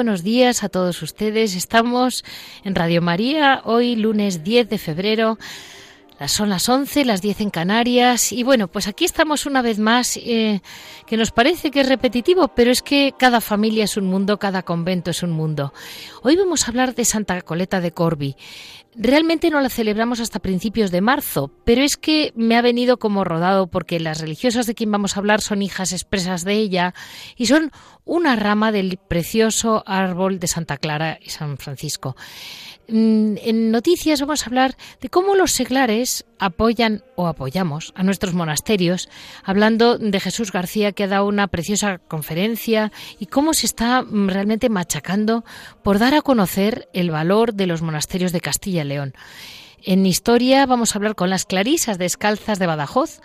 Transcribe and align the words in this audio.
Buenos 0.00 0.22
días 0.22 0.64
a 0.64 0.70
todos 0.70 1.02
ustedes. 1.02 1.54
Estamos 1.54 2.24
en 2.64 2.74
Radio 2.74 3.02
María 3.02 3.60
hoy 3.66 3.96
lunes 3.96 4.42
10 4.42 4.70
de 4.70 4.78
febrero. 4.78 5.38
Son 6.28 6.50
las 6.50 6.68
11, 6.68 7.04
las 7.06 7.22
10 7.22 7.40
en 7.40 7.50
Canarias. 7.50 8.32
Y 8.32 8.42
bueno, 8.42 8.68
pues 8.68 8.88
aquí 8.88 9.04
estamos 9.04 9.46
una 9.46 9.62
vez 9.62 9.78
más, 9.78 10.18
eh, 10.18 10.60
que 11.06 11.16
nos 11.16 11.30
parece 11.30 11.70
que 11.70 11.80
es 11.80 11.88
repetitivo, 11.88 12.48
pero 12.48 12.70
es 12.70 12.82
que 12.82 13.14
cada 13.18 13.40
familia 13.40 13.84
es 13.84 13.96
un 13.96 14.06
mundo, 14.06 14.38
cada 14.38 14.62
convento 14.62 15.10
es 15.10 15.22
un 15.22 15.30
mundo. 15.30 15.72
Hoy 16.22 16.36
vamos 16.36 16.64
a 16.64 16.68
hablar 16.68 16.94
de 16.94 17.04
Santa 17.04 17.40
Coleta 17.40 17.80
de 17.80 17.92
Corbi. 17.92 18.36
Realmente 18.96 19.50
no 19.50 19.60
la 19.60 19.70
celebramos 19.70 20.18
hasta 20.18 20.40
principios 20.40 20.90
de 20.90 21.00
marzo, 21.00 21.52
pero 21.64 21.82
es 21.82 21.96
que 21.96 22.32
me 22.34 22.56
ha 22.56 22.62
venido 22.62 22.98
como 22.98 23.22
rodado 23.22 23.68
porque 23.68 24.00
las 24.00 24.20
religiosas 24.20 24.66
de 24.66 24.74
quien 24.74 24.90
vamos 24.90 25.16
a 25.16 25.20
hablar 25.20 25.40
son 25.40 25.62
hijas 25.62 25.92
expresas 25.92 26.44
de 26.44 26.54
ella 26.54 26.92
y 27.36 27.46
son 27.46 27.70
una 28.04 28.34
rama 28.34 28.72
del 28.72 28.98
precioso 28.98 29.84
árbol 29.86 30.40
de 30.40 30.48
Santa 30.48 30.76
Clara 30.76 31.18
y 31.22 31.30
San 31.30 31.56
Francisco. 31.56 32.16
Mm, 32.92 33.36
en 33.44 33.70
noticias 33.70 34.20
vamos 34.20 34.42
a 34.42 34.46
hablar 34.46 34.76
de 35.00 35.10
cómo 35.10 35.36
los 35.36 35.52
seglares 35.52 36.24
apoyan 36.40 37.04
o 37.14 37.28
apoyamos 37.28 37.92
a 37.94 38.02
nuestros 38.02 38.34
monasterios, 38.34 39.08
hablando 39.44 39.96
de 39.96 40.18
Jesús 40.18 40.50
García 40.50 40.90
que 40.90 41.04
ha 41.04 41.08
dado 41.08 41.26
una 41.26 41.46
preciosa 41.46 41.98
conferencia 41.98 42.90
y 43.20 43.26
cómo 43.26 43.54
se 43.54 43.66
está 43.66 44.02
mm, 44.02 44.28
realmente 44.28 44.68
machacando 44.70 45.44
por 45.84 46.00
dar 46.00 46.14
a 46.14 46.22
conocer 46.22 46.88
el 46.92 47.12
valor 47.12 47.54
de 47.54 47.66
los 47.66 47.80
monasterios 47.80 48.32
de 48.32 48.40
Castilla 48.40 48.82
y 48.82 48.88
León. 48.88 49.14
En 49.84 50.04
historia 50.04 50.66
vamos 50.66 50.94
a 50.94 50.98
hablar 50.98 51.14
con 51.14 51.30
las 51.30 51.46
clarisas 51.46 51.96
descalzas 51.96 52.58
de 52.58 52.66
Badajoz 52.66 53.20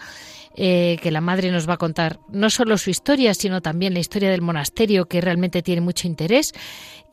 eh, 0.55 0.97
que 1.01 1.11
la 1.11 1.21
madre 1.21 1.51
nos 1.51 1.67
va 1.67 1.73
a 1.73 1.77
contar 1.77 2.19
no 2.29 2.49
solo 2.49 2.77
su 2.77 2.89
historia, 2.89 3.33
sino 3.33 3.61
también 3.61 3.93
la 3.93 3.99
historia 3.99 4.29
del 4.29 4.41
monasterio, 4.41 5.05
que 5.05 5.21
realmente 5.21 5.61
tiene 5.61 5.81
mucho 5.81 6.07
interés. 6.07 6.53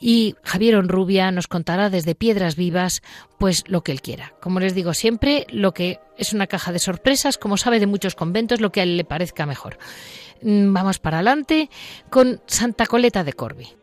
Y 0.01 0.35
Javier 0.43 0.77
Onrubia 0.77 1.31
nos 1.31 1.47
contará 1.47 1.91
desde 1.91 2.15
Piedras 2.15 2.57
Vivas, 2.57 3.03
pues 3.39 3.65
lo 3.67 3.83
que 3.83 3.93
él 3.93 4.01
quiera. 4.01 4.33
Como 4.41 4.61
les 4.61 4.75
digo 4.75 4.95
siempre, 4.95 5.47
lo 5.51 5.73
que 5.73 6.01
es 6.19 6.33
una 6.33 6.47
caja 6.47 6.73
de 6.73 6.79
sorpresas, 6.79 7.39
como 7.39 7.57
sabe 7.57 7.81
de 7.81 7.87
muchos 7.87 8.15
conventos, 8.15 8.61
lo 8.61 8.71
que 8.71 8.81
a 8.81 8.83
él 8.85 8.97
le 8.97 9.05
parezca 9.05 9.47
mejor. 9.47 9.79
Mm, 10.43 10.73
vamos 10.73 10.99
para 10.99 11.19
adelante 11.19 11.71
con 12.11 12.41
Santa 12.47 12.87
Coleta 12.87 13.25
de 13.25 13.33
Corbi. 13.33 13.82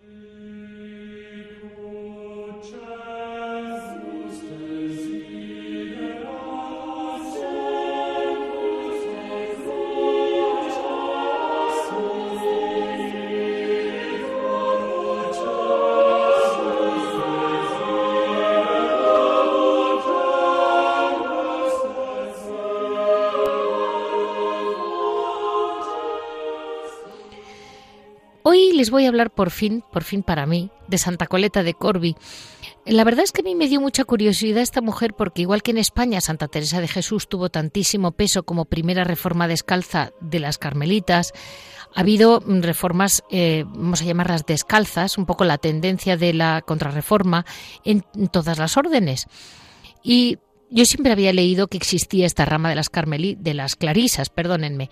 Les 28.80 28.92
voy 28.92 29.04
a 29.04 29.10
hablar 29.10 29.30
por 29.30 29.52
fin, 29.52 29.84
por 29.92 30.06
fin 30.06 30.24
para 30.24 30.46
mí, 30.46 30.72
de 30.88 30.98
Santa 30.98 31.28
Coleta 31.28 31.64
de 31.64 31.74
Corbi. 31.74 32.16
La 32.86 33.04
verdad 33.04 33.26
es 33.26 33.34
que 33.34 33.42
a 33.42 33.44
mí 33.44 33.54
me 33.54 33.68
dio 33.68 33.82
mucha 33.82 34.06
curiosidad 34.06 34.64
esta 34.64 34.80
mujer 34.80 35.16
porque 35.16 35.42
igual 35.42 35.62
que 35.62 35.72
en 35.72 35.80
España 35.80 36.22
Santa 36.22 36.48
Teresa 36.48 36.80
de 36.80 36.88
Jesús 36.88 37.28
tuvo 37.28 37.50
tantísimo 37.50 38.14
peso 38.14 38.44
como 38.44 38.64
primera 38.64 39.04
reforma 39.04 39.50
descalza 39.50 40.14
de 40.22 40.40
las 40.40 40.58
carmelitas, 40.58 41.34
ha 41.94 42.00
habido 42.00 42.42
reformas, 42.46 43.26
eh, 43.30 43.66
vamos 43.68 44.02
a 44.02 44.06
llamarlas 44.06 44.46
descalzas, 44.46 45.18
un 45.18 45.26
poco 45.26 45.44
la 45.44 45.58
tendencia 45.58 46.16
de 46.16 46.34
la 46.34 46.62
contrarreforma 46.62 47.46
en 47.84 48.06
todas 48.32 48.60
las 48.60 48.78
órdenes. 48.78 49.28
Y 50.02 50.38
yo 50.72 50.86
siempre 50.86 51.12
había 51.12 51.34
leído 51.34 51.68
que 51.68 51.78
existía 51.78 52.26
esta 52.26 52.46
rama 52.46 52.70
de 52.70 52.76
las 52.76 52.90
Carmelí, 52.90 53.36
de 53.40 53.54
las 53.54 53.76
Clarisas, 53.76 54.30
perdónenme, 54.30 54.90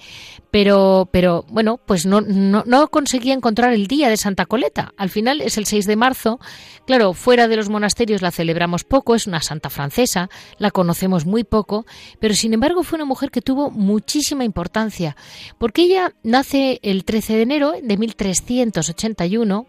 pero, 0.52 1.08
pero 1.12 1.46
bueno, 1.50 1.78
pues 1.78 2.06
no, 2.06 2.22
no, 2.22 2.64
no, 2.66 2.88
conseguía 2.90 3.34
encontrar 3.34 3.74
el 3.74 3.88
día 3.88 4.10
de 4.10 4.18
Santa 4.18 4.46
Coleta. 4.46 4.94
Al 4.98 5.10
final 5.10 5.42
es 5.42 5.58
el 5.58 5.66
6 5.66 5.86
de 5.86 5.96
marzo. 5.96 6.40
Claro, 6.86 7.14
fuera 7.14 7.48
de 7.48 7.56
los 7.56 7.70
monasterios 7.70 8.22
la 8.22 8.32
celebramos 8.32 8.84
poco, 8.84 9.16
es 9.16 9.28
una 9.28 9.42
santa 9.42 9.70
francesa, 9.70 10.30
la 10.58 10.72
conocemos 10.72 11.26
muy 11.26 11.44
poco, 11.44 11.86
pero 12.20 12.34
sin 12.34 12.54
embargo 12.54 12.84
fue 12.84 12.98
una 12.98 13.06
mujer 13.06 13.30
que 13.30 13.42
tuvo 13.42 13.70
muchísima 13.70 14.44
importancia, 14.44 15.16
porque 15.58 15.84
ella 15.84 16.14
nace 16.24 16.80
el 16.82 17.06
13 17.06 17.36
de 17.36 17.42
enero 17.42 17.74
de 17.82 17.98
1381. 17.98 19.68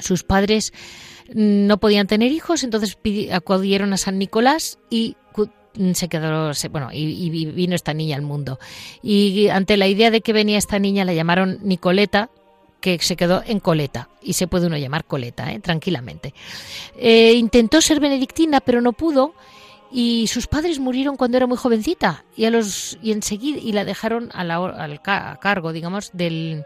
Sus 0.00 0.22
padres 0.22 0.72
no 1.34 1.78
podían 1.78 2.06
tener 2.06 2.32
hijos, 2.32 2.64
entonces 2.64 2.98
acudieron 3.32 3.92
a 3.92 3.96
San 3.96 4.18
Nicolás 4.18 4.78
y 4.90 5.16
se 5.94 6.08
quedó, 6.08 6.52
bueno, 6.70 6.88
y, 6.92 7.30
vino 7.52 7.74
esta 7.74 7.94
niña 7.94 8.16
al 8.16 8.22
mundo. 8.22 8.58
Y 9.02 9.48
ante 9.48 9.76
la 9.76 9.86
idea 9.86 10.10
de 10.10 10.20
que 10.20 10.32
venía 10.32 10.58
esta 10.58 10.78
niña 10.78 11.04
la 11.04 11.14
llamaron 11.14 11.58
Nicoleta, 11.62 12.30
que 12.80 12.98
se 12.98 13.16
quedó 13.16 13.42
en 13.46 13.60
Coleta, 13.60 14.08
y 14.22 14.32
se 14.32 14.46
puede 14.46 14.66
uno 14.66 14.76
llamar 14.76 15.04
Coleta, 15.04 15.52
¿eh? 15.52 15.60
tranquilamente. 15.60 16.34
Eh, 16.96 17.34
intentó 17.34 17.80
ser 17.80 18.00
benedictina, 18.00 18.60
pero 18.60 18.80
no 18.80 18.92
pudo, 18.92 19.34
y 19.92 20.26
sus 20.28 20.46
padres 20.46 20.78
murieron 20.78 21.16
cuando 21.16 21.36
era 21.36 21.46
muy 21.46 21.58
jovencita, 21.58 22.24
y, 22.36 22.46
a 22.46 22.50
los, 22.50 22.98
y 23.02 23.12
enseguida 23.12 23.58
y 23.58 23.72
la 23.72 23.84
dejaron 23.84 24.30
a, 24.32 24.44
la, 24.44 24.56
al, 24.56 25.00
a 25.04 25.38
cargo, 25.40 25.72
digamos, 25.72 26.10
del, 26.14 26.64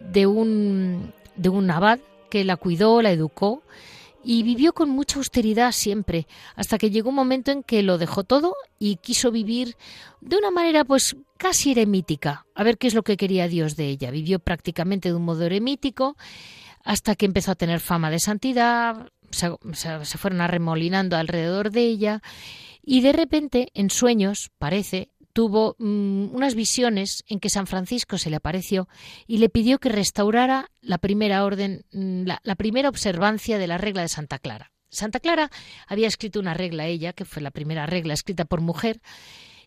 de, 0.00 0.26
un, 0.26 1.12
de 1.36 1.48
un 1.48 1.70
abad 1.70 1.98
que 2.28 2.44
la 2.44 2.56
cuidó, 2.56 3.02
la 3.02 3.10
educó 3.10 3.62
y 4.24 4.42
vivió 4.42 4.72
con 4.72 4.90
mucha 4.90 5.18
austeridad 5.18 5.72
siempre, 5.72 6.26
hasta 6.54 6.78
que 6.78 6.90
llegó 6.90 7.10
un 7.10 7.14
momento 7.14 7.50
en 7.50 7.62
que 7.62 7.82
lo 7.82 7.98
dejó 7.98 8.24
todo 8.24 8.54
y 8.78 8.96
quiso 8.96 9.30
vivir 9.30 9.76
de 10.20 10.36
una 10.36 10.50
manera 10.50 10.84
pues 10.84 11.16
casi 11.36 11.70
eremítica, 11.70 12.46
a 12.54 12.64
ver 12.64 12.78
qué 12.78 12.88
es 12.88 12.94
lo 12.94 13.02
que 13.02 13.16
quería 13.16 13.48
Dios 13.48 13.76
de 13.76 13.86
ella. 13.88 14.10
Vivió 14.10 14.38
prácticamente 14.38 15.08
de 15.08 15.14
un 15.14 15.24
modo 15.24 15.44
eremítico 15.44 16.16
hasta 16.84 17.14
que 17.14 17.26
empezó 17.26 17.52
a 17.52 17.56
tener 17.56 17.80
fama 17.80 18.10
de 18.10 18.18
santidad, 18.18 19.08
se, 19.30 19.50
se 19.72 20.18
fueron 20.18 20.40
arremolinando 20.40 21.16
alrededor 21.16 21.70
de 21.70 21.82
ella 21.82 22.22
y 22.82 23.02
de 23.02 23.12
repente 23.12 23.68
en 23.74 23.90
sueños, 23.90 24.50
parece, 24.58 25.10
tuvo 25.32 25.76
mm, 25.78 26.34
unas 26.34 26.54
visiones 26.54 27.24
en 27.28 27.40
que 27.40 27.50
San 27.50 27.66
Francisco 27.66 28.18
se 28.18 28.30
le 28.30 28.36
apareció 28.36 28.88
y 29.26 29.38
le 29.38 29.48
pidió 29.48 29.78
que 29.78 29.88
restaurara 29.88 30.70
la 30.80 30.98
primera 30.98 31.44
orden, 31.44 31.84
mm, 31.92 32.24
la, 32.42 32.54
primera 32.56 32.88
observancia 32.88 33.58
de 33.58 33.66
la 33.66 33.78
regla 33.78 34.02
de 34.02 34.08
Santa 34.08 34.38
Clara. 34.38 34.72
Santa 34.90 35.20
Clara 35.20 35.50
había 35.86 36.08
escrito 36.08 36.40
una 36.40 36.54
regla 36.54 36.86
ella, 36.86 37.12
que 37.12 37.24
fue 37.24 37.42
la 37.42 37.50
primera 37.50 37.86
regla 37.86 38.14
escrita 38.14 38.46
por 38.46 38.60
mujer, 38.60 39.00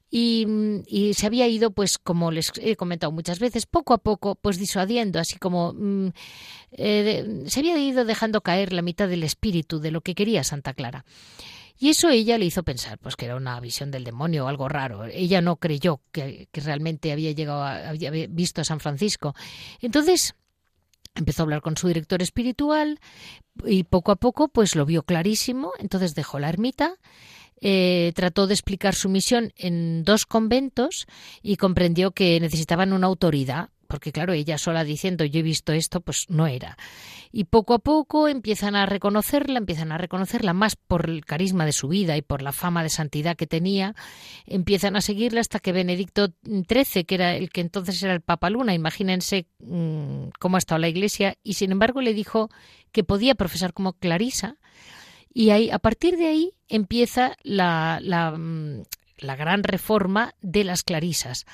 y, 0.10 0.46
mm, 0.46 1.14
se 1.14 1.26
había 1.26 1.48
ido, 1.48 1.72
pues 1.72 1.98
como 1.98 2.32
les 2.32 2.52
he 2.60 2.76
comentado 2.76 3.12
muchas 3.12 3.40
veces, 3.40 3.66
poco 3.66 3.94
a 3.94 4.00
poco, 4.00 4.36
pues 4.36 4.58
disuadiendo, 4.58 5.20
así 5.20 5.38
como 5.38 5.74
eh, 6.72 7.44
se 7.46 7.60
había 7.60 7.78
ido 7.78 8.04
dejando 8.04 8.42
caer 8.42 8.74
la 8.74 8.82
mitad 8.82 9.08
del 9.08 9.24
espíritu 9.24 9.80
de 9.80 9.92
lo 9.92 10.02
que 10.02 10.16
quería 10.16 10.44
Santa 10.44 10.74
Clara. 10.74 11.06
Y 11.82 11.90
eso 11.90 12.10
ella 12.10 12.38
le 12.38 12.46
hizo 12.46 12.62
pensar, 12.62 13.00
pues 13.00 13.16
que 13.16 13.26
era 13.26 13.36
una 13.36 13.60
visión 13.60 13.90
del 13.90 14.04
demonio 14.04 14.46
o 14.46 14.48
algo 14.48 14.70
raro. 14.70 15.06
Ella 15.06 15.42
no 15.42 15.56
creyó 15.56 16.00
que, 16.12 16.48
realmente 16.54 17.12
había 17.12 17.32
llegado, 17.32 17.64
había 17.64 18.12
visto 18.30 18.62
a 18.62 18.64
San 18.64 18.80
Francisco. 18.80 19.34
Entonces 19.82 20.36
empezó 21.16 21.42
a 21.42 21.46
hablar 21.46 21.62
con 21.62 21.78
su 21.78 21.88
director 21.88 22.22
espiritual 22.22 23.00
y 23.66 23.84
poco 23.84 24.12
a 24.12 24.18
poco, 24.18 24.50
pues 24.50 24.76
lo 24.76 24.86
vio 24.86 25.02
clarísimo. 25.02 25.72
Entonces 25.80 26.14
dejó 26.14 26.38
la 26.38 26.50
ermita. 26.50 27.00
Eh, 27.62 28.12
trató 28.14 28.46
de 28.46 28.54
explicar 28.54 28.94
su 28.94 29.10
misión 29.10 29.52
en 29.58 30.04
dos 30.04 30.28
conventos 30.28 31.08
y 31.42 31.56
comprendió 31.56 32.12
que 32.12 32.40
necesitaban 32.40 32.94
una 32.94 33.08
autoridad 33.08 33.72
porque 33.92 34.14
claro, 34.14 34.32
ella 34.32 34.58
sola 34.58 34.86
diciendo 34.86 35.26
yo 35.26 35.42
he 35.42 35.44
visto 35.44 35.74
esto, 35.74 36.00
pues 36.00 36.30
no 36.30 36.48
era. 36.48 36.78
Y 37.34 37.44
poco 37.44 37.74
a 37.74 37.80
poco 37.80 38.30
empiezan 38.30 38.78
a 38.78 38.86
reconocerla, 38.86 39.58
empiezan 39.58 39.92
a 39.92 39.98
reconocerla 39.98 40.54
más 40.54 40.78
por 40.78 41.10
el 41.10 41.26
carisma 41.26 41.66
de 41.66 41.74
su 41.74 41.90
vida 41.90 42.16
y 42.16 42.22
por 42.22 42.42
la 42.42 42.54
fama 42.54 42.84
de 42.84 42.90
santidad 42.90 43.36
que 43.36 43.48
tenía, 43.48 43.94
empiezan 44.46 44.96
a 44.96 45.02
seguirla 45.02 45.42
hasta 45.42 45.60
que 45.60 45.74
Benedicto 45.74 46.30
XIII, 46.46 47.04
que 47.04 47.16
era 47.16 47.36
el 47.36 47.50
que 47.50 47.60
entonces 47.60 48.02
era 48.02 48.14
el 48.14 48.22
Papa 48.22 48.50
Luna, 48.50 48.74
imagínense 48.74 49.48
mm, 49.60 50.30
cómo 50.40 50.56
ha 50.56 50.60
estado 50.60 50.80
la 50.80 50.88
Iglesia, 50.88 51.38
y 51.44 51.56
sin 51.56 51.74
embargo 51.74 52.00
le 52.00 52.14
dijo 52.14 52.50
que 52.94 53.04
podía 53.04 53.36
profesar 53.36 53.74
como 53.74 53.92
clarisa, 53.92 54.56
y 55.34 55.50
ahí, 55.50 55.70
a 55.70 55.80
partir 55.80 56.16
de 56.16 56.28
ahí 56.28 56.54
empieza 56.70 57.36
la, 57.44 58.00
la, 58.02 58.32
mm, 58.32 58.84
la 59.18 59.36
gran 59.36 59.64
reforma 59.64 60.34
de 60.42 60.64
las 60.64 60.84
clarisas. 60.84 61.46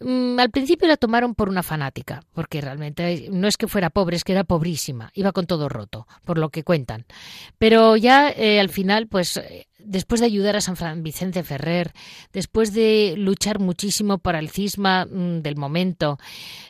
Mm, 0.00 0.38
al 0.40 0.50
principio 0.50 0.88
la 0.88 0.96
tomaron 0.96 1.34
por 1.34 1.48
una 1.48 1.62
fanática, 1.62 2.22
porque 2.32 2.60
realmente 2.60 3.28
no 3.30 3.46
es 3.46 3.56
que 3.56 3.68
fuera 3.68 3.90
pobre, 3.90 4.16
es 4.16 4.24
que 4.24 4.32
era 4.32 4.44
pobrísima, 4.44 5.10
iba 5.14 5.32
con 5.32 5.46
todo 5.46 5.68
roto, 5.68 6.06
por 6.24 6.38
lo 6.38 6.48
que 6.48 6.64
cuentan. 6.64 7.04
Pero 7.58 7.96
ya 7.96 8.30
eh, 8.30 8.60
al 8.60 8.70
final, 8.70 9.08
pues 9.08 9.36
eh, 9.36 9.68
después 9.78 10.20
de 10.20 10.26
ayudar 10.26 10.56
a 10.56 10.62
San 10.62 11.02
Vicente 11.02 11.42
Ferrer, 11.42 11.92
después 12.32 12.72
de 12.72 13.14
luchar 13.18 13.58
muchísimo 13.58 14.18
para 14.18 14.38
el 14.38 14.48
cisma 14.48 15.04
mm, 15.04 15.42
del 15.42 15.56
momento, 15.56 16.18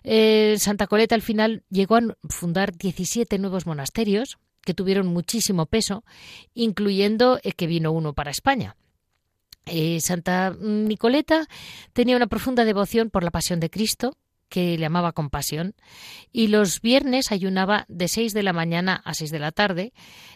eh, 0.03 0.56
Santa 0.59 0.88
Coleta 0.88 1.15
al 1.15 1.23
final 1.23 1.62
llegó 1.71 1.97
a 1.97 2.03
fundar 2.29 2.77
17 2.77 3.38
nuevos 3.38 3.65
monasterios 3.65 4.38
que 4.62 4.75
tuvieron 4.75 5.06
muchísimo 5.06 5.67
peso, 5.67 6.05
incluyendo 6.53 7.41
que 7.56 7.67
vino 7.67 7.93
uno 7.93 8.12
para 8.12 8.31
España. 8.31 8.77
Eh, 9.67 10.01
Santa 10.01 10.55
Nicoleta 10.59 11.47
tenía 11.93 12.17
una 12.17 12.27
profunda 12.27 12.65
devoción 12.65 13.11
por 13.11 13.23
la 13.25 13.31
pasión 13.31 13.61
de 13.61 13.71
Cristo, 13.71 14.17
que 14.49 14.77
le 14.77 14.85
amaba 14.85 15.12
con 15.12 15.31
pasión, 15.31 15.75
y 16.33 16.49
los 16.49 16.81
viernes 16.81 17.33
ayunaba 17.33 17.87
de 17.89 18.09
6 18.09 18.35
de 18.35 18.43
la 18.43 18.53
mañana 18.53 19.01
a 19.05 19.15
6 19.15 19.31
de 19.31 19.39
la 19.39 19.53
tarde, 19.53 19.93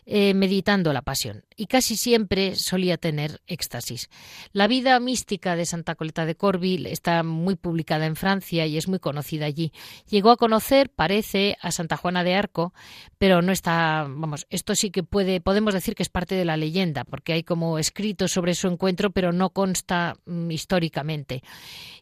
eh, 0.07 0.35
meditando 0.35 0.93
la 0.93 1.03
pasión, 1.03 1.45
y 1.57 1.67
casi 1.67 1.97
siempre 1.97 2.57
solía 2.57 2.97
tener 2.97 3.41
éxtasis. 3.47 4.11
La 4.53 4.67
vida 4.67 4.99
mística 5.01 5.57
de 5.57 5.67
Santa 5.67 5.95
Coleta 5.95 6.27
de 6.27 6.35
Corville 6.35 6.91
está 6.91 7.23
muy 7.23 7.55
publicada 7.57 8.07
en 8.07 8.17
Francia 8.17 8.67
y 8.67 8.77
es 8.77 8.89
muy 8.89 8.99
conocida 8.99 9.47
allí. 9.47 9.73
Llegó 10.09 10.31
a 10.31 10.37
conocer, 10.37 10.91
parece, 10.91 11.57
a 11.61 11.71
Santa 11.71 11.97
Juana 11.97 12.25
de 12.25 12.35
Arco, 12.35 12.75
pero 13.19 13.43
no 13.43 13.53
está, 13.53 14.07
vamos, 14.09 14.47
esto 14.51 14.75
sí 14.75 14.91
que 14.91 15.03
puede, 15.03 15.41
podemos 15.41 15.75
decir 15.75 15.95
que 15.95 16.03
es 16.03 16.09
parte 16.09 16.35
de 16.35 16.45
la 16.45 16.57
leyenda, 16.57 17.05
porque 17.05 17.33
hay 17.33 17.45
como 17.45 17.79
escrito 17.79 18.29
sobre 18.29 18.55
su 18.55 18.69
encuentro, 18.69 19.11
pero 19.11 19.33
no 19.33 19.51
consta 19.51 20.17
mm, 20.27 20.51
históricamente. 20.51 21.43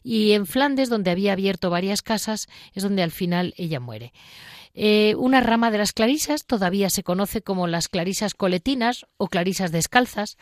Y 0.03 0.31
en 0.31 0.45
Flandes, 0.45 0.89
donde 0.89 1.11
había 1.11 1.33
abierto 1.33 1.69
varias 1.69 2.01
casas 2.01 2.47
es 2.73 2.83
donde 2.83 3.03
al 3.03 3.11
final 3.11 3.53
ella 3.57 3.79
muere. 3.79 4.13
Eh, 4.73 5.15
una 5.17 5.41
rama 5.41 5.71
de 5.71 5.77
las 5.77 5.93
clarisas 5.93 6.45
todavía 6.45 6.89
se 6.89 7.03
conoce 7.03 7.41
como 7.41 7.67
las 7.67 7.87
clarisas 7.87 8.33
coletinas 8.33 9.05
o 9.17 9.27
clarisas 9.27 9.71
descalzas, 9.71 10.37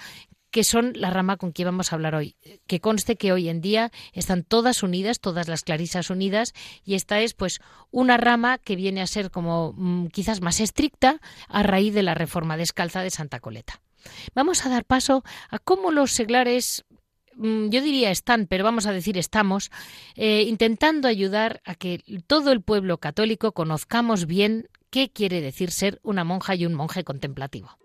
que 0.52 0.64
son 0.64 0.92
la 0.96 1.10
rama 1.10 1.38
con 1.38 1.54
que 1.54 1.66
vamos 1.66 1.92
a 1.92 1.96
hablar 1.96 2.14
hoy. 2.14 2.36
Que 2.68 2.80
conste 2.80 3.16
que 3.16 3.32
hoy 3.32 3.50
en 3.50 3.62
día 3.62 3.92
están 4.14 4.44
todas 4.44 4.84
unidas, 4.84 5.20
todas 5.20 5.48
las 5.48 5.64
clarisas 5.64 6.10
unidas, 6.10 6.54
y 6.84 6.96
esta 6.96 7.20
es 7.22 7.34
pues 7.34 7.60
una 7.90 8.18
rama 8.18 8.58
que 8.58 8.76
viene 8.76 9.02
a 9.02 9.08
ser 9.08 9.32
como 9.32 9.74
mm, 9.76 10.08
quizás 10.08 10.42
más 10.42 10.60
estricta 10.60 11.22
a 11.48 11.64
raíz 11.64 11.94
de 11.94 12.04
la 12.04 12.14
reforma 12.14 12.58
descalza 12.58 13.02
de 13.02 13.10
Santa 13.10 13.40
Coleta. 13.40 13.82
Vamos 14.34 14.66
a 14.66 14.70
dar 14.70 14.84
paso 14.86 15.24
a 15.50 15.60
cómo 15.60 15.92
los 15.92 16.12
seglares 16.12 16.86
yo 17.42 17.82
diría 17.82 18.12
están, 18.12 18.48
pero 18.48 18.64
vamos 18.64 18.86
a 18.86 18.92
decir 18.92 19.18
estamos, 19.18 19.72
eh, 20.16 20.44
intentando 20.48 21.08
ayudar 21.08 21.62
a 21.66 21.76
que 21.76 22.04
todo 22.28 22.52
el 22.52 22.62
pueblo 22.62 22.98
católico 22.98 23.52
conozcamos 23.52 24.26
bien 24.26 24.68
qué 24.90 25.10
quiere 25.10 25.42
decir 25.42 25.72
ser 25.72 26.00
una 26.04 26.24
monja 26.24 26.56
y 26.56 26.66
un 26.66 26.76
monje 26.76 27.04
contemplativo. 27.04 27.81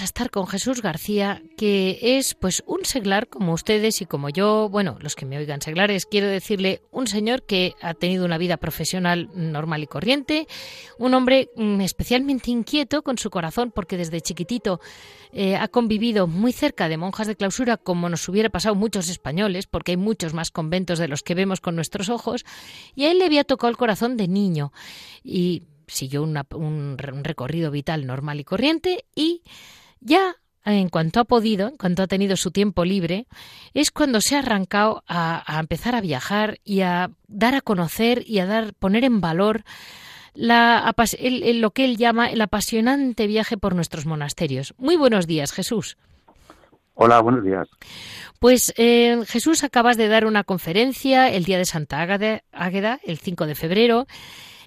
A 0.00 0.04
estar 0.04 0.30
con 0.30 0.46
Jesús 0.46 0.82
García, 0.82 1.42
que 1.56 1.98
es 2.00 2.34
pues 2.34 2.62
un 2.66 2.84
seglar 2.84 3.28
como 3.28 3.52
ustedes 3.52 4.00
y 4.00 4.06
como 4.06 4.28
yo, 4.28 4.68
bueno, 4.68 4.96
los 5.00 5.14
que 5.14 5.26
me 5.26 5.38
oigan 5.38 5.60
seglares, 5.60 6.06
quiero 6.06 6.26
decirle 6.28 6.82
un 6.90 7.06
señor 7.06 7.44
que 7.44 7.74
ha 7.80 7.94
tenido 7.94 8.24
una 8.24 8.38
vida 8.38 8.56
profesional 8.56 9.30
normal 9.34 9.82
y 9.82 9.86
corriente, 9.86 10.48
un 10.98 11.14
hombre 11.14 11.50
mm, 11.56 11.80
especialmente 11.80 12.50
inquieto 12.50 13.02
con 13.02 13.18
su 13.18 13.30
corazón 13.30 13.70
porque 13.70 13.96
desde 13.96 14.20
chiquitito 14.20 14.80
eh, 15.32 15.56
ha 15.56 15.68
convivido 15.68 16.26
muy 16.26 16.52
cerca 16.52 16.88
de 16.88 16.96
monjas 16.96 17.26
de 17.26 17.36
clausura 17.36 17.76
como 17.76 18.08
nos 18.08 18.28
hubiera 18.28 18.50
pasado 18.50 18.74
muchos 18.74 19.08
españoles, 19.08 19.66
porque 19.66 19.92
hay 19.92 19.96
muchos 19.96 20.34
más 20.34 20.50
conventos 20.50 20.98
de 20.98 21.08
los 21.08 21.22
que 21.22 21.34
vemos 21.34 21.60
con 21.60 21.76
nuestros 21.76 22.08
ojos, 22.08 22.44
y 22.94 23.04
a 23.04 23.10
él 23.10 23.18
le 23.18 23.26
había 23.26 23.44
tocado 23.44 23.70
el 23.70 23.76
corazón 23.76 24.16
de 24.16 24.28
niño. 24.28 24.72
Y 25.22 25.64
siguió 25.86 26.22
un 26.22 26.96
recorrido 26.98 27.70
vital 27.70 28.06
normal 28.06 28.40
y 28.40 28.44
corriente 28.44 29.04
y 29.14 29.42
ya 30.00 30.36
en 30.64 30.88
cuanto 30.88 31.20
ha 31.20 31.24
podido, 31.24 31.68
en 31.68 31.76
cuanto 31.76 32.02
ha 32.02 32.06
tenido 32.06 32.36
su 32.36 32.50
tiempo 32.50 32.84
libre, 32.84 33.26
es 33.72 33.90
cuando 33.90 34.20
se 34.20 34.34
ha 34.34 34.40
arrancado 34.40 35.04
a, 35.06 35.58
empezar 35.60 35.94
a 35.94 36.00
viajar 36.00 36.58
y 36.64 36.80
a 36.80 37.10
dar 37.28 37.54
a 37.54 37.60
conocer 37.60 38.24
y 38.26 38.40
a 38.40 38.46
dar, 38.46 38.74
poner 38.74 39.04
en 39.04 39.20
valor 39.20 39.62
la, 40.34 40.92
lo 41.54 41.70
que 41.70 41.84
él 41.84 41.96
llama 41.96 42.30
el 42.30 42.40
apasionante 42.40 43.26
viaje 43.26 43.56
por 43.56 43.74
nuestros 43.74 44.06
monasterios. 44.06 44.74
Muy 44.76 44.96
buenos 44.96 45.26
días, 45.26 45.52
Jesús. 45.52 45.96
Hola, 46.94 47.20
buenos 47.20 47.44
días. 47.44 47.68
Pues 48.40 48.72
eh, 48.76 49.22
Jesús, 49.26 49.64
acabas 49.64 49.96
de 49.96 50.08
dar 50.08 50.26
una 50.26 50.44
conferencia 50.44 51.28
el 51.28 51.44
día 51.44 51.58
de 51.58 51.64
Santa 51.64 52.00
Águeda, 52.00 53.00
el 53.04 53.18
5 53.18 53.46
de 53.46 53.54
febrero, 53.54 54.06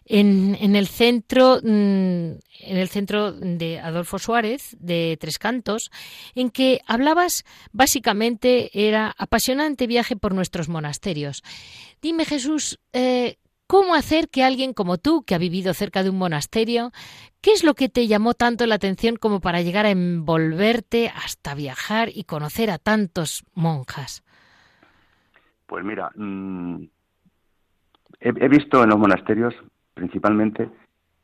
en, 0.10 0.76
el 0.76 0.88
centro, 0.88 1.60
mm, 1.62 1.68
en 1.68 2.42
el 2.78 2.90
centro 2.90 3.32
de 3.32 3.80
Adolfo 3.80 4.18
Suárez, 4.18 4.76
de 4.80 5.18
Tres 5.22 5.38
Cantos, 5.38 5.92
en 6.34 6.50
que 6.50 6.82
hablabas 6.88 7.46
básicamente 7.72 8.72
era 8.74 9.14
apasionante 9.18 9.86
viaje 9.86 10.16
por 10.16 10.34
nuestros 10.34 10.68
monasterios. 10.68 11.44
Dime, 12.02 12.26
Jesús, 12.26 12.80
eh, 12.92 13.38
¿cómo 13.68 13.94
hacer 13.94 14.30
que 14.30 14.44
alguien 14.44 14.74
como 14.74 14.98
tú, 14.98 15.24
que 15.24 15.36
ha 15.36 15.38
vivido 15.38 15.76
cerca 15.76 16.02
de 16.02 16.10
un 16.10 16.18
monasterio, 16.18 16.92
qué 17.40 17.52
es 17.52 17.64
lo 17.64 17.76
que 17.76 17.88
te 17.88 18.08
llamó 18.08 18.34
tanto 18.34 18.66
la 18.66 18.76
atención 18.76 19.16
como 19.16 19.42
para 19.42 19.62
llegar 19.62 19.86
a 19.86 19.92
envolverte 19.92 21.10
hasta 21.10 21.54
viajar 21.54 22.10
y 22.12 22.24
conocer 22.24 22.72
a 22.72 22.80
tantos 22.80 23.46
monjas? 23.54 24.24
Pues 25.68 25.86
mira, 25.86 26.10
mm, 26.16 26.82
he 28.22 28.48
visto 28.48 28.84
en 28.84 28.90
los 28.90 28.98
monasterios 28.98 29.54
principalmente 30.00 30.70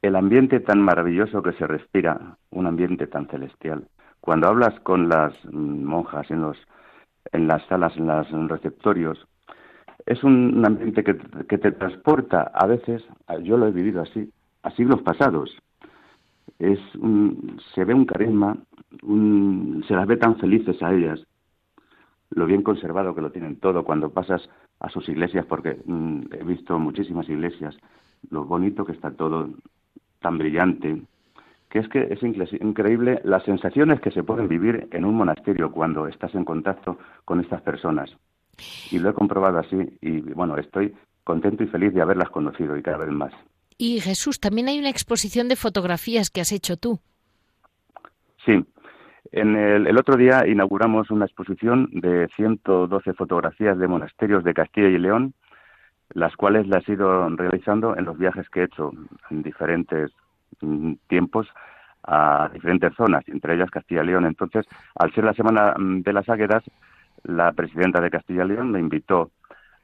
el 0.01 0.17
ambiente 0.17 0.59
tan 0.59 0.81
maravilloso 0.81 1.41
que 1.41 1.53
se 1.53 1.65
respira, 1.65 2.37
un 2.51 2.67
ambiente 2.67 3.07
tan 3.07 3.25
celestial. 3.27 3.87
Cuando 4.19 4.49
hablas 4.49 4.77
con 4.81 5.07
las 5.07 5.33
monjas 5.45 6.29
en, 6.29 6.41
los, 6.41 6.57
en 7.31 7.47
las 7.47 7.65
salas, 7.67 7.95
en 7.95 8.07
los 8.07 8.49
receptorios, 8.49 9.25
es 10.05 10.21
un 10.25 10.61
ambiente 10.65 11.05
que, 11.05 11.13
te 11.57 11.71
transporta 11.71 12.51
a 12.53 12.67
veces, 12.67 13.01
yo 13.43 13.57
lo 13.57 13.67
he 13.67 13.71
vivido 13.71 14.01
así, 14.01 14.29
a 14.63 14.71
siglos 14.71 15.01
pasados. 15.03 15.57
Es 16.59 16.79
se 17.73 17.85
ve 17.85 17.93
un 17.93 18.05
carisma, 18.05 18.57
se 19.87 19.93
las 19.93 20.05
ve 20.05 20.17
tan 20.17 20.35
felices 20.37 20.83
a 20.83 20.93
ellas, 20.93 21.25
lo 22.29 22.45
bien 22.45 22.61
conservado 22.61 23.15
que 23.15 23.21
lo 23.21 23.31
tienen 23.31 23.55
todo 23.55 23.85
cuando 23.85 24.09
pasas 24.09 24.49
a 24.81 24.89
sus 24.89 25.07
iglesias, 25.07 25.45
porque 25.45 25.79
mm, 25.85 26.23
he 26.33 26.43
visto 26.43 26.77
muchísimas 26.77 27.29
iglesias 27.29 27.75
lo 28.29 28.45
bonito 28.45 28.85
que 28.85 28.93
está 28.93 29.11
todo, 29.11 29.49
tan 30.21 30.37
brillante, 30.37 31.01
que 31.69 31.79
es 31.79 31.89
que 31.89 32.07
es 32.09 32.23
increíble 32.23 33.19
las 33.23 33.43
sensaciones 33.43 33.99
que 33.99 34.11
se 34.11 34.23
pueden 34.23 34.47
vivir 34.47 34.87
en 34.91 35.05
un 35.05 35.15
monasterio 35.15 35.71
cuando 35.71 36.07
estás 36.07 36.33
en 36.35 36.45
contacto 36.45 36.97
con 37.25 37.41
estas 37.41 37.61
personas. 37.61 38.15
Y 38.91 38.99
lo 38.99 39.09
he 39.09 39.13
comprobado 39.13 39.59
así 39.59 39.77
y 40.01 40.21
bueno, 40.21 40.57
estoy 40.57 40.95
contento 41.23 41.63
y 41.63 41.67
feliz 41.67 41.93
de 41.93 42.01
haberlas 42.01 42.29
conocido 42.29 42.77
y 42.77 42.81
cada 42.81 42.99
vez 42.99 43.09
más. 43.09 43.33
Y 43.77 43.99
Jesús, 43.99 44.39
también 44.39 44.69
hay 44.69 44.79
una 44.79 44.89
exposición 44.89 45.49
de 45.49 45.57
fotografías 45.57 46.29
que 46.29 46.39
has 46.39 46.53
hecho 46.53 46.77
tú. 46.77 46.99
Sí, 48.45 48.63
En 49.31 49.55
el, 49.55 49.87
el, 49.87 49.97
otro 49.97 50.15
día 50.15 50.47
inauguramos 50.47 51.11
una 51.11 51.25
exposición 51.25 51.89
de 51.91 52.29
112 52.35 53.13
fotografías 53.13 53.77
de 53.77 53.87
monasterios 53.87 54.43
de 54.43 54.53
Castilla 54.53 54.87
y 54.87 54.97
León, 54.97 55.33
las 56.13 56.35
cuales 56.35 56.67
las 56.67 56.87
he 56.87 56.93
ido 56.93 57.27
realizando 57.29 57.97
en 57.97 58.05
los 58.05 58.17
viajes 58.17 58.49
que 58.49 58.61
he 58.61 58.65
hecho 58.65 58.91
en 59.29 59.43
diferentes 59.43 60.11
mm, 60.61 60.93
tiempos 61.07 61.47
a 62.03 62.49
diferentes 62.53 62.93
zonas, 62.95 63.27
entre 63.27 63.55
ellas 63.55 63.71
Castilla 63.71 64.03
y 64.03 64.07
León. 64.07 64.25
Entonces, 64.25 64.65
al 64.95 65.11
ser 65.13 65.23
la 65.23 65.33
Semana 65.33 65.73
mm, 65.77 66.01
de 66.01 66.13
las 66.13 66.29
Águedas, 66.29 66.63
la 67.23 67.51
presidenta 67.53 67.99
de 68.01 68.11
Castilla 68.11 68.45
y 68.45 68.49
León 68.49 68.71
me 68.71 68.79
invitó 68.79 69.31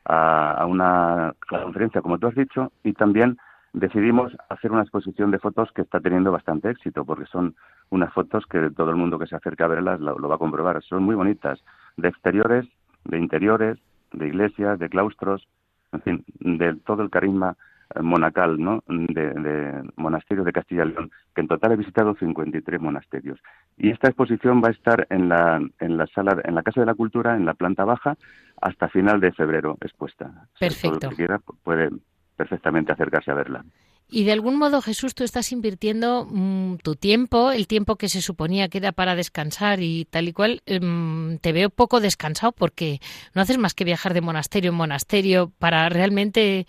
a, 0.06 0.66
una 0.68 1.34
conferencia, 1.48 2.02
como 2.02 2.18
tú 2.18 2.28
has 2.28 2.36
dicho, 2.36 2.72
y 2.84 2.94
también 2.94 3.38
decidimos 3.74 4.36
hacer 4.50 4.72
una 4.72 4.82
exposición 4.82 5.32
de 5.32 5.40
fotos 5.40 5.72
que 5.72 5.82
está 5.82 6.00
teniendo 6.00 6.32
bastante 6.32 6.70
éxito, 6.70 7.06
porque 7.06 7.26
son 7.26 7.56
unas 7.90 8.14
fotos 8.14 8.46
que 8.46 8.70
todo 8.72 8.90
el 8.90 8.98
mundo 8.98 9.20
que 9.20 9.28
se 9.28 9.36
acerca 9.36 9.66
a 9.66 9.70
verlas 9.70 10.00
lo, 10.00 10.16
va 10.28 10.36
a 10.36 10.40
comprobar. 10.40 10.82
Son 10.84 11.04
muy 11.04 11.16
bonitas, 11.16 11.64
de 11.98 12.10
exteriores, 12.10 12.68
de 13.06 13.18
interiores, 13.18 13.78
de 14.12 14.28
iglesias, 14.28 14.80
de 14.80 14.90
claustros, 14.90 15.48
en 15.92 16.02
fin, 16.02 16.26
de 16.40 16.76
todo 16.86 17.04
el 17.04 17.10
carisma 17.10 17.56
eh, 17.96 18.02
monacal, 18.02 18.60
¿no? 18.60 18.84
De, 18.88 19.30
de, 19.34 19.92
monasterios 19.98 20.46
de 20.46 20.54
Castilla 20.54 20.86
y 20.86 20.90
León, 20.90 21.12
que 21.36 21.42
en 21.42 21.48
total 21.48 21.74
he 21.74 21.78
visitado 21.78 22.16
53 22.16 22.80
monasterios. 22.82 23.40
Y 23.78 23.90
esta 23.90 24.08
exposición 24.08 24.62
va 24.64 24.70
a 24.70 24.72
estar 24.72 25.08
en 25.10 25.30
la, 25.30 25.62
en 25.80 25.98
la 25.98 26.08
sala, 26.08 26.42
en 26.44 26.56
la 26.56 26.64
Casa 26.64 26.80
de 26.80 26.86
la 26.86 26.96
Cultura, 26.96 27.36
en 27.36 27.46
la 27.46 27.54
planta 27.54 27.84
baja, 27.84 28.18
hasta 28.62 28.90
final 28.90 29.20
de 29.20 29.32
febrero 29.32 29.78
expuesta. 29.82 30.48
Perfecto. 30.60 31.10
Si 31.10 31.16
quiera, 31.16 31.40
puede 31.64 31.90
perfectamente 32.36 32.92
acercarse 32.92 33.32
a 33.32 33.36
verla. 33.36 33.66
Y 34.14 34.26
de 34.26 34.34
algún 34.34 34.60
modo, 34.60 34.82
Jesús, 34.82 35.16
tú 35.16 35.24
estás 35.24 35.54
invirtiendo 35.54 36.28
mmm, 36.30 36.76
tu 36.84 36.96
tiempo, 36.96 37.52
el 37.52 37.66
tiempo 37.66 37.96
que 37.96 38.10
se 38.10 38.22
suponía 38.22 38.68
que 38.68 38.80
era 38.80 38.92
para 38.92 39.16
descansar 39.16 39.80
y 39.80 40.04
tal 40.04 40.28
y 40.28 40.34
cual, 40.34 40.62
mmm, 40.68 41.36
te 41.38 41.54
veo 41.54 41.70
poco 41.70 42.02
descansado 42.02 42.52
porque 42.52 43.00
no 43.34 43.42
haces 43.42 43.58
más 43.58 43.74
que 43.74 43.86
viajar 43.86 44.14
de 44.14 44.20
monasterio 44.20 44.72
en 44.72 44.76
monasterio 44.76 45.54
para 45.60 45.88
realmente 45.88 46.66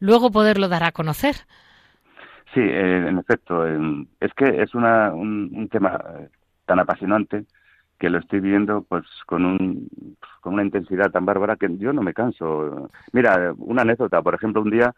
luego 0.00 0.30
poderlo 0.30 0.68
dar 0.68 0.84
a 0.84 0.92
conocer. 0.92 1.34
Sí, 2.54 2.60
eh, 2.60 3.08
en 3.08 3.18
efecto, 3.18 3.68
eh, 3.68 4.06
es 4.20 4.32
que 4.32 4.62
es 4.62 4.74
una, 4.74 5.12
un, 5.12 5.68
tema 5.70 6.00
eh, 6.18 6.28
tan 6.64 6.78
apasionante 6.78 7.44
que 7.98 8.08
lo 8.08 8.18
estoy 8.18 8.40
viendo 8.40 8.82
pues 8.88 9.04
con, 9.26 9.44
un, 9.44 9.88
con 10.40 10.54
una 10.54 10.64
intensidad 10.64 11.10
tan 11.10 11.26
bárbara 11.26 11.56
que 11.56 11.68
yo 11.76 11.92
no 11.92 12.02
me 12.02 12.14
canso. 12.14 12.90
Mira, 13.12 13.52
una 13.58 13.82
anécdota, 13.82 14.22
por 14.22 14.34
ejemplo, 14.34 14.62
un 14.62 14.70
día 14.70 14.94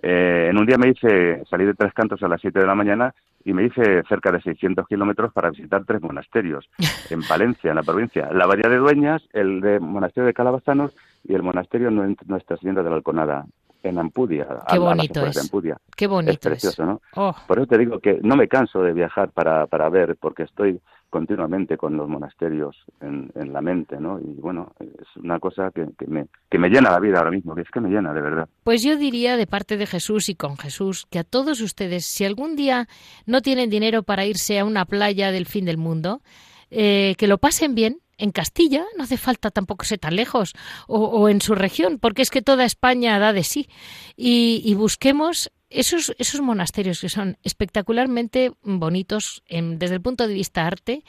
eh, 0.00 0.48
en 0.50 0.58
un 0.58 0.66
día 0.66 0.78
me 0.78 0.90
hice, 0.90 1.42
salí 1.50 1.64
de 1.64 1.74
Tres 1.74 1.92
Cantos 1.92 2.22
a 2.22 2.28
las 2.28 2.40
7 2.40 2.58
de 2.58 2.66
la 2.66 2.74
mañana 2.74 3.14
y 3.44 3.52
me 3.52 3.64
hice 3.64 4.02
cerca 4.08 4.30
de 4.30 4.40
600 4.40 4.86
kilómetros 4.86 5.32
para 5.32 5.50
visitar 5.50 5.84
tres 5.84 6.00
monasterios 6.00 6.68
en 7.10 7.22
Palencia, 7.22 7.70
en 7.70 7.76
la 7.76 7.82
provincia. 7.82 8.30
La 8.32 8.46
Bahía 8.46 8.68
de 8.68 8.76
Dueñas, 8.76 9.22
el 9.32 9.60
de 9.60 9.80
monasterio 9.80 10.26
de 10.26 10.34
Calabazanos 10.34 10.94
y 11.24 11.34
el 11.34 11.42
monasterio 11.42 11.90
Nuestra 11.90 12.56
Señora 12.56 12.82
de 12.82 12.90
la 12.90 12.96
Alconada 12.96 13.44
en 13.82 13.98
Ampudia. 13.98 14.46
Qué 14.68 14.78
bonito 14.78 15.26
es. 15.26 15.36
Ampudia. 15.38 15.76
Qué 15.96 16.06
bonito 16.06 16.32
es. 16.32 16.38
precioso, 16.38 16.82
es. 16.82 16.88
¿no? 16.88 17.00
Oh. 17.16 17.34
Por 17.46 17.58
eso 17.58 17.66
te 17.66 17.78
digo 17.78 17.98
que 17.98 18.20
no 18.22 18.36
me 18.36 18.48
canso 18.48 18.82
de 18.82 18.92
viajar 18.92 19.30
para, 19.30 19.66
para 19.66 19.88
ver, 19.88 20.16
porque 20.20 20.44
estoy 20.44 20.80
continuamente 21.12 21.76
con 21.76 21.94
los 21.94 22.08
monasterios 22.08 22.74
en, 23.02 23.30
en, 23.34 23.52
la 23.52 23.60
mente, 23.60 24.00
¿no? 24.00 24.18
Y 24.18 24.40
bueno, 24.40 24.72
es 24.80 25.06
una 25.22 25.38
cosa 25.38 25.70
que, 25.70 25.86
que, 25.98 26.06
me, 26.06 26.24
que 26.50 26.58
me 26.58 26.70
llena 26.70 26.90
la 26.90 27.00
vida 27.00 27.18
ahora 27.18 27.30
mismo, 27.30 27.54
que 27.54 27.60
es 27.60 27.70
que 27.70 27.80
me 27.80 27.90
llena, 27.90 28.14
de 28.14 28.22
verdad. 28.22 28.48
Pues 28.64 28.82
yo 28.82 28.96
diría 28.96 29.36
de 29.36 29.46
parte 29.46 29.76
de 29.76 29.86
Jesús 29.86 30.30
y 30.30 30.34
con 30.34 30.56
Jesús 30.56 31.06
que 31.10 31.18
a 31.18 31.24
todos 31.24 31.60
ustedes, 31.60 32.06
si 32.06 32.24
algún 32.24 32.56
día 32.56 32.88
no 33.26 33.42
tienen 33.42 33.68
dinero 33.68 34.04
para 34.04 34.24
irse 34.24 34.58
a 34.58 34.64
una 34.64 34.86
playa 34.86 35.32
del 35.32 35.44
fin 35.44 35.66
del 35.66 35.76
mundo, 35.76 36.22
eh, 36.70 37.14
que 37.18 37.26
lo 37.26 37.36
pasen 37.36 37.74
bien, 37.74 37.98
en 38.16 38.30
Castilla, 38.30 38.84
no 38.96 39.04
hace 39.04 39.18
falta 39.18 39.50
tampoco 39.50 39.84
ser 39.84 39.98
tan 39.98 40.16
lejos, 40.16 40.54
o, 40.86 40.98
o, 40.98 41.28
en 41.28 41.42
su 41.42 41.54
región, 41.54 41.98
porque 41.98 42.22
es 42.22 42.30
que 42.30 42.40
toda 42.40 42.64
España 42.64 43.18
da 43.18 43.34
de 43.34 43.42
sí. 43.42 43.68
Y, 44.16 44.62
y 44.64 44.74
busquemos 44.74 45.50
esos, 45.72 46.14
esos 46.18 46.40
monasterios 46.40 47.00
que 47.00 47.08
son 47.08 47.38
espectacularmente 47.42 48.52
bonitos 48.62 49.42
desde 49.48 49.94
el 49.94 50.02
punto 50.02 50.26
de 50.26 50.34
vista 50.34 50.66
arte, 50.66 51.04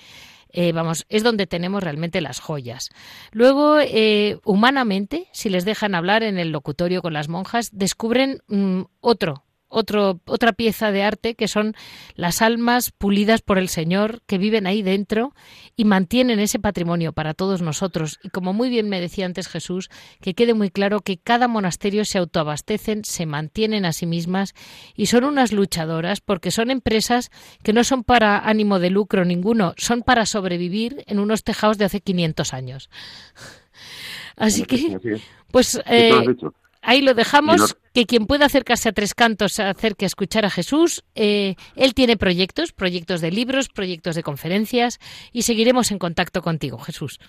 eh, 0.50 0.72
vamos, 0.72 1.06
es 1.10 1.24
donde 1.24 1.48
tenemos 1.48 1.84
realmente 1.84 2.22
las 2.22 2.40
joyas. 2.40 2.90
Luego, 3.32 3.80
eh, 3.80 4.40
humanamente, 4.46 5.28
si 5.32 5.50
les 5.50 5.66
dejan 5.66 5.96
hablar 5.96 6.22
en 6.22 6.38
el 6.38 6.52
locutorio 6.52 7.02
con 7.02 7.14
las 7.14 7.28
monjas, 7.28 7.70
descubren 7.74 8.42
mmm, 8.48 8.84
otro, 9.02 9.44
otro, 9.74 10.22
otra 10.26 10.54
pieza 10.54 10.92
de 10.92 11.04
arte 11.04 11.36
que 11.36 11.48
son 11.48 11.76
las 12.16 12.42
almas 12.42 12.92
pulidas 12.92 13.42
por 13.42 13.58
el 13.58 13.70
Señor 13.70 14.22
que 14.28 14.38
viven 14.38 14.68
ahí 14.68 14.82
dentro 14.82 15.34
y 15.76 15.86
mantienen 15.86 16.40
ese 16.40 16.60
patrimonio 16.60 17.12
para 17.12 17.34
todos 17.34 17.62
nosotros. 17.62 18.20
Y 18.24 18.30
como 18.30 18.54
muy 18.54 18.70
bien 18.70 18.90
me 18.90 19.02
decía 19.02 19.26
antes 19.26 19.48
Jesús, 19.48 19.90
que 20.22 20.34
quede 20.34 20.54
muy 20.54 20.70
claro 20.70 21.02
que 21.02 21.18
cada 21.18 21.48
monasterio 21.48 22.06
se 22.06 22.20
autoabastecen, 22.20 23.04
se 23.04 23.26
mantienen 23.26 23.86
a 23.86 23.94
sí 23.94 24.06
mismas 24.06 24.54
y 24.96 25.08
son 25.08 25.24
unas 25.24 25.52
luchadoras 25.52 26.22
porque 26.22 26.52
son 26.52 26.70
empresas 26.70 27.32
que 27.64 27.74
no 27.74 27.84
son 27.84 28.04
para 28.04 28.38
ánimo 28.40 28.80
de 28.80 28.92
lucro 28.92 29.26
ninguno, 29.26 29.74
son 29.78 30.02
para 30.02 30.26
sobrevivir 30.26 31.04
en 31.08 31.20
unos 31.20 31.44
tejados 31.44 31.78
de 31.78 31.86
hace 31.86 32.02
500 32.02 32.54
años. 32.54 32.90
Así 34.36 34.64
que, 34.64 35.20
pues... 35.52 35.82
Eh, 35.86 36.12
ahí 36.84 37.02
lo 37.02 37.14
dejamos. 37.14 37.78
Que 37.94 38.06
quien 38.06 38.26
pueda 38.26 38.48
acercarse 38.48 38.90
a 38.90 38.92
Tres 38.92 39.14
Cantos 39.14 39.60
acerque 39.60 40.06
a 40.06 40.08
escuchar 40.08 40.46
a 40.46 40.50
Jesús. 40.50 41.04
Eh, 41.14 41.56
él 41.76 41.94
tiene 41.94 42.18
proyectos, 42.18 42.72
proyectos 42.72 43.22
de 43.22 43.30
libros, 43.30 43.70
proyectos 43.70 44.16
de 44.16 44.24
conferencias 44.24 45.00
y 45.32 45.44
seguiremos 45.44 45.92
en 45.92 46.00
contacto 46.00 46.42
contigo, 46.42 46.80
Jesús. 46.80 47.20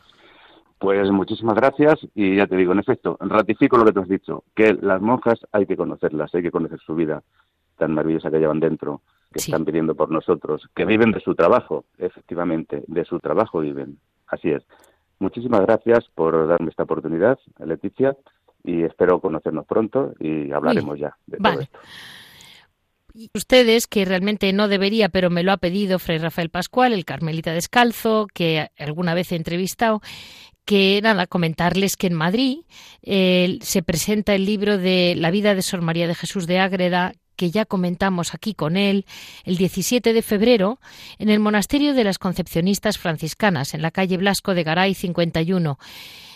Pues 0.79 1.11
muchísimas 1.11 1.55
gracias 1.55 1.99
y 2.15 2.37
ya 2.37 2.47
te 2.47 2.57
digo, 2.57 2.73
en 2.73 2.79
efecto, 2.79 3.17
ratifico 3.21 3.77
lo 3.77 3.85
que 3.85 3.93
tú 3.93 4.01
has 4.01 4.09
dicho, 4.09 4.45
que 4.55 4.73
las 4.73 5.01
monjas 5.01 5.39
hay 5.53 5.67
que 5.67 5.77
conocerlas, 5.77 6.35
hay 6.35 6.43
que 6.43 6.51
conocer 6.51 6.79
su 6.81 6.95
vida 6.95 7.23
tan 7.77 7.93
maravillosa 7.93 8.31
que 8.31 8.39
llevan 8.39 8.61
dentro, 8.61 9.03
que 9.33 9.41
sí. 9.41 9.51
están 9.51 9.65
pidiendo 9.65 9.95
por 9.95 10.11
nosotros, 10.11 10.69
que 10.75 10.85
viven 10.85 11.13
de 11.13 11.21
su 11.21 11.35
trabajo, 11.35 11.85
efectivamente, 11.99 12.85
de 12.87 13.05
su 13.05 13.19
trabajo 13.19 13.61
viven. 13.61 13.99
Así 14.27 14.51
es. 14.51 14.63
Muchísimas 15.19 15.61
gracias 15.61 16.07
por 16.15 16.49
darme 16.49 16.71
esta 16.71 16.83
oportunidad, 16.85 17.39
Leticia 17.65 18.17
y 18.65 18.83
espero 18.83 19.21
conocernos 19.21 19.67
pronto 19.67 20.15
y 20.19 20.51
hablaremos 20.51 20.99
ya 20.99 21.17
de 21.27 21.37
vale. 21.39 21.55
todo 21.55 21.63
esto. 21.63 21.79
Ustedes, 23.35 23.87
que 23.87 24.05
realmente 24.05 24.53
no 24.53 24.67
debería, 24.67 25.09
pero 25.09 25.31
me 25.31 25.45
lo 25.45 25.53
ha 25.53 25.57
pedido 25.59 26.01
Fray 26.01 26.19
Rafael 26.19 26.51
Pascual, 26.51 26.93
el 26.93 27.05
Carmelita 27.05 27.53
Descalzo, 27.53 28.27
que 28.35 28.71
alguna 28.77 29.15
vez 29.15 29.31
he 29.31 29.37
entrevistado, 29.37 30.01
que 30.65 30.99
nada, 31.01 31.29
comentarles 31.29 31.97
que 31.97 32.09
en 32.09 32.15
Madrid 32.15 32.63
eh, 33.03 33.59
se 33.61 33.85
presenta 33.85 34.35
el 34.35 34.47
libro 34.47 34.79
de 34.79 35.15
La 35.17 35.31
vida 35.31 35.55
de 35.55 35.63
Sor 35.63 35.81
María 35.81 36.09
de 36.09 36.17
Jesús 36.17 36.49
de 36.49 36.59
Ágreda, 36.59 37.13
que 37.37 37.51
ya 37.51 37.67
comentamos 37.67 38.35
aquí 38.35 38.55
con 38.55 38.77
él, 38.77 39.07
el 39.45 39.57
17 39.59 40.13
de 40.13 40.23
febrero, 40.23 40.81
en 41.19 41.29
el 41.29 41.39
Monasterio 41.39 41.95
de 41.95 42.05
las 42.05 42.19
Concepcionistas 42.19 42.99
Franciscanas, 42.99 43.75
en 43.75 43.83
la 43.83 43.93
calle 43.93 44.17
Blasco 44.17 44.55
de 44.55 44.65
Garay 44.65 44.95
51. 44.95 45.79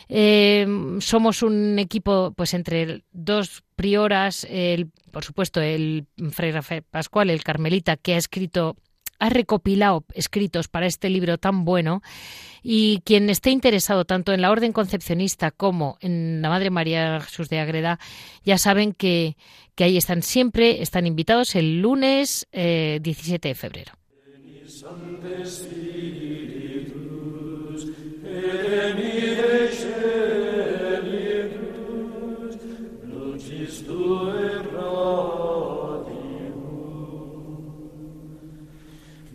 Eh, 0.09 0.67
somos 1.00 1.43
un 1.43 1.79
equipo, 1.79 2.33
pues 2.37 2.55
entre 2.55 3.05
dos 3.12 3.62
prioras, 3.77 4.47
el, 4.50 4.91
por 5.11 5.25
supuesto, 5.25 5.61
el 5.61 6.07
Fray 6.31 6.53
Rafael 6.53 6.83
Pascual, 6.83 7.31
el 7.31 7.45
Carmelita, 7.45 7.97
que 7.97 8.15
ha 8.15 8.19
escrito 8.19 8.77
ha 9.19 9.31
recopilado 9.31 10.05
escritos 10.15 10.69
para 10.69 10.87
este 10.87 11.11
libro 11.11 11.38
tan 11.38 11.65
bueno 11.65 12.03
y 12.62 13.00
quien 13.05 13.31
esté 13.31 13.50
interesado 13.50 14.05
tanto 14.05 14.33
en 14.33 14.43
la 14.43 14.50
orden 14.50 14.73
concepcionista 14.73 15.50
como 15.50 15.99
en 16.00 16.41
la 16.41 16.49
Madre 16.49 16.71
María 16.71 17.21
Jesús 17.21 17.49
de 17.49 17.59
Agreda 17.61 17.99
ya 18.45 18.59
saben 18.59 18.93
que, 18.93 19.37
que 19.75 19.85
ahí 19.85 19.97
están 19.97 20.23
siempre, 20.23 20.83
están 20.83 21.07
invitados 21.07 21.55
el 21.57 21.81
lunes 21.81 22.47
eh, 22.53 23.00
17 23.03 23.49
de 23.49 23.55
febrero. 23.55 23.93
Christus 33.49 33.83
tue 33.87 34.61
radium. 34.75 35.09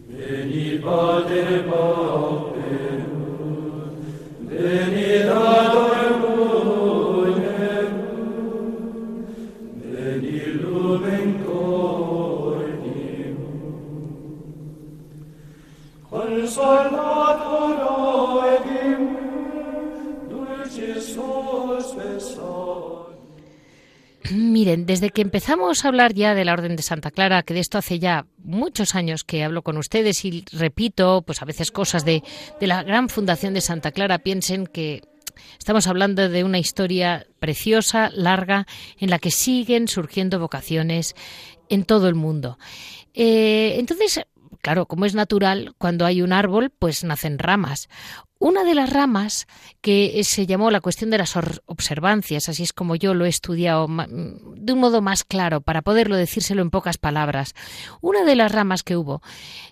Veni, 0.07 0.77
Pater, 0.77 1.63
Pater, 1.65 2.32
Que 25.13 25.21
empezamos 25.21 25.85
a 25.85 25.89
hablar 25.89 26.13
ya 26.13 26.33
de 26.33 26.43
la 26.43 26.53
Orden 26.53 26.75
de 26.75 26.81
Santa 26.81 27.11
Clara, 27.11 27.43
que 27.43 27.53
de 27.53 27.59
esto 27.59 27.77
hace 27.77 27.99
ya 27.99 28.25
muchos 28.39 28.95
años 28.95 29.23
que 29.23 29.43
hablo 29.43 29.61
con 29.61 29.77
ustedes 29.77 30.25
y 30.25 30.43
repito, 30.51 31.21
pues 31.21 31.41
a 31.41 31.45
veces 31.45 31.71
cosas 31.71 32.03
de, 32.03 32.23
de 32.59 32.67
la 32.67 32.81
gran 32.81 33.09
fundación 33.09 33.53
de 33.53 33.61
Santa 33.61 33.91
Clara, 33.91 34.19
piensen 34.19 34.65
que 34.65 35.01
Estamos 35.57 35.87
hablando 35.87 36.29
de 36.29 36.43
una 36.43 36.59
historia 36.59 37.25
preciosa, 37.39 38.09
larga, 38.13 38.67
en 38.99 39.09
la 39.09 39.19
que 39.19 39.31
siguen 39.31 39.87
surgiendo 39.87 40.39
vocaciones 40.39 41.15
en 41.69 41.85
todo 41.85 42.07
el 42.07 42.15
mundo. 42.15 42.57
Eh, 43.13 43.75
entonces, 43.77 44.21
claro, 44.61 44.85
como 44.85 45.05
es 45.05 45.15
natural, 45.15 45.73
cuando 45.77 46.05
hay 46.05 46.21
un 46.21 46.33
árbol, 46.33 46.71
pues 46.77 47.03
nacen 47.03 47.39
ramas. 47.39 47.89
Una 48.43 48.65
de 48.65 48.75
las 48.75 48.89
ramas 48.89 49.47
que 49.79 50.21
se 50.25 50.45
llamó 50.45 50.69
la 50.69 50.81
cuestión 50.81 51.09
de 51.09 51.17
las 51.17 51.37
observancias, 51.65 52.49
así 52.49 52.63
es 52.63 52.73
como 52.73 52.97
yo 52.97 53.13
lo 53.13 53.23
he 53.23 53.29
estudiado 53.29 53.87
de 53.87 54.73
un 54.73 54.79
modo 54.79 55.01
más 55.01 55.23
claro, 55.23 55.61
para 55.61 55.81
poderlo 55.81 56.17
decírselo 56.17 56.61
en 56.61 56.69
pocas 56.69 56.97
palabras. 56.97 57.55
Una 58.01 58.25
de 58.25 58.35
las 58.35 58.51
ramas 58.51 58.83
que 58.83 58.97
hubo 58.97 59.21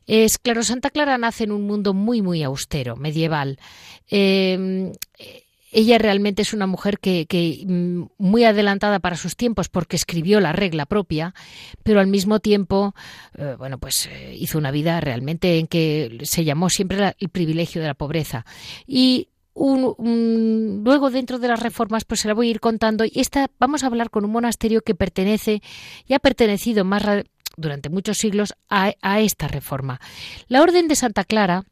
es, 0.08 0.38
claro, 0.38 0.64
Santa 0.64 0.90
Clara 0.90 1.18
nace 1.18 1.44
en 1.44 1.52
un 1.52 1.68
mundo 1.68 1.94
muy, 1.94 2.22
muy 2.22 2.44
austero, 2.44 2.96
medieval. 2.96 3.60
Eh, 4.10 4.94
ella 5.72 5.98
realmente 5.98 6.42
es 6.42 6.54
una 6.54 6.68
mujer 6.68 7.00
que, 7.00 7.26
mm, 7.66 8.04
muy 8.18 8.44
adelantada 8.44 9.00
para 9.00 9.16
sus 9.16 9.36
tiempos 9.36 9.70
porque 9.70 9.96
escribió 9.96 10.40
la 10.40 10.52
regla 10.52 10.86
propia, 10.86 11.34
pero 11.84 12.00
al 12.00 12.08
mismo 12.08 12.40
tiempo, 12.40 12.94
eh, 13.38 13.56
bueno, 13.58 13.78
pues 13.78 14.08
eh, 14.08 14.36
hizo 14.38 14.58
una 14.58 14.72
vida 14.72 15.00
realmente 15.00 15.60
en 15.60 15.68
que 15.68 16.20
se 16.24 16.44
llamó 16.44 16.70
siempre 16.70 17.16
el 17.18 17.30
privilegio 17.30 17.82
de 17.82 17.88
la 17.88 17.94
pobreza. 17.94 18.46
Y 18.86 19.30
luego 19.54 21.10
dentro 21.10 21.38
de 21.38 21.48
las 21.50 21.60
reformas 21.60 22.06
pues 22.06 22.22
se 22.22 22.28
la 22.30 22.34
voy 22.34 22.48
a 22.48 22.52
ir 22.52 22.62
contando 22.62 23.04
y 23.04 23.12
esta 23.16 23.48
vamos 23.60 23.84
a 23.84 23.88
hablar 23.88 24.10
con 24.10 24.24
un 24.24 24.32
monasterio 24.32 24.82
que 24.82 24.96
pertenece 24.96 25.62
y 26.08 26.14
ha 26.14 26.20
pertenecido 26.20 26.86
más 26.86 27.04
durante 27.58 27.90
muchos 27.90 28.18
siglos 28.18 28.54
a, 28.70 28.94
a 29.02 29.20
esta 29.20 29.50
reforma. 29.50 30.00
La 30.48 30.62
Orden 30.62 30.88
de 30.88 30.96
Santa 30.96 31.26
Clara 31.26 31.66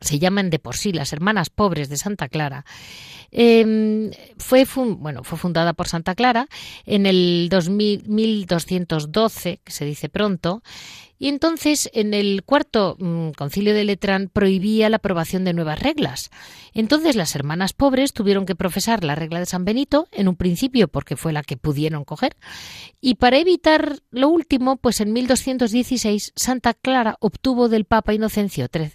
se 0.00 0.18
llaman 0.18 0.50
de 0.50 0.58
por 0.58 0.76
sí 0.76 0.92
las 0.92 1.12
Hermanas 1.12 1.50
Pobres 1.50 1.88
de 1.88 1.96
Santa 1.96 2.28
Clara. 2.28 2.64
Em, 3.30 4.10
fue, 4.38 4.66
bueno, 4.74 5.22
fue 5.24 5.38
fundada 5.38 5.72
por 5.72 5.88
Santa 5.88 6.14
Clara 6.14 6.46
en 6.84 7.06
el 7.06 7.48
1212, 7.50 9.60
que 9.64 9.72
se 9.72 9.84
dice 9.84 10.08
pronto, 10.08 10.62
y 11.18 11.28
entonces, 11.28 11.88
en 11.92 12.14
el 12.14 12.42
cuarto 12.44 12.96
mm, 12.98 13.30
concilio 13.30 13.74
de 13.74 13.84
Letrán 13.84 14.28
prohibía 14.32 14.90
la 14.90 14.96
aprobación 14.96 15.44
de 15.44 15.54
nuevas 15.54 15.80
reglas. 15.80 16.30
Entonces, 16.74 17.16
las 17.16 17.34
hermanas 17.34 17.72
pobres 17.72 18.12
tuvieron 18.12 18.46
que 18.46 18.54
profesar 18.54 19.04
la 19.04 19.14
regla 19.14 19.38
de 19.38 19.46
San 19.46 19.64
Benito, 19.64 20.08
en 20.12 20.28
un 20.28 20.36
principio 20.36 20.88
porque 20.88 21.16
fue 21.16 21.32
la 21.32 21.42
que 21.42 21.56
pudieron 21.56 22.04
coger, 22.04 22.36
y 23.00 23.14
para 23.14 23.38
evitar 23.38 24.00
lo 24.10 24.28
último, 24.28 24.76
pues 24.76 25.00
en 25.00 25.12
1216 25.12 26.32
Santa 26.36 26.74
Clara 26.74 27.16
obtuvo 27.20 27.68
del 27.68 27.84
Papa 27.84 28.14
Inocencio 28.14 28.66
III 28.72 28.90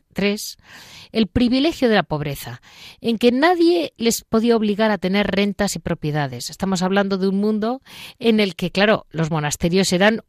el 1.11 1.27
privilegio 1.27 1.89
de 1.89 1.95
la 1.95 2.03
pobreza, 2.03 2.61
en 3.01 3.17
que 3.17 3.31
nadie 3.31 3.93
les 3.97 4.23
podía 4.23 4.55
obligar 4.55 4.91
a 4.91 4.97
tener 4.97 5.27
rentas 5.27 5.75
y 5.75 5.79
propiedades. 5.79 6.49
Estamos 6.49 6.81
hablando 6.81 7.17
de 7.17 7.27
un 7.27 7.37
mundo 7.37 7.81
en 8.19 8.39
el 8.39 8.55
que, 8.55 8.71
claro, 8.71 9.05
los 9.11 9.31
monasterios 9.31 9.91
eran 9.93 10.21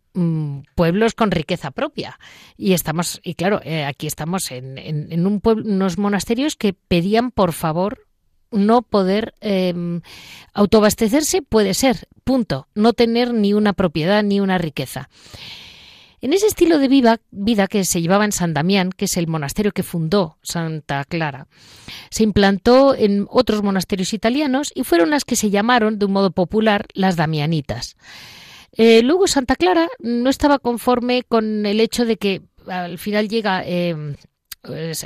pueblos 0.75 1.15
con 1.15 1.31
riqueza 1.31 1.71
propia 1.71 2.19
y 2.57 2.75
estamos 2.75 3.21
y 3.25 3.35
claro 3.35 3.61
eh, 3.65 3.85
aquí 3.85 4.07
estamos 4.07 4.51
en, 4.51 4.77
en, 4.77 5.27
un 5.27 5.41
pueblo, 5.41 5.65
unos 5.67 5.97
monasterios 5.97 6.55
que 6.57 6.75
pedían 6.75 7.31
por 7.31 7.53
favor 7.53 8.07
no 8.51 8.83
poder 8.83 9.35
em, 9.41 10.03
autoabastecerse 10.53 11.41
puede 11.41 11.73
ser 11.73 12.09
punto 12.25 12.69
no 12.75 12.93
tener 12.93 13.33
ni 13.33 13.55
una 13.55 13.73
propiedad 13.73 14.23
ni 14.23 14.41
una 14.41 14.59
riqueza 14.59 15.09
en 16.23 16.33
ese 16.33 16.47
estilo 16.47 16.79
de 16.79 16.87
vida, 16.87 17.67
que 17.67 17.85
se 17.85 18.01
llevaba 18.01 18.25
en 18.25 18.31
San 18.31 18.55
Damián, 18.55 18.91
que 18.97 19.07
es 19.07 19.17
el 19.17 19.27
monasterio 19.27 19.73
que 19.73 19.83
fundó 19.83 20.39
Santa 20.41 21.05
Clara, 21.05 21.49
se 22.11 22.23
implantó 22.23 22.95
en 22.95 23.27
otros 23.29 23.65
monasterios 23.65 24.13
italianos 24.13 24.71
y 24.73 24.85
fueron 24.85 25.11
las 25.11 25.25
que 25.25 25.35
se 25.35 25.51
llamaron, 25.51 25.99
de 25.99 26.07
un 26.07 26.13
modo 26.13 26.31
popular, 26.31 26.87
las 26.95 27.17
damianitas. 27.17 27.97
Eh, 28.77 29.03
luego 29.03 29.27
Santa 29.27 29.57
Clara 29.57 29.89
no 30.01 30.31
estaba 30.31 30.59
conforme 30.59 31.23
con 31.25 31.67
el 31.67 31.81
hecho 31.81 32.05
de 32.05 32.17
que 32.17 32.43
al 32.67 32.99
final 32.99 33.29
llega 33.29 33.63
eh, 33.67 34.15
pues, 34.63 35.05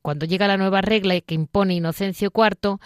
cuando 0.00 0.24
llega 0.24 0.48
la 0.48 0.56
nueva 0.56 0.80
regla 0.80 1.20
que 1.20 1.34
impone 1.34 1.74
Inocencio 1.74 2.32
IV, 2.34 2.78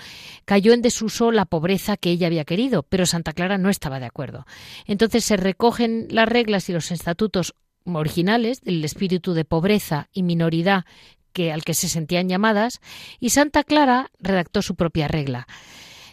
cayó 0.44 0.72
en 0.72 0.82
desuso 0.82 1.30
la 1.30 1.46
pobreza 1.46 1.96
que 1.96 2.10
ella 2.10 2.26
había 2.26 2.44
querido, 2.44 2.82
pero 2.82 3.06
Santa 3.06 3.32
Clara 3.32 3.56
no 3.56 3.70
estaba 3.70 4.00
de 4.00 4.06
acuerdo. 4.06 4.46
Entonces 4.86 5.24
se 5.24 5.36
recogen 5.36 6.08
las 6.10 6.28
reglas 6.28 6.68
y 6.68 6.72
los 6.72 6.90
estatutos 6.90 7.54
originales 7.84 8.62
del 8.62 8.84
espíritu 8.84 9.32
de 9.32 9.44
pobreza 9.44 10.08
y 10.12 10.24
minoridad 10.24 10.84
que, 11.32 11.52
al 11.52 11.62
que 11.62 11.74
se 11.74 11.88
sentían 11.88 12.28
llamadas, 12.28 12.80
y 13.20 13.30
Santa 13.30 13.62
Clara 13.62 14.10
redactó 14.18 14.62
su 14.62 14.74
propia 14.74 15.06
regla. 15.06 15.46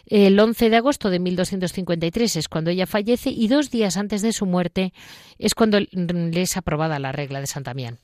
El 0.06 0.38
11 0.38 0.70
de 0.70 0.76
agosto 0.76 1.10
de 1.10 1.18
1253 1.18 2.36
es 2.36 2.48
cuando 2.48 2.70
ella 2.70 2.86
fallece 2.86 3.30
y 3.30 3.48
dos 3.48 3.70
días 3.70 3.96
antes 3.96 4.22
de 4.22 4.32
su 4.32 4.46
muerte 4.46 4.92
es 5.38 5.54
cuando 5.54 5.80
le 5.80 6.42
es 6.42 6.56
aprobada 6.56 6.98
la 6.98 7.12
regla 7.12 7.40
de 7.40 7.46
Santa 7.46 7.74
Mián. 7.74 7.98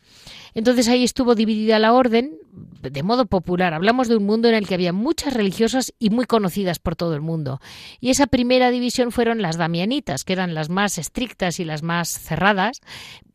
Entonces 0.55 0.89
ahí 0.89 1.05
estuvo 1.05 1.35
dividida 1.35 1.79
la 1.79 1.93
orden 1.93 2.39
de 2.83 3.03
modo 3.03 3.27
popular. 3.27 3.75
Hablamos 3.75 4.09
de 4.09 4.17
un 4.17 4.25
mundo 4.25 4.49
en 4.49 4.55
el 4.55 4.67
que 4.67 4.75
había 4.75 4.93
muchas 4.93 5.35
religiosas 5.35 5.93
y 5.99 6.11
muy 6.11 6.25
conocidas 6.25 6.79
por 6.79 6.97
todo 6.97 7.15
el 7.15 7.21
mundo. 7.21 7.61
Y 8.01 8.11
esa 8.11 8.27
primera 8.27 8.71
división 8.71 9.13
fueron 9.13 9.43
las 9.43 9.57
damianitas, 9.57 10.25
que 10.25 10.33
eran 10.33 10.55
las 10.55 10.71
más 10.71 10.99
estrictas 10.99 11.61
y 11.61 11.65
las 11.65 11.83
más 11.83 12.09
cerradas, 12.09 12.81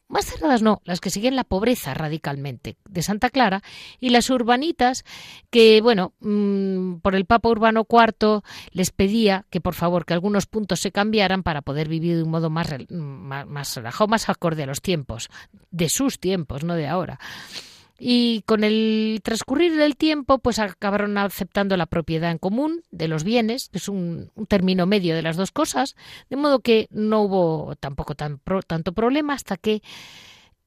más 0.08 0.26
cerradas 0.26 0.62
no, 0.62 0.82
las 0.84 1.02
que 1.02 1.10
siguen 1.10 1.36
la 1.36 1.44
pobreza 1.44 1.94
radicalmente 1.94 2.78
de 2.88 3.02
Santa 3.02 3.30
Clara, 3.30 3.62
y 4.00 4.10
las 4.10 4.30
urbanitas 4.30 5.04
que, 5.50 5.82
bueno, 5.82 6.14
mm, 6.20 6.96
por 6.98 7.16
el 7.16 7.26
Papa 7.26 7.50
Urbano 7.50 7.86
IV 7.90 8.42
les 8.72 8.92
pedía 8.92 9.46
que 9.50 9.62
por 9.62 9.74
favor 9.74 10.06
que 10.06 10.14
algunos 10.14 10.46
puntos 10.46 10.80
se 10.80 10.92
cambiaran 10.92 11.44
para 11.44 11.62
poder 11.62 11.88
vivir 11.90 12.18
de 12.18 12.24
un 12.24 12.32
modo 12.32 12.50
más, 12.50 12.74
más, 12.90 13.48
más 13.48 13.76
relajado, 13.76 14.08
más 14.08 14.30
acorde 14.30 14.64
a 14.64 14.68
los 14.68 14.82
tiempos, 14.82 15.30
de 15.72 15.90
sus 15.90 16.20
tiempos, 16.20 16.64
no 16.64 16.76
de 16.76 16.88
ahora 16.88 17.20
y 17.98 18.42
con 18.46 18.64
el 18.64 19.22
transcurrir 19.24 19.76
del 19.76 19.96
tiempo 19.96 20.40
pues 20.40 20.60
acabaron 20.60 21.18
aceptando 21.18 21.78
la 21.78 21.86
propiedad 21.86 22.32
en 22.32 22.38
común 22.38 22.84
de 22.92 23.08
los 23.08 23.24
bienes, 23.24 23.70
que 23.70 23.78
es 23.78 23.88
un, 23.88 24.32
término 24.48 24.86
medio 24.86 25.16
de 25.16 25.22
las 25.22 25.38
dos 25.38 25.52
cosas, 25.52 25.96
de 26.30 26.36
modo 26.36 26.60
que 26.60 26.88
no 26.92 27.22
hubo 27.22 27.76
tampoco 27.78 28.16
tan 28.16 28.42
tanto 28.68 28.94
problema 28.94 29.34
hasta 29.34 29.58
que 29.58 29.82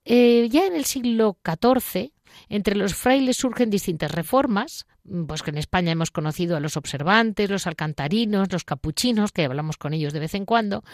eh, 0.04 0.48
ya 0.50 0.66
en 0.66 0.74
el 0.74 0.84
siglo 0.84 1.38
XIV 1.44 2.12
entre 2.48 2.76
los 2.76 2.94
frailes 2.94 3.36
surgen 3.36 3.70
distintas 3.70 4.10
reformas, 4.12 4.86
pues 5.26 5.42
que 5.42 5.50
en 5.50 5.58
España 5.58 5.92
hemos 5.92 6.10
conocido 6.10 6.56
a 6.56 6.60
los 6.60 6.76
observantes, 6.76 7.50
los 7.50 7.66
alcantarinos, 7.66 8.52
los 8.52 8.64
capuchinos, 8.64 9.32
que 9.32 9.44
hablamos 9.44 9.76
con 9.76 9.94
ellos 9.94 10.12
de 10.12 10.20
vez 10.20 10.34
en 10.34 10.44
cuando, 10.44 10.84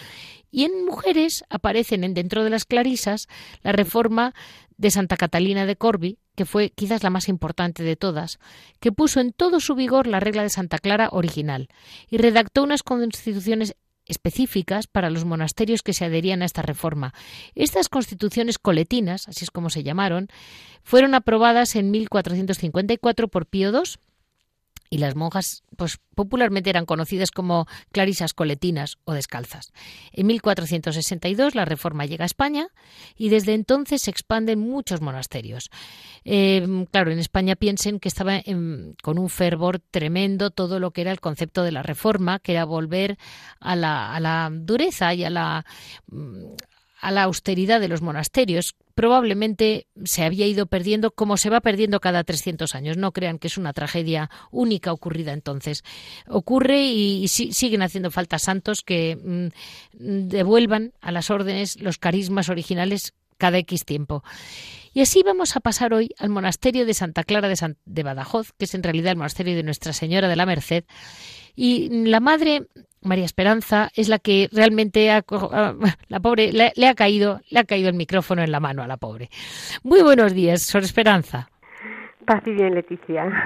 y 0.51 0.65
en 0.65 0.85
mujeres 0.85 1.45
aparecen 1.51 2.05
en, 2.05 2.15
dentro 2.15 2.45
de 2.45 2.51
las 2.51 2.65
clarisas 2.65 3.29
la 3.63 3.73
reforma 3.73 4.35
de 4.77 4.91
Santa 4.91 5.17
Catalina 5.17 5.67
de 5.67 5.77
Corby, 5.77 6.19
que 6.35 6.45
fue 6.45 6.71
quizás 6.71 7.03
la 7.03 7.11
más 7.11 7.29
importante 7.29 7.83
de 7.83 7.97
todas, 7.97 8.39
que 8.81 8.93
puso 8.93 9.21
en 9.21 9.33
todo 9.33 9.61
su 9.61 9.75
vigor 9.75 10.07
la 10.07 10.21
regla 10.21 10.43
de 10.43 10.51
Santa 10.51 10.79
Clara 10.79 11.09
original 11.13 11.69
y 12.11 12.19
redactó 12.19 12.63
unas 12.63 12.83
constituciones 12.83 13.77
específicas 14.07 14.87
para 14.87 15.11
los 15.11 15.25
monasterios 15.25 15.83
que 15.83 15.95
se 15.95 16.05
adherían 16.05 16.43
a 16.43 16.45
esta 16.45 16.63
reforma. 16.63 17.15
Estas 17.55 17.89
constituciones 17.89 18.59
coletinas, 18.59 19.29
así 19.29 19.45
es 19.45 19.51
como 19.51 19.71
se 19.71 19.83
llamaron, 19.83 20.29
fueron 20.83 21.15
aprobadas 21.15 21.77
en 21.77 21.91
1454 21.91 23.29
por 23.29 23.47
Pío 23.47 23.71
II 23.71 23.83
y 24.91 24.99
las 24.99 25.17
monjas 25.17 25.63
pues 25.77 25.99
popularmente 26.15 26.71
eran 26.71 26.87
conocidas 26.87 27.31
como 27.31 27.67
clarisas 27.91 28.35
coletinas 28.35 28.99
o 29.05 29.13
descalzas. 29.13 29.73
En 30.13 30.27
1462 30.27 31.55
la 31.55 31.65
reforma 31.65 32.07
llega 32.07 32.25
a 32.25 32.27
España 32.27 32.69
y 33.17 33.29
desde 33.29 33.55
entonces 33.55 34.03
se 34.03 34.11
expanden 34.11 34.61
muchos 34.61 35.01
monasterios. 35.01 35.71
Em, 36.25 36.87
claro, 36.87 37.11
en 37.11 37.19
España 37.19 37.57
piensen 37.57 37.99
que 37.99 38.09
estaba 38.09 38.41
con 39.03 39.19
un 39.19 39.29
fervor 39.31 39.81
tremendo 39.91 40.51
todo 40.51 40.79
lo 40.79 40.93
que 40.93 41.01
era 41.01 41.13
el 41.13 41.21
concepto 41.21 41.63
de 41.63 41.73
la 41.73 41.83
reforma, 41.83 42.39
que 42.39 42.53
era 42.53 42.65
volver 42.65 43.19
a 43.61 43.77
la, 43.77 44.15
a 44.15 44.21
la 44.21 44.51
dureza 44.53 45.15
y 45.15 45.25
a 45.25 45.31
la 45.31 45.65
a 47.05 47.11
la 47.11 47.25
austeridad 47.25 47.81
de 47.81 47.89
los 47.89 48.01
monasterios. 48.01 48.77
Probablemente 48.95 49.87
se 50.05 50.23
había 50.23 50.47
ido 50.47 50.67
perdiendo 50.67 51.11
como 51.11 51.37
se 51.37 51.51
va 51.51 51.61
perdiendo 51.61 52.01
cada 52.01 52.25
300 52.25 52.75
años. 52.75 52.97
No 52.97 53.13
crean 53.13 53.39
que 53.39 53.49
es 53.49 53.59
una 53.59 53.73
tragedia 53.73 54.31
única 54.51 54.93
ocurrida 54.93 55.33
entonces. 55.33 55.83
Ocurre 56.29 56.83
y, 56.83 57.29
siguen 57.29 57.83
haciendo 57.83 58.11
falta 58.11 58.39
santos 58.39 58.83
que 58.83 59.17
mm, 59.17 60.29
devuelvan 60.29 60.93
a 61.01 61.13
las 61.13 61.31
órdenes 61.31 61.81
los 61.81 61.99
carismas 61.99 62.49
originales 62.49 63.15
cada 63.39 63.59
X 63.59 63.85
tiempo. 63.85 64.23
Y 64.93 65.01
así 65.01 65.23
vamos 65.25 65.57
a 65.57 65.61
pasar 65.61 65.93
hoy 65.93 66.15
al 66.19 66.29
monasterio 66.31 66.87
de 66.87 66.95
Santa 66.95 67.25
Clara 67.25 67.49
de, 67.49 67.77
de 67.85 68.03
Badajoz, 68.05 68.53
que 68.57 68.67
es 68.67 68.75
en 68.75 68.83
realidad 68.85 69.11
el 69.11 69.19
monasterio 69.19 69.57
de 69.57 69.65
Nuestra 69.65 69.93
Señora 69.93 70.29
de 70.29 70.37
la 70.37 70.47
Merced. 70.47 70.85
Y 71.57 71.89
la 72.07 72.21
madre 72.21 72.69
María 73.05 73.25
Esperanza, 73.25 73.91
es 73.95 74.09
la 74.09 74.19
que 74.19 74.49
realmente 74.53 75.11
ha, 75.11 75.25
la 76.09 76.21
pobre 76.21 76.53
le, 76.53 76.73
le, 76.77 76.89
ha 76.89 76.95
caído, 76.95 77.41
le 77.51 77.61
ha 77.61 77.65
caído 77.65 77.89
el 77.89 77.95
micrófono 77.95 78.43
en 78.43 78.51
la 78.51 78.61
mano 78.61 78.83
a 78.83 78.87
la 78.87 78.97
pobre. 78.97 79.31
Muy 79.83 80.03
buenos 80.03 80.35
días, 80.35 80.63
Sor 80.63 80.83
Esperanza. 80.83 81.49
Paz 82.25 82.43
y 82.47 82.53
bien, 82.53 82.75
Leticia. 82.75 83.27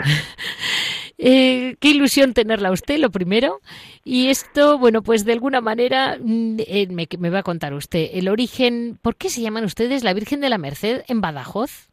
Eh, 1.20 1.74
qué 1.80 1.90
ilusión 1.90 2.32
tenerla 2.32 2.70
usted, 2.70 2.96
lo 3.00 3.10
primero. 3.10 3.58
Y 4.04 4.28
esto, 4.28 4.78
bueno, 4.78 5.02
pues 5.02 5.24
de 5.24 5.32
alguna 5.32 5.60
manera 5.60 6.16
mm, 6.20 6.58
eh, 6.60 6.86
me, 6.92 7.08
me, 7.18 7.30
va 7.30 7.40
a 7.40 7.42
contar 7.42 7.74
usted 7.74 8.10
el 8.12 8.28
origen. 8.28 9.00
¿Por 9.02 9.16
qué 9.16 9.28
se 9.28 9.40
llaman 9.40 9.64
ustedes 9.64 10.04
la 10.04 10.14
Virgen 10.14 10.40
de 10.40 10.48
la 10.48 10.58
Merced 10.58 11.02
en 11.08 11.20
Badajoz? 11.20 11.88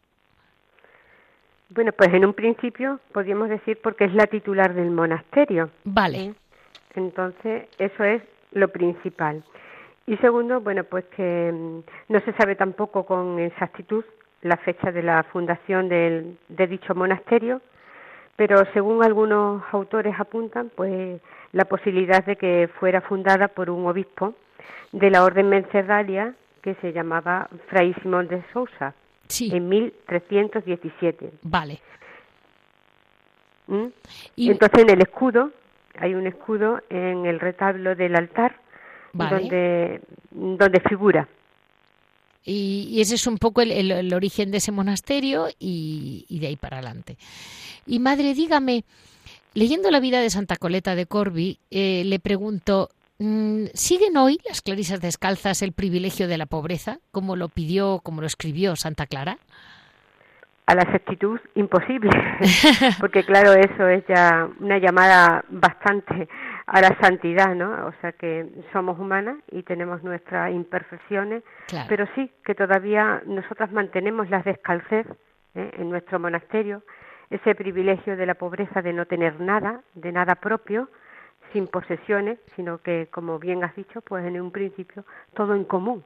Bueno, 1.70 1.92
pues 1.92 2.14
en 2.14 2.24
un 2.24 2.34
principio 2.34 3.00
podríamos 3.12 3.50
decir 3.50 3.80
porque 3.82 4.06
es 4.06 4.14
la 4.14 4.28
titular 4.28 4.76
del 4.76 4.92
monasterio. 4.92 5.72
Vale. 5.84 6.36
Entonces, 6.96 7.68
eso 7.78 8.04
es 8.04 8.22
lo 8.52 8.70
principal. 8.70 9.44
Y 10.08 10.18
segundo, 10.18 10.62
bueno, 10.62 10.84
pues 10.84 11.06
que 11.16 11.52
mm, 11.52 11.80
no 12.10 12.20
se 12.22 12.34
sabe 12.34 12.56
tampoco 12.56 13.06
con 13.06 13.40
exactitud 13.40 14.06
la 14.42 14.58
fecha 14.58 14.92
de 14.92 15.02
la 15.02 15.24
fundación 15.24 15.90
del, 15.90 16.38
de 16.50 16.68
dicho 16.68 16.94
monasterio, 16.94 17.62
pero 18.36 18.64
según 18.74 19.04
algunos 19.04 19.64
autores 19.72 20.14
apuntan, 20.20 20.72
pues 20.76 21.20
la 21.52 21.66
posibilidad 21.66 22.24
de 22.26 22.36
que 22.36 22.70
fuera 22.80 23.02
fundada 23.02 23.48
por 23.48 23.70
un 23.70 23.88
obispo 23.88 24.36
de 24.92 25.10
la 25.10 25.24
orden 25.24 25.50
mencedalia 25.50 26.36
que 26.62 26.76
se 26.76 26.94
llamaba 26.94 27.48
Fray 27.68 27.94
Simón 28.02 28.28
de 28.28 28.44
Sousa 28.54 28.94
sí. 29.28 29.50
en 29.54 29.70
1317. 29.70 31.32
Vale. 31.44 31.80
¿Mm? 33.68 33.86
Y... 34.36 34.52
Entonces 34.52 34.84
en 34.84 34.90
el 34.92 35.02
escudo 35.02 35.52
hay 36.00 36.14
un 36.14 36.28
escudo 36.28 36.82
en 36.90 37.26
el 37.26 37.40
retablo 37.40 37.96
del 37.96 38.16
altar 38.16 38.60
vale. 39.14 39.40
donde 39.40 40.02
donde 40.32 40.80
figura 40.82 41.28
y, 42.46 42.88
y, 42.92 43.02
ese 43.02 43.16
es 43.16 43.26
un 43.26 43.38
poco 43.38 43.62
el, 43.62 43.72
el, 43.72 43.92
el 43.92 44.14
origen 44.14 44.52
de 44.52 44.58
ese 44.58 44.72
monasterio 44.72 45.48
y, 45.60 46.26
y, 46.30 46.40
de 46.40 46.48
ahí 46.48 46.56
para 46.56 46.78
adelante. 46.78 47.18
Y 47.88 47.98
madre, 47.98 48.36
dígame, 48.36 48.84
leyendo 49.56 49.90
la 49.90 50.00
vida 50.00 50.22
de 50.22 50.30
Santa 50.30 50.56
Coleta 50.56 50.94
de 50.94 51.08
Corby, 51.08 51.58
eh, 51.72 52.04
le 52.06 52.20
pregunto, 52.20 52.90
¿siguen 53.74 54.18
hoy 54.18 54.40
las 54.48 54.62
clarisas 54.62 55.02
descalzas 55.02 55.64
el 55.64 55.72
privilegio 55.72 56.28
de 56.28 56.38
la 56.38 56.46
pobreza, 56.46 57.00
como 57.12 57.36
lo 57.36 57.50
pidió, 57.50 58.00
como 58.04 58.22
lo 58.22 58.28
escribió 58.28 58.76
Santa 58.76 59.08
Clara? 59.08 59.40
A 60.68 60.74
la 60.74 60.82
exactitud 60.82 61.40
imposible, 61.54 62.10
porque 63.00 63.24
claro, 63.24 63.54
eso 63.54 63.88
es 63.88 64.04
ya 64.08 64.50
una 64.60 64.80
llamada 64.80 65.46
bastante 65.50 66.28
a 66.66 66.82
la 66.82 66.98
santidad, 67.00 67.54
¿no? 67.54 67.86
O 67.86 67.94
sea 68.02 68.14
que 68.14 68.50
somos 68.74 68.98
humanas 69.00 69.38
y 69.52 69.62
tenemos 69.62 70.04
nuestras 70.04 70.52
imperfecciones, 70.52 71.44
claro. 71.68 71.86
pero 71.88 72.08
sí 72.16 72.32
que 72.44 72.56
todavía 72.56 73.22
nosotras 73.28 73.72
mantenemos 73.72 74.30
la 74.32 74.42
descalcez 74.42 75.06
¿eh? 75.54 75.72
en 75.78 75.90
nuestro 75.90 76.20
monasterio, 76.20 76.82
ese 77.30 77.56
privilegio 77.56 78.18
de 78.18 78.26
la 78.26 78.36
pobreza 78.36 78.82
de 78.82 78.94
no 78.94 79.06
tener 79.06 79.40
nada, 79.40 79.82
de 79.94 80.12
nada 80.12 80.36
propio, 80.36 80.90
sin 81.54 81.68
posesiones, 81.68 82.40
sino 82.56 82.80
que, 82.80 83.08
como 83.12 83.40
bien 83.40 83.64
has 83.64 83.76
dicho, 83.76 84.02
pues 84.02 84.26
en 84.26 84.40
un 84.40 84.52
principio 84.52 85.06
todo 85.34 85.56
en 85.56 85.64
común, 85.64 86.04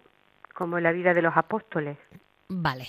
como 0.53 0.77
en 0.77 0.83
la 0.83 0.91
vida 0.91 1.13
de 1.13 1.21
los 1.21 1.35
apóstoles. 1.35 1.97
Vale. 2.49 2.85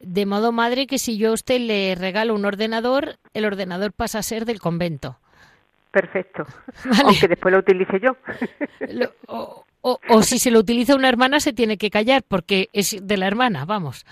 De 0.00 0.24
modo, 0.24 0.50
madre, 0.50 0.86
que 0.86 0.98
si 0.98 1.18
yo 1.18 1.30
a 1.30 1.34
usted 1.34 1.60
le 1.60 1.94
regalo 1.94 2.34
un 2.34 2.46
ordenador, 2.46 3.16
el 3.34 3.44
ordenador 3.44 3.92
pasa 3.92 4.18
a 4.18 4.22
ser 4.22 4.46
del 4.46 4.58
convento. 4.58 5.18
Perfecto. 5.90 6.44
Vale. 6.84 7.02
Aunque 7.04 7.28
después 7.28 7.52
lo 7.52 7.58
utilice 7.58 8.00
yo. 8.00 8.16
Lo, 8.88 9.10
o, 9.26 9.64
o, 9.82 9.98
o, 10.08 10.22
si 10.22 10.38
se 10.38 10.50
lo 10.50 10.60
utiliza 10.60 10.94
una 10.94 11.08
hermana, 11.08 11.40
se 11.40 11.52
tiene 11.52 11.76
que 11.76 11.90
callar, 11.90 12.22
porque 12.26 12.68
es 12.72 12.96
de 13.00 13.16
la 13.16 13.26
hermana, 13.26 13.64
vamos. 13.64 14.06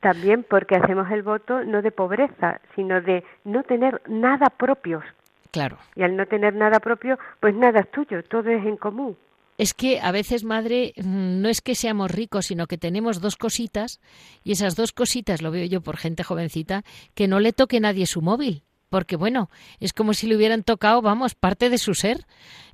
También 0.00 0.44
porque 0.48 0.76
hacemos 0.76 1.10
el 1.10 1.22
voto 1.22 1.64
no 1.64 1.80
de 1.80 1.90
pobreza, 1.90 2.60
sino 2.74 3.00
de 3.00 3.24
no 3.44 3.62
tener 3.62 4.02
nada 4.08 4.50
propios. 4.50 5.04
Claro. 5.52 5.76
Y 5.94 6.02
al 6.02 6.16
no 6.16 6.26
tener 6.26 6.54
nada 6.54 6.80
propio, 6.80 7.18
pues 7.40 7.54
nada 7.54 7.80
es 7.80 7.90
tuyo, 7.90 8.22
todo 8.24 8.50
es 8.50 8.64
en 8.64 8.76
común. 8.76 9.16
Es 9.58 9.74
que 9.74 10.00
a 10.00 10.12
veces, 10.12 10.44
madre, 10.44 10.94
no 10.96 11.48
es 11.48 11.60
que 11.60 11.74
seamos 11.74 12.10
ricos, 12.10 12.46
sino 12.46 12.66
que 12.66 12.78
tenemos 12.78 13.20
dos 13.20 13.36
cositas, 13.36 14.00
y 14.42 14.52
esas 14.52 14.76
dos 14.76 14.92
cositas, 14.92 15.42
lo 15.42 15.50
veo 15.50 15.66
yo 15.66 15.80
por 15.80 15.96
gente 15.96 16.24
jovencita, 16.24 16.84
que 17.14 17.28
no 17.28 17.38
le 17.38 17.52
toque 17.52 17.80
nadie 17.80 18.06
su 18.06 18.22
móvil 18.22 18.64
porque 18.92 19.16
bueno, 19.16 19.48
es 19.80 19.94
como 19.94 20.12
si 20.12 20.26
le 20.28 20.36
hubieran 20.36 20.62
tocado, 20.62 21.00
vamos, 21.00 21.34
parte 21.34 21.70
de 21.70 21.78
su 21.78 21.94
ser. 21.94 22.18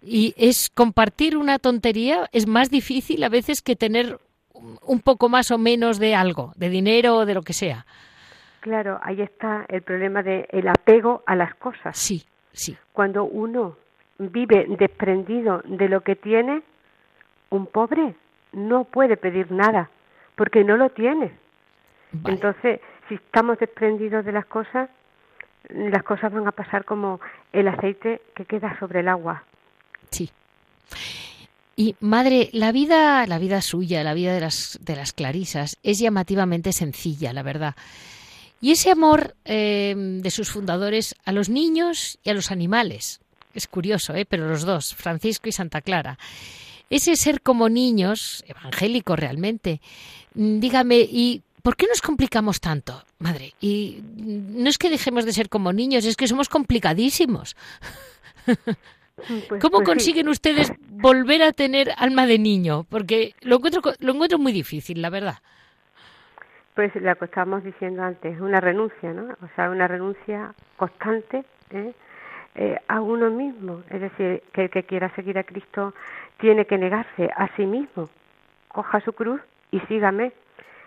Y 0.02 0.34
es 0.36 0.68
compartir 0.68 1.36
una 1.36 1.60
tontería 1.60 2.28
es 2.32 2.48
más 2.48 2.70
difícil 2.70 3.22
a 3.22 3.28
veces 3.28 3.62
que 3.62 3.76
tener 3.76 4.18
un 4.84 5.00
poco 5.00 5.28
más 5.28 5.52
o 5.52 5.58
menos 5.58 6.00
de 6.00 6.16
algo, 6.16 6.52
de 6.56 6.68
dinero 6.68 7.18
o 7.18 7.24
de 7.24 7.34
lo 7.34 7.42
que 7.42 7.52
sea. 7.52 7.86
Claro, 8.60 8.98
ahí 9.02 9.22
está 9.22 9.64
el 9.68 9.82
problema 9.82 10.22
de 10.24 10.48
el 10.50 10.66
apego 10.66 11.22
a 11.24 11.36
las 11.36 11.54
cosas. 11.54 11.96
Sí, 11.96 12.24
sí. 12.52 12.76
Cuando 12.92 13.24
uno 13.24 13.76
vive 14.18 14.66
desprendido 14.76 15.62
de 15.64 15.88
lo 15.88 16.00
que 16.00 16.16
tiene, 16.16 16.62
un 17.50 17.66
pobre 17.66 18.14
no 18.52 18.84
puede 18.84 19.16
pedir 19.16 19.50
nada, 19.52 19.90
porque 20.37 20.64
no 20.64 20.76
lo 20.76 20.90
tiene. 20.90 21.32
Vale. 22.12 22.34
Entonces, 22.34 22.80
si 23.08 23.14
estamos 23.14 23.58
desprendidos 23.58 24.24
de 24.24 24.32
las 24.32 24.46
cosas, 24.46 24.88
las 25.68 26.02
cosas 26.02 26.32
van 26.32 26.46
a 26.46 26.52
pasar 26.52 26.84
como 26.84 27.20
el 27.52 27.68
aceite 27.68 28.22
que 28.34 28.44
queda 28.44 28.78
sobre 28.78 29.00
el 29.00 29.08
agua. 29.08 29.44
Sí. 30.11 30.30
Y 31.76 31.94
madre, 32.00 32.48
la 32.52 32.72
vida, 32.72 33.26
la 33.26 33.38
vida 33.38 33.61
suya, 33.61 34.02
la 34.02 34.14
vida 34.14 34.34
de 34.34 34.40
las 34.40 34.78
de 34.82 34.96
las 34.96 35.12
clarisas 35.12 35.78
es 35.82 35.98
llamativamente 35.98 36.72
sencilla, 36.72 37.32
la 37.32 37.42
verdad. 37.42 37.76
Y 38.61 38.72
ese 38.72 38.90
amor 38.90 39.37
eh, 39.44 39.94
de 39.96 40.30
sus 40.30 40.50
fundadores 40.50 41.14
a 41.24 41.30
los 41.30 41.48
niños 41.48 42.18
y 42.24 42.30
a 42.30 42.34
los 42.34 42.50
animales, 42.50 43.20
es 43.54 43.68
curioso, 43.68 44.14
¿eh? 44.14 44.24
pero 44.24 44.48
los 44.48 44.64
dos, 44.64 44.94
Francisco 44.94 45.48
y 45.48 45.52
Santa 45.52 45.80
Clara. 45.80 46.18
Ese 46.90 47.16
ser 47.16 47.42
como 47.42 47.68
niños, 47.68 48.44
evangélico 48.46 49.16
realmente. 49.16 49.81
Dígame, 50.35 50.98
¿y 51.01 51.42
¿Por 51.62 51.77
qué 51.77 51.87
nos 51.87 52.01
complicamos 52.01 52.61
tanto, 52.61 53.03
madre? 53.18 53.53
Y 53.61 54.03
no 54.16 54.70
es 54.70 54.79
que 54.79 54.88
dejemos 54.88 55.27
de 55.27 55.33
ser 55.33 55.51
como 55.51 55.72
niños, 55.72 56.07
es 56.07 56.16
que 56.16 56.27
somos 56.27 56.48
complicadísimos. 56.48 57.57
Pues, 59.48 59.61
¿Cómo 59.61 59.79
pues 59.79 59.88
consiguen 59.88 60.27
sí. 60.27 60.31
ustedes 60.31 60.72
volver 60.90 61.42
a 61.42 61.53
tener 61.53 61.90
alma 61.98 62.27
de 62.27 62.38
niño? 62.38 62.85
Porque 62.88 63.35
lo 63.42 63.57
encuentro, 63.57 63.83
lo 63.98 64.12
encuentro 64.12 64.38
muy 64.38 64.53
difícil, 64.53 65.03
la 65.03 65.11
verdad. 65.11 65.38
Pues 66.77 66.94
lo 66.94 67.16
que 67.16 67.24
estábamos 67.24 67.64
diciendo 67.64 68.05
antes, 68.05 68.40
una 68.40 68.61
renuncia, 68.61 69.12
¿no? 69.12 69.33
O 69.42 69.48
sea, 69.57 69.70
una 69.70 69.88
renuncia 69.88 70.55
constante 70.77 71.44
¿eh? 71.70 71.92
Eh, 72.61 72.77
a 72.88 73.01
uno 73.01 73.31
mismo. 73.31 73.83
Es 73.88 74.01
decir, 74.01 74.42
que 74.53 74.64
el 74.64 74.71
que 74.71 74.83
quiera 74.83 75.09
seguir 75.11 75.38
a 75.38 75.44
Cristo 75.44 75.94
tiene 76.38 76.64
que 76.66 76.77
negarse 76.77 77.31
a 77.37 77.47
sí 77.55 77.64
mismo. 77.64 78.09
Coja 78.66 78.99
su 79.01 79.12
cruz 79.12 79.40
y 79.71 79.79
sígame. 79.87 80.33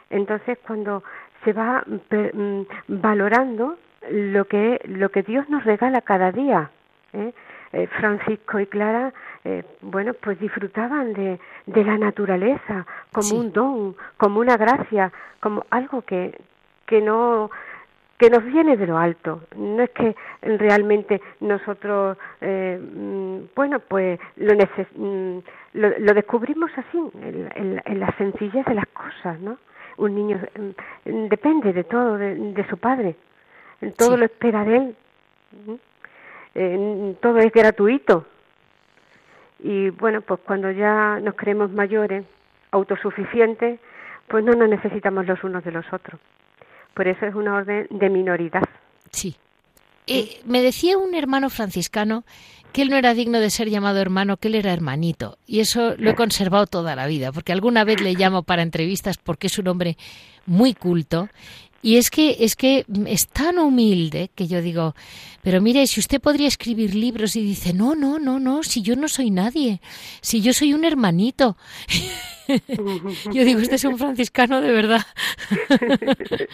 Entonces, 0.10 0.58
cuando 0.68 1.02
se 1.46 1.54
va 1.54 1.82
mm, 1.88 2.62
valorando 2.90 3.78
lo 4.10 4.44
que 4.46 4.82
lo 4.86 5.10
que 5.10 5.24
Dios 5.24 5.48
nos 5.50 5.64
regala 5.64 6.02
cada 6.02 6.34
día, 6.34 6.70
¿eh? 7.14 7.32
Eh, 7.72 7.88
Francisco 7.88 8.60
y 8.60 8.66
Clara, 8.66 9.14
eh, 9.46 9.64
bueno, 9.80 10.14
pues 10.14 10.38
disfrutaban 10.42 11.14
de, 11.14 11.40
de 11.68 11.84
la 11.86 11.98
naturaleza 11.98 12.86
como 13.14 13.24
Sí. 13.30 13.38
un 13.38 13.54
don, 13.54 13.96
como 14.18 14.42
una 14.42 14.58
gracia, 14.58 15.10
como 15.40 15.64
algo 15.70 16.02
que 16.02 16.38
que 16.86 17.00
no 17.00 17.50
que 18.22 18.30
nos 18.30 18.46
viene 18.46 18.78
de 18.78 18.86
lo 18.86 18.98
alto. 19.00 19.42
No 19.56 19.82
es 19.82 19.90
que 19.90 20.16
realmente 20.44 21.20
nosotros, 21.40 22.18
eh, 22.40 22.80
mm, 22.80 23.38
bueno, 23.56 23.80
pues 23.80 24.20
lo, 24.36 24.54
neces 24.54 24.88
mm, 24.96 25.38
lo, 25.74 25.90
lo 26.00 26.14
descubrimos 26.14 26.70
así, 26.78 27.00
en, 27.16 27.50
en- 27.56 27.82
en 27.84 28.00
la 28.00 28.16
sencillez 28.18 28.64
de 28.66 28.76
las 28.76 28.88
cosas, 28.90 29.40
¿no? 29.40 29.58
Un 29.98 30.14
niño 30.14 30.40
mm, 31.06 31.28
depende 31.30 31.74
de 31.74 31.84
todo, 31.84 32.18
de, 32.18 32.36
de 32.36 32.68
su 32.70 32.78
padre. 32.78 33.16
Todo 33.98 34.12
Sí. 34.14 34.18
lo 34.20 34.26
espera 34.26 34.64
de 34.66 34.76
él. 34.78 34.96
Eh, 36.54 37.16
todo 37.22 37.38
es 37.40 37.52
gratuito. 37.52 38.26
Y 39.60 39.90
bueno, 39.92 40.22
pues 40.22 40.40
cuando 40.46 40.70
ya 40.70 41.20
nos 41.22 41.34
creemos 41.36 41.72
mayores, 41.72 42.24
autosuficientes, 42.72 43.80
pues 44.28 44.44
no 44.44 44.54
nos 44.54 44.70
necesitamos 44.70 45.26
los 45.26 45.44
unos 45.44 45.64
de 45.64 45.72
los 45.72 45.86
otros. 45.92 46.20
Por 46.93 47.08
eso 47.08 47.25
es 47.25 47.36
una 47.36 47.56
orden 47.56 47.88
de 47.89 48.10
minoridad. 48.10 48.63
Sí. 49.12 49.36
Eh, 50.08 50.41
me 50.45 50.62
decía 50.62 50.97
un 50.97 51.13
hermano 51.15 51.49
franciscano 51.49 52.23
que 52.73 52.82
él 52.82 52.89
no 52.89 52.97
era 52.97 53.13
digno 53.13 53.39
de 53.39 53.49
ser 53.49 53.69
llamado 53.69 53.99
hermano, 53.99 54.38
que 54.38 54.47
él 54.47 54.56
era 54.56 54.73
hermanito. 54.73 55.38
Y 55.45 55.60
eso 55.60 55.95
lo 55.97 56.10
he 56.10 56.15
conservado 56.15 56.67
toda 56.67 56.95
la 56.95 57.08
vida, 57.08 57.32
porque 57.32 57.51
alguna 57.51 57.84
vez 57.84 58.01
le 58.01 58.13
llamo 58.13 58.43
para 58.43 58.62
entrevistas 58.62 59.17
porque 59.17 59.47
es 59.47 59.58
un 59.60 59.67
hombre 59.67 59.97
muy 60.45 60.73
culto 60.73 61.30
Y 61.84 61.97
es 61.97 62.12
que 62.12 62.38
es 62.41 62.56
que 62.56 62.86
es 63.08 63.27
tan 63.27 63.58
humilde 63.58 64.30
que 64.36 64.47
yo 64.47 64.62
digo, 64.62 64.93
pero 65.41 65.62
mire, 65.62 65.88
si 65.88 65.99
usted 65.99 66.21
podría 66.21 66.47
escribir 66.47 66.93
libros 66.93 67.36
y 67.36 67.41
dice, 67.41 67.73
"No, 67.73 67.95
no, 67.95 68.19
no, 68.19 68.39
no, 68.39 68.62
si 68.62 68.84
yo 68.84 68.95
no 68.95 69.08
soy 69.08 69.32
nadie, 69.32 69.82
si 70.21 70.41
yo 70.41 70.54
soy 70.54 70.73
un 70.75 70.86
hermanito." 70.86 71.58
yo 73.34 73.44
digo, 73.44 73.60
"Usted 73.62 73.76
es 73.76 73.84
un 73.86 73.98
franciscano 73.98 74.62
de 74.62 74.72
verdad." 74.72 75.06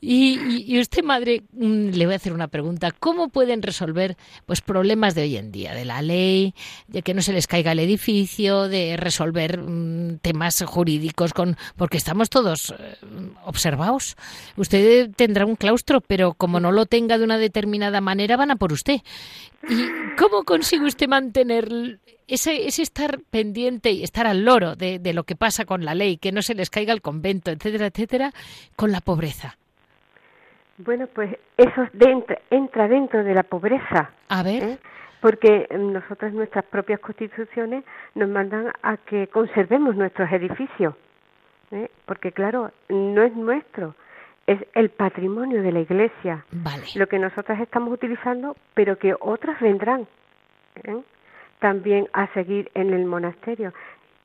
y, 0.00 0.78
usted, 0.78 1.02
madre, 1.02 1.42
mm, 1.52 1.90
le 1.90 2.06
voy 2.06 2.14
a 2.14 2.16
hacer 2.16 2.32
una 2.32 2.48
pregunta, 2.48 2.92
¿cómo 2.92 3.28
pueden 3.28 3.62
resolver 3.62 4.16
pues 4.46 4.60
problemas 4.60 5.14
de 5.14 5.22
hoy 5.22 5.36
en 5.36 5.52
día, 5.52 5.74
de 5.74 5.84
la 5.84 6.02
ley, 6.02 6.54
de 6.88 7.02
que 7.02 7.14
no 7.14 7.22
se 7.22 7.32
les 7.32 7.46
caiga 7.46 7.72
el 7.72 7.78
edificio, 7.78 8.68
de 8.68 8.96
resolver 8.96 9.58
mm, 9.58 10.18
temas 10.18 10.62
jurídicos 10.66 11.32
con 11.32 11.56
porque 11.76 11.96
estamos 11.96 12.30
todos 12.30 12.74
eh, 12.78 12.96
observados? 13.44 14.16
Usted 14.56 15.10
tendrá 15.16 15.46
un 15.46 15.56
claustro, 15.56 16.00
pero 16.00 16.34
como 16.34 16.60
no 16.60 16.72
lo 16.72 16.86
tenga 16.86 17.18
de 17.18 17.24
una 17.24 17.38
determinada 17.38 18.00
manera, 18.00 18.36
van 18.36 18.50
a 18.50 18.56
por 18.56 18.72
usted. 18.72 19.00
¿Y 19.68 20.16
cómo 20.16 20.44
consigue 20.44 20.84
usted 20.84 21.08
mantener 21.08 21.98
ese, 22.28 22.66
ese 22.66 22.82
estar 22.82 23.18
pendiente 23.30 23.90
y 23.90 24.02
estar 24.02 24.26
al 24.26 24.44
loro 24.44 24.76
de, 24.76 24.98
de 24.98 25.14
lo 25.14 25.24
que 25.24 25.36
pasa 25.36 25.64
con 25.64 25.84
la 25.84 25.94
ley, 25.94 26.18
que 26.18 26.32
no 26.32 26.42
se 26.42 26.54
les 26.54 26.70
caiga 26.70 26.92
el 26.92 27.02
convento, 27.02 27.50
etcétera, 27.50 27.86
etcétera, 27.86 28.32
con 28.74 28.92
la 28.92 29.00
pobreza? 29.00 29.56
Bueno, 30.78 31.06
pues 31.06 31.36
eso 31.56 31.86
dentro, 31.92 32.36
entra 32.50 32.88
dentro 32.88 33.24
de 33.24 33.34
la 33.34 33.42
pobreza. 33.42 34.10
A 34.28 34.42
ver. 34.42 34.62
¿eh? 34.62 34.78
Porque 35.20 35.66
nosotras, 35.70 36.32
nuestras 36.34 36.64
propias 36.66 37.00
constituciones, 37.00 37.84
nos 38.14 38.28
mandan 38.28 38.72
a 38.82 38.96
que 38.98 39.28
conservemos 39.28 39.96
nuestros 39.96 40.30
edificios. 40.30 40.94
¿eh? 41.70 41.90
Porque, 42.04 42.32
claro, 42.32 42.70
no 42.90 43.22
es 43.22 43.34
nuestro, 43.34 43.94
es 44.46 44.60
el 44.74 44.90
patrimonio 44.90 45.62
de 45.62 45.72
la 45.72 45.80
Iglesia. 45.80 46.44
Vale. 46.52 46.84
Lo 46.94 47.06
que 47.06 47.18
nosotras 47.18 47.60
estamos 47.60 47.92
utilizando, 47.92 48.56
pero 48.74 48.98
que 48.98 49.14
otras 49.18 49.58
vendrán 49.60 50.06
¿eh? 50.84 51.02
También 51.58 52.08
a 52.12 52.26
seguir 52.34 52.70
en 52.74 52.92
el 52.92 53.04
monasterio. 53.04 53.72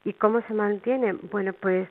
¿Y 0.03 0.13
cómo 0.13 0.41
se 0.47 0.53
mantienen? 0.53 1.19
Bueno, 1.31 1.53
pues 1.53 1.87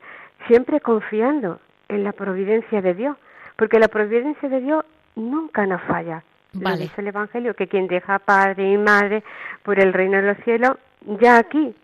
siempre 0.47 0.81
confiando 0.81 1.61
en 1.89 2.05
la 2.05 2.13
providencia 2.13 2.81
de 2.83 2.95
Dios 2.95 3.17
porque 3.61 3.79
la 3.79 3.89
providencia 3.89 4.49
de 4.49 4.61
Dios 4.63 4.87
nunca 5.17 5.67
nos 5.67 5.83
falla. 5.83 6.23
Lo 6.55 6.75
dice 6.79 7.03
el 7.03 7.09
Evangelio, 7.09 7.53
que 7.53 7.69
quien 7.69 7.89
deja 7.89 8.19
padre 8.19 8.73
y 8.73 8.79
madre 8.79 9.23
por 9.63 9.79
el 9.79 9.93
reino 9.93 10.17
de 10.17 10.29
los 10.29 10.39
cielos, 10.45 10.79
ya 11.21 11.37
aquí 11.37 11.75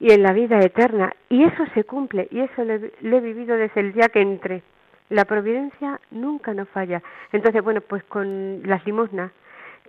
y 0.00 0.12
en 0.12 0.22
la 0.22 0.32
vida 0.32 0.58
eterna. 0.58 1.12
Y 1.28 1.44
eso 1.44 1.64
se 1.74 1.84
cumple, 1.84 2.28
y 2.30 2.40
eso 2.40 2.64
lo, 2.64 2.72
he 2.72 3.20
vivido 3.20 3.58
desde 3.58 3.80
el 3.82 3.92
día 3.92 4.08
que 4.08 4.22
entré. 4.22 4.62
La 5.10 5.26
providencia 5.26 6.00
nunca 6.10 6.54
nos 6.54 6.68
falla. 6.70 7.02
Entonces, 7.30 7.62
bueno, 7.62 7.82
pues 7.82 8.02
con 8.04 8.62
las 8.64 8.84
limosnas 8.86 9.32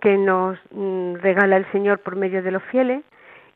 que 0.00 0.16
nos 0.16 0.58
mm, 0.70 1.14
regala 1.16 1.56
el 1.56 1.70
Señor 1.72 2.00
por 2.00 2.16
medio 2.16 2.42
de 2.42 2.50
los 2.50 2.62
fieles 2.64 3.02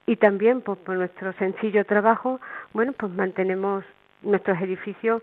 y 0.06 0.16
también 0.16 0.60
pues, 0.60 0.78
por 0.78 0.96
nuestro 0.96 1.32
sencillo 1.34 1.84
trabajo, 1.84 2.40
bueno, 2.72 2.92
pues 2.92 3.12
mantenemos 3.12 3.84
nuestros 4.22 4.60
edificios 4.60 5.22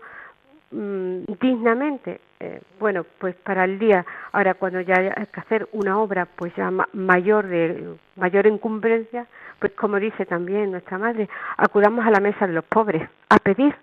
Mm, 0.72 1.24
dignamente. 1.40 2.20
Eh, 2.38 2.62
bueno, 2.78 3.04
pues 3.18 3.34
para 3.34 3.64
el 3.64 3.78
día, 3.80 4.06
ahora 4.30 4.54
cuando 4.54 4.80
ya 4.80 4.94
hay 4.94 5.26
que 5.26 5.40
hacer 5.40 5.68
una 5.72 5.98
obra 5.98 6.26
pues 6.26 6.54
ya 6.54 6.70
mayor 6.92 7.48
de 7.48 7.96
mayor 8.14 8.46
encumbrencia, 8.46 9.26
pues 9.58 9.72
como 9.72 9.98
dice 9.98 10.26
también 10.26 10.70
nuestra 10.70 10.96
madre, 10.96 11.28
acudamos 11.56 12.06
a 12.06 12.10
la 12.10 12.20
mesa 12.20 12.46
de 12.46 12.52
los 12.52 12.64
pobres 12.64 13.08
a 13.28 13.38
pedir, 13.38 13.74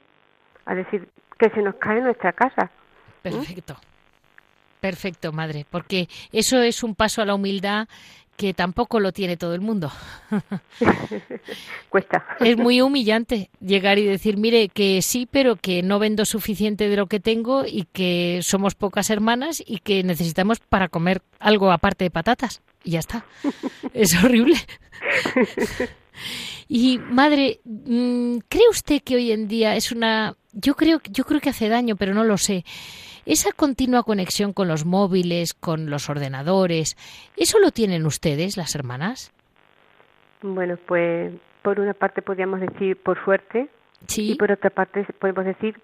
a 0.65 0.75
decir 0.75 1.09
que 1.37 1.49
se 1.49 1.61
nos 1.61 1.75
cae 1.75 1.99
nuestra 2.01 2.31
casa. 2.31 2.71
Perfecto. 3.21 3.75
Perfecto, 4.79 5.31
madre, 5.31 5.65
porque 5.69 6.07
eso 6.31 6.61
es 6.61 6.83
un 6.83 6.95
paso 6.95 7.21
a 7.21 7.25
la 7.25 7.35
humildad 7.35 7.87
que 8.37 8.53
tampoco 8.53 8.99
lo 8.99 9.11
tiene 9.11 9.35
todo 9.35 9.55
el 9.55 9.61
mundo. 9.61 9.91
Cuesta. 11.89 12.23
Es 12.39 12.55
muy 12.55 12.81
humillante 12.81 13.49
llegar 13.59 13.97
y 13.97 14.05
decir, 14.05 14.37
mire, 14.37 14.69
que 14.69 15.01
sí, 15.01 15.27
pero 15.29 15.55
que 15.55 15.81
no 15.81 15.97
vendo 15.97 16.23
suficiente 16.23 16.87
de 16.87 16.95
lo 16.95 17.07
que 17.07 17.19
tengo 17.19 17.65
y 17.65 17.87
que 17.91 18.41
somos 18.43 18.75
pocas 18.75 19.09
hermanas 19.09 19.63
y 19.65 19.79
que 19.79 20.03
necesitamos 20.03 20.59
para 20.59 20.87
comer 20.87 21.23
algo 21.39 21.71
aparte 21.71 22.05
de 22.05 22.11
patatas. 22.11 22.61
Y 22.83 22.91
ya 22.91 22.99
está. 22.99 23.25
Es 23.93 24.15
horrible. 24.23 24.55
Y 26.69 26.97
madre, 26.97 27.61
mm, 27.63 28.39
¿cree 28.49 28.67
usted 28.69 29.01
que 29.01 29.15
hoy 29.15 29.31
en 29.31 29.47
día 29.47 29.75
es 29.75 29.91
una 29.91 30.35
yo 30.59 30.75
creo 30.75 30.99
yo 31.11 31.23
creo 31.23 31.39
que 31.41 31.49
hace 31.49 31.69
daño, 31.69 31.95
pero 31.95 32.13
no 32.13 32.23
lo 32.23 32.37
sé 32.37 32.65
esa 33.27 33.51
continua 33.51 34.03
conexión 34.03 34.53
con 34.53 34.69
los 34.69 34.85
móviles, 34.85 35.53
con 35.53 35.89
los 35.89 36.09
ordenadores, 36.09 36.95
¿eso 37.35 37.59
lo 37.59 37.71
tienen 37.71 38.05
ustedes, 38.05 38.55
las 38.55 38.73
hermanas? 38.73 39.33
Bueno, 40.41 40.77
pues 40.85 41.33
por 41.61 41.79
una 41.79 41.93
parte 41.93 42.21
podríamos 42.21 42.61
decir 42.61 42.95
por 42.95 43.21
suerte 43.25 43.67
¿Sí? 44.07 44.31
y 44.31 44.35
por 44.35 44.51
otra 44.51 44.69
parte 44.69 45.05
podemos 45.19 45.43
decir 45.43 45.77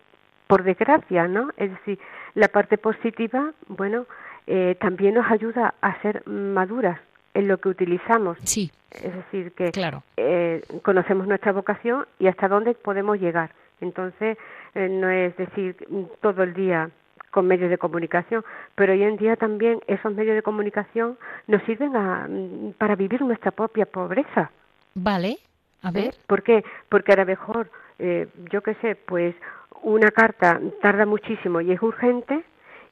por 0.47 0.63
desgracia, 0.63 1.27
¿no? 1.27 1.49
Es 1.57 1.71
decir, 1.71 1.99
la 2.33 2.47
parte 2.47 2.77
positiva, 2.77 3.51
bueno, 3.67 4.05
eh, 4.47 4.77
también 4.79 5.15
nos 5.15 5.29
ayuda 5.29 5.73
a 5.81 6.01
ser 6.01 6.25
maduras 6.25 6.99
en 7.33 7.49
lo 7.49 7.57
que 7.57 7.69
utilizamos. 7.69 8.37
Sí. 8.43 8.71
Es 8.91 9.13
decir, 9.13 9.51
que 9.51 9.71
claro. 9.71 10.03
eh, 10.15 10.61
conocemos 10.83 11.27
nuestra 11.27 11.51
vocación 11.51 12.05
y 12.19 12.27
hasta 12.27 12.47
dónde 12.47 12.73
podemos 12.73 13.19
llegar. 13.19 13.51
Entonces, 13.81 14.37
eh, 14.75 14.89
no 14.89 15.09
es 15.09 15.35
decir 15.37 15.75
todo 16.21 16.43
el 16.43 16.53
día 16.53 16.89
con 17.31 17.47
medios 17.47 17.69
de 17.69 17.77
comunicación, 17.79 18.45
pero 18.75 18.93
hoy 18.93 19.03
en 19.03 19.17
día 19.17 19.35
también 19.35 19.79
esos 19.87 20.13
medios 20.13 20.35
de 20.35 20.43
comunicación 20.43 21.17
nos 21.47 21.63
sirven 21.63 21.95
a, 21.95 22.27
mm, 22.29 22.73
para 22.77 22.95
vivir 22.95 23.21
nuestra 23.21 23.51
propia 23.51 23.85
pobreza. 23.87 24.51
Vale, 24.93 25.37
a 25.81 25.89
¿Eh? 25.89 25.93
ver. 25.93 26.13
¿Por 26.27 26.43
qué? 26.43 26.63
Porque 26.89 27.11
a 27.13 27.17
lo 27.17 27.25
mejor, 27.25 27.69
eh, 27.97 28.27
yo 28.51 28.61
qué 28.61 28.75
sé, 28.75 28.95
pues 28.95 29.35
una 29.81 30.11
carta 30.11 30.61
tarda 30.81 31.05
muchísimo 31.05 31.59
y 31.59 31.71
es 31.71 31.81
urgente, 31.81 32.43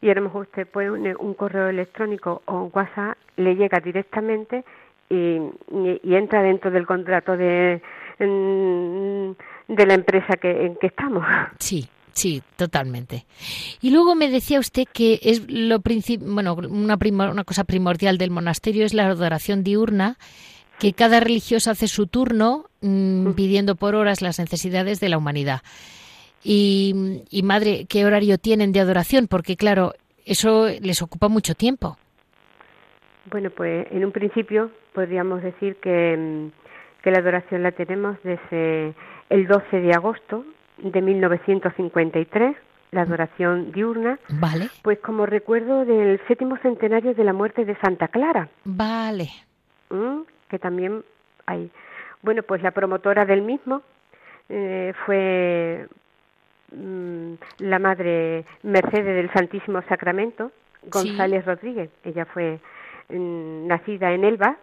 y 0.01 0.09
a 0.09 0.15
lo 0.15 0.21
mejor 0.23 0.41
usted 0.43 0.67
pone 0.67 1.15
un 1.15 1.33
correo 1.35 1.69
electrónico 1.69 2.41
o 2.45 2.63
un 2.63 2.71
WhatsApp, 2.73 3.17
le 3.37 3.55
llega 3.55 3.79
directamente 3.79 4.63
y, 5.09 5.39
y, 6.03 6.15
entra 6.15 6.41
dentro 6.41 6.71
del 6.71 6.87
contrato 6.87 7.37
de, 7.37 7.81
mm, 8.17 9.31
de 9.67 9.85
la 9.85 9.93
empresa 9.93 10.35
que, 10.41 10.65
en 10.65 10.75
que 10.75 10.87
estamos. 10.87 11.25
Sí, 11.59 11.87
Sí, 12.13 12.43
totalmente. 12.57 13.25
Y 13.81 13.91
luego 13.91 14.15
me 14.15 14.29
decía 14.29 14.59
usted 14.59 14.83
que 14.91 15.19
es 15.21 15.49
lo 15.49 15.79
bueno, 15.79 16.55
una, 16.55 16.97
una 17.31 17.43
cosa 17.43 17.63
primordial 17.63 18.17
del 18.17 18.31
monasterio 18.31 18.85
es 18.85 18.93
la 18.93 19.07
adoración 19.07 19.63
diurna, 19.63 20.17
que 20.77 20.93
cada 20.93 21.19
religioso 21.19 21.71
hace 21.71 21.87
su 21.87 22.07
turno 22.07 22.65
mm, 22.81 23.31
pidiendo 23.31 23.75
por 23.75 23.95
horas 23.95 24.21
las 24.21 24.39
necesidades 24.39 24.99
de 24.99 25.09
la 25.09 25.17
humanidad. 25.17 25.61
Y, 26.43 27.23
y 27.29 27.43
madre, 27.43 27.85
¿qué 27.87 28.03
horario 28.03 28.37
tienen 28.37 28.71
de 28.71 28.79
adoración? 28.79 29.27
Porque 29.27 29.55
claro, 29.55 29.93
eso 30.25 30.67
les 30.81 31.01
ocupa 31.01 31.29
mucho 31.29 31.55
tiempo. 31.55 31.97
Bueno, 33.29 33.51
pues 33.51 33.87
en 33.91 34.03
un 34.03 34.11
principio 34.11 34.71
podríamos 34.93 35.41
decir 35.43 35.77
que, 35.77 36.17
mm, 36.17 37.03
que 37.03 37.11
la 37.11 37.19
adoración 37.19 37.63
la 37.63 37.71
tenemos 37.71 38.17
desde 38.23 38.93
el 39.31 39.47
12 39.47 39.79
de 39.79 39.93
agosto 39.93 40.43
de 40.77 41.01
1953, 41.01 42.55
la 42.91 43.01
adoración 43.03 43.71
diurna, 43.71 44.19
vale. 44.27 44.69
pues 44.81 44.99
como 44.99 45.25
recuerdo 45.25 45.85
del 45.85 46.19
séptimo 46.27 46.57
centenario 46.57 47.13
de 47.13 47.23
la 47.23 47.31
muerte 47.31 47.63
de 47.63 47.77
Santa 47.77 48.09
Clara. 48.09 48.49
Vale. 48.65 49.29
Que 50.49 50.59
también 50.59 51.03
hay. 51.45 51.71
Bueno, 52.21 52.43
pues 52.43 52.61
la 52.61 52.71
promotora 52.71 53.25
del 53.25 53.41
mismo 53.41 53.81
eh, 54.49 54.93
fue 55.05 55.87
mm, 56.75 57.33
la 57.59 57.79
madre 57.79 58.45
Mercedes 58.63 59.15
del 59.15 59.31
Santísimo 59.31 59.81
Sacramento, 59.83 60.51
González 60.83 61.45
Rodríguez. 61.45 61.89
Ella 62.03 62.25
fue 62.25 62.59
mm, 63.07 63.67
nacida 63.67 64.11
en 64.11 64.25
Elba, 64.25 64.57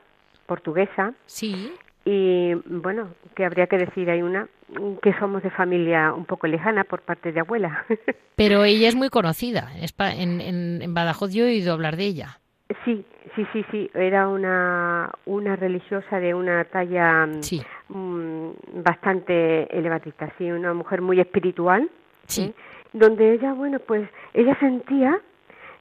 portuguesa. 0.46 1.14
Sí. 1.24 1.72
Y 2.04 2.54
bueno, 2.66 3.08
que 3.34 3.44
habría 3.44 3.66
que 3.66 3.76
decir, 3.76 4.10
hay 4.10 4.22
una 4.22 4.48
que 5.02 5.12
somos 5.18 5.42
de 5.42 5.50
familia 5.50 6.12
un 6.12 6.24
poco 6.24 6.46
lejana 6.46 6.84
por 6.84 7.02
parte 7.02 7.32
de 7.32 7.40
abuela. 7.40 7.84
Pero 8.36 8.64
ella 8.64 8.88
es 8.88 8.94
muy 8.94 9.08
conocida. 9.08 9.70
En, 10.00 10.40
en, 10.40 10.82
en 10.82 10.94
Badajoz 10.94 11.32
yo 11.32 11.44
he 11.44 11.48
oído 11.48 11.72
hablar 11.72 11.96
de 11.96 12.04
ella. 12.04 12.38
Sí, 12.84 13.04
sí, 13.34 13.46
sí, 13.52 13.64
sí. 13.70 13.90
Era 13.94 14.28
una, 14.28 15.10
una 15.24 15.56
religiosa 15.56 16.20
de 16.20 16.34
una 16.34 16.64
talla 16.64 17.28
sí. 17.40 17.62
Mm, 17.88 18.50
bastante 18.82 19.74
elevadita, 19.76 20.32
sí, 20.36 20.50
una 20.50 20.74
mujer 20.74 21.00
muy 21.00 21.18
espiritual. 21.20 21.88
Sí. 22.26 22.54
Donde 22.92 23.34
ella, 23.34 23.54
bueno, 23.54 23.78
pues 23.80 24.08
ella 24.34 24.58
sentía 24.60 25.18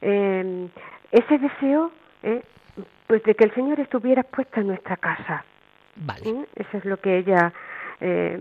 eh, 0.01 0.67
ese 1.12 1.38
deseo, 1.38 1.91
¿eh? 2.23 2.41
pues 3.08 3.23
de 3.23 3.36
que 3.36 3.45
el 3.45 3.53
Señor 3.53 3.80
estuviera 3.80 4.23
puesto 4.23 4.62
en 4.62 4.67
nuestra 4.67 4.95
casa. 4.97 5.43
¿Eh? 6.23 6.45
Eso 6.55 6.77
es 6.77 6.86
lo 6.86 6.97
que 6.97 7.17
ella 7.17 7.53
eh, 8.01 8.39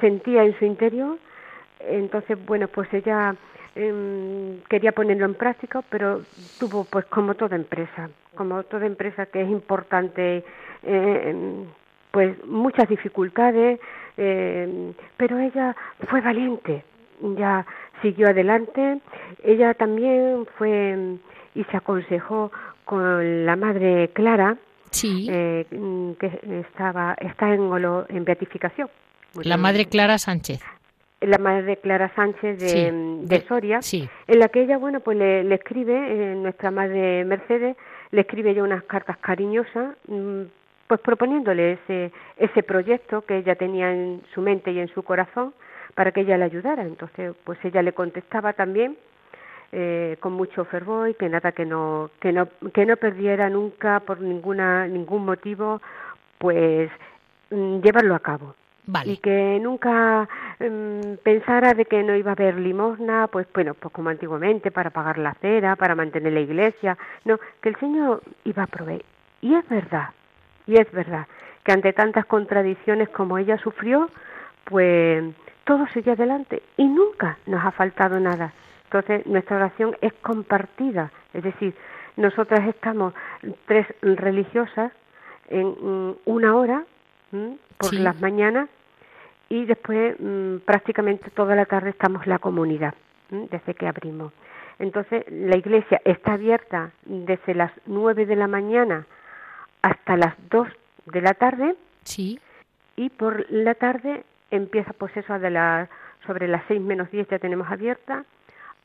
sentía 0.00 0.44
en 0.44 0.58
su 0.58 0.64
interior. 0.64 1.18
Entonces, 1.80 2.38
bueno, 2.46 2.68
pues 2.68 2.92
ella 2.92 3.34
em, 3.74 4.60
quería 4.68 4.92
ponerlo 4.92 5.26
en 5.26 5.34
práctica, 5.34 5.82
pero 5.90 6.22
tuvo, 6.58 6.84
pues 6.84 7.04
como 7.06 7.34
toda 7.34 7.56
empresa, 7.56 8.08
como 8.34 8.62
toda 8.64 8.86
empresa 8.86 9.26
que 9.26 9.42
es 9.42 9.48
importante, 9.48 10.44
em, 10.82 11.66
pues 12.10 12.42
muchas 12.46 12.88
dificultades, 12.88 13.78
eh, 14.16 14.92
pero 15.16 15.38
ella 15.38 15.76
fue 16.08 16.20
valiente, 16.22 16.82
ya 17.36 17.66
siguió 18.00 18.28
adelante, 18.28 19.00
ella 19.42 19.74
también 19.74 20.46
fue 20.56 21.18
y 21.54 21.64
se 21.64 21.76
aconsejó 21.76 22.52
con 22.84 23.44
la 23.44 23.56
madre 23.56 24.10
Clara, 24.14 24.56
Sí. 24.96 25.26
eh, 25.30 25.66
que 26.18 26.40
estaba 26.68 27.14
está 27.20 27.52
en, 27.54 27.70
en 28.08 28.24
beatificación. 28.24 28.88
la 29.42 29.56
madre 29.56 29.86
Clara 29.86 30.18
Sánchez. 30.18 30.60
la 31.20 31.38
madre 31.38 31.76
Clara 31.78 32.12
Sánchez 32.14 32.58
de, 32.58 32.68
Sí, 32.68 32.84
de 32.84 33.38
de- 33.38 33.46
Soria, 33.48 33.82
sí. 33.82 34.08
en 34.26 34.38
la 34.38 34.48
que 34.48 34.62
ella, 34.62 34.78
bueno, 34.78 35.00
pues 35.00 35.16
le, 35.16 35.44
le 35.44 35.54
escribe, 35.56 35.94
eh, 35.94 36.34
nuestra 36.34 36.70
madre 36.70 37.24
Mercedes, 37.24 37.76
le 38.10 38.20
escribe 38.20 38.54
ya 38.54 38.62
unas 38.62 38.82
cartas 38.84 39.16
cariñosas, 39.18 39.96
mm, 40.08 40.42
pues 40.86 41.00
proponiéndole 41.00 41.72
ese, 41.72 42.12
ese 42.36 42.62
proyecto 42.62 43.22
que 43.22 43.38
ella 43.38 43.56
tenía 43.56 43.92
en 43.92 44.22
su 44.32 44.40
mente 44.40 44.70
y 44.72 44.78
en 44.78 44.88
su 44.88 45.02
corazón 45.02 45.52
para 45.94 46.12
que 46.12 46.20
ella 46.20 46.36
le 46.38 46.44
ayudara. 46.44 46.82
Entonces, 46.84 47.34
pues 47.44 47.58
ella 47.64 47.82
le 47.82 47.92
contestaba 47.92 48.52
también 48.52 48.96
eh, 49.72 50.16
con 50.20 50.32
mucho 50.32 50.64
fervor 50.64 51.10
y 51.10 51.14
que 51.14 51.28
nada 51.28 51.52
que 51.52 51.64
no 51.64 52.10
que 52.20 52.32
no 52.32 52.48
que 52.72 52.86
no 52.86 52.96
perdiera 52.96 53.50
nunca 53.50 54.00
por 54.00 54.20
ninguna 54.20 54.86
ningún 54.86 55.24
motivo 55.24 55.80
pues 56.38 56.90
mm, 57.50 57.80
llevarlo 57.80 58.14
a 58.14 58.20
cabo 58.20 58.54
y 59.04 59.16
que 59.16 59.58
nunca 59.60 60.28
mm, 60.60 61.16
pensara 61.22 61.74
de 61.74 61.86
que 61.86 62.02
no 62.02 62.14
iba 62.14 62.30
a 62.30 62.34
haber 62.34 62.56
limosna, 62.56 63.26
pues 63.26 63.46
bueno, 63.52 63.74
pues 63.74 63.92
como 63.92 64.10
antiguamente 64.10 64.70
para 64.70 64.90
pagar 64.90 65.18
la 65.18 65.34
cera, 65.34 65.74
para 65.76 65.96
mantener 65.96 66.32
la 66.32 66.40
iglesia, 66.40 66.96
no, 67.24 67.38
que 67.60 67.70
el 67.70 67.76
Señor 67.76 68.22
iba 68.44 68.62
a 68.62 68.66
proveer. 68.68 69.04
Y 69.40 69.54
es 69.54 69.68
verdad, 69.68 70.10
y 70.66 70.76
es 70.76 70.90
verdad 70.92 71.26
que 71.64 71.72
ante 71.72 71.92
tantas 71.92 72.26
contradicciones 72.26 73.08
como 73.08 73.38
ella 73.38 73.58
sufrió, 73.58 74.08
pues 74.64 75.24
todo 75.64 75.86
sigue 75.88 76.12
adelante 76.12 76.62
y 76.76 76.84
nunca 76.84 77.38
nos 77.46 77.64
ha 77.64 77.72
faltado 77.72 78.20
nada. 78.20 78.52
Entonces 78.86 79.26
nuestra 79.26 79.56
oración 79.56 79.96
es 80.00 80.12
compartida, 80.22 81.10
es 81.34 81.42
decir, 81.42 81.74
nosotras 82.16 82.66
estamos 82.68 83.12
tres 83.66 83.86
religiosas 84.00 84.92
en 85.48 85.66
mm, 85.68 86.14
una 86.24 86.54
hora 86.56 86.84
por 87.78 87.90
Sí. 87.90 87.98
las 87.98 88.18
mañanas 88.20 88.68
y 89.48 89.66
después 89.66 90.16
mm, 90.18 90.58
prácticamente 90.64 91.30
toda 91.30 91.54
la 91.56 91.66
tarde 91.66 91.90
estamos 91.90 92.26
la 92.26 92.38
comunidad 92.38 92.94
desde 93.30 93.74
que 93.74 93.86
abrimos. 93.88 94.32
Entonces 94.78 95.24
la 95.30 95.56
iglesia 95.56 96.00
está 96.04 96.34
abierta 96.34 96.90
desde 97.04 97.54
las 97.54 97.72
nueve 97.86 98.24
de 98.24 98.36
la 98.36 98.46
mañana 98.46 99.04
hasta 99.82 100.16
las 100.16 100.34
dos 100.48 100.68
de 101.06 101.20
la 101.20 101.34
tarde 101.34 101.74
Sí. 102.04 102.38
y 102.94 103.10
por 103.10 103.50
la 103.50 103.74
tarde 103.74 104.22
empieza 104.52 104.92
pues 104.92 105.14
eso 105.16 105.38
de 105.40 105.50
las 105.50 105.88
sobre 106.26 106.46
las 106.48 106.62
seis 106.68 106.80
menos 106.80 107.10
diez 107.10 107.28
ya 107.28 107.38
tenemos 107.38 107.70
abierta 107.70 108.24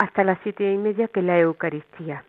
hasta 0.02 0.24
las 0.24 0.40
siete 0.42 0.74
y 0.74 0.78
media 0.78 1.08
que 1.10 1.22
la 1.22 1.38
Eucaristía. 1.38 2.24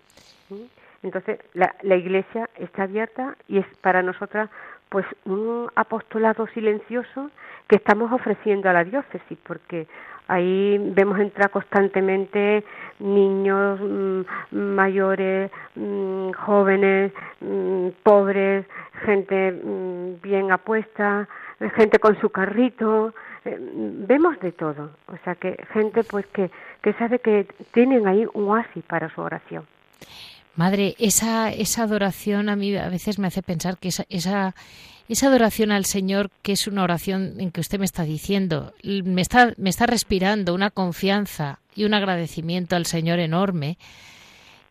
Entonces 1.03 1.41
la, 1.55 1.75
la 1.81 1.97
iglesia 1.97 2.51
está 2.57 2.83
abierta 2.83 3.35
y 3.49 3.57
es 3.59 3.67
para 3.81 4.03
nosotras 4.03 4.51
pues 4.91 5.07
un 5.25 5.71
apostolado 5.75 6.47
silencioso 6.49 7.31
que 7.69 7.77
estamos 7.77 8.13
ofreciendo 8.13 8.69
a 8.69 8.75
la 8.75 8.85
diócesis 8.85 9.39
porque 9.45 9.87
ahí 10.29 10.77
vemos 10.95 11.19
entrar 11.19 11.51
constantemente 11.51 12.63
niños 12.99 13.81
mm, 13.81 14.55
mayores 14.55 15.51
mm, 15.75 16.33
jóvenes 16.33 17.11
mm, 17.41 17.89
pobres 18.03 18.67
gente 19.07 19.59
bien 20.23 20.53
apuesta 20.53 21.27
gente 21.75 21.99
con 21.99 22.21
su 22.21 22.29
carrito 22.29 23.15
eh, 23.47 23.57
vemos 23.61 24.39
de 24.41 24.53
todo 24.53 24.91
o 25.07 25.17
sea 25.25 25.35
que 25.37 25.57
gente 25.73 26.05
pues 26.05 26.27
que 26.27 26.51
que 26.83 26.93
sabe 26.95 27.19
que 27.19 27.47
tienen 27.73 28.07
ahí 28.07 28.27
un 28.35 28.49
oasis 28.49 28.85
para 28.85 29.13
su 29.15 29.21
oración 29.21 29.65
Madre, 30.55 30.97
esa, 30.99 31.51
esa 31.51 31.85
adoración 31.85 32.51
a 32.51 32.57
mí 32.57 32.77
a 32.77 32.91
veces 32.91 33.19
me 33.19 33.29
hace 33.29 33.43
pensar 33.43 33.79
que 33.79 33.89
esa, 33.89 34.05
esa, 34.11 34.55
esa 35.09 35.29
adoración 35.29 35.73
al 35.73 35.87
Señor, 35.87 36.31
que 36.43 36.53
es 36.53 36.67
una 36.67 36.83
oración 36.83 37.41
en 37.41 37.51
que 37.51 37.61
usted 37.63 37.79
me 37.79 37.87
está 37.87 38.03
diciendo, 38.03 38.75
me 38.83 39.23
está, 39.23 39.55
me 39.57 39.71
está 39.71 39.87
respirando 39.87 40.55
una 40.55 40.71
confianza 40.71 41.61
y 41.75 41.85
un 41.85 41.95
agradecimiento 41.95 42.77
al 42.77 42.85
Señor 42.85 43.19
enorme. 43.19 43.79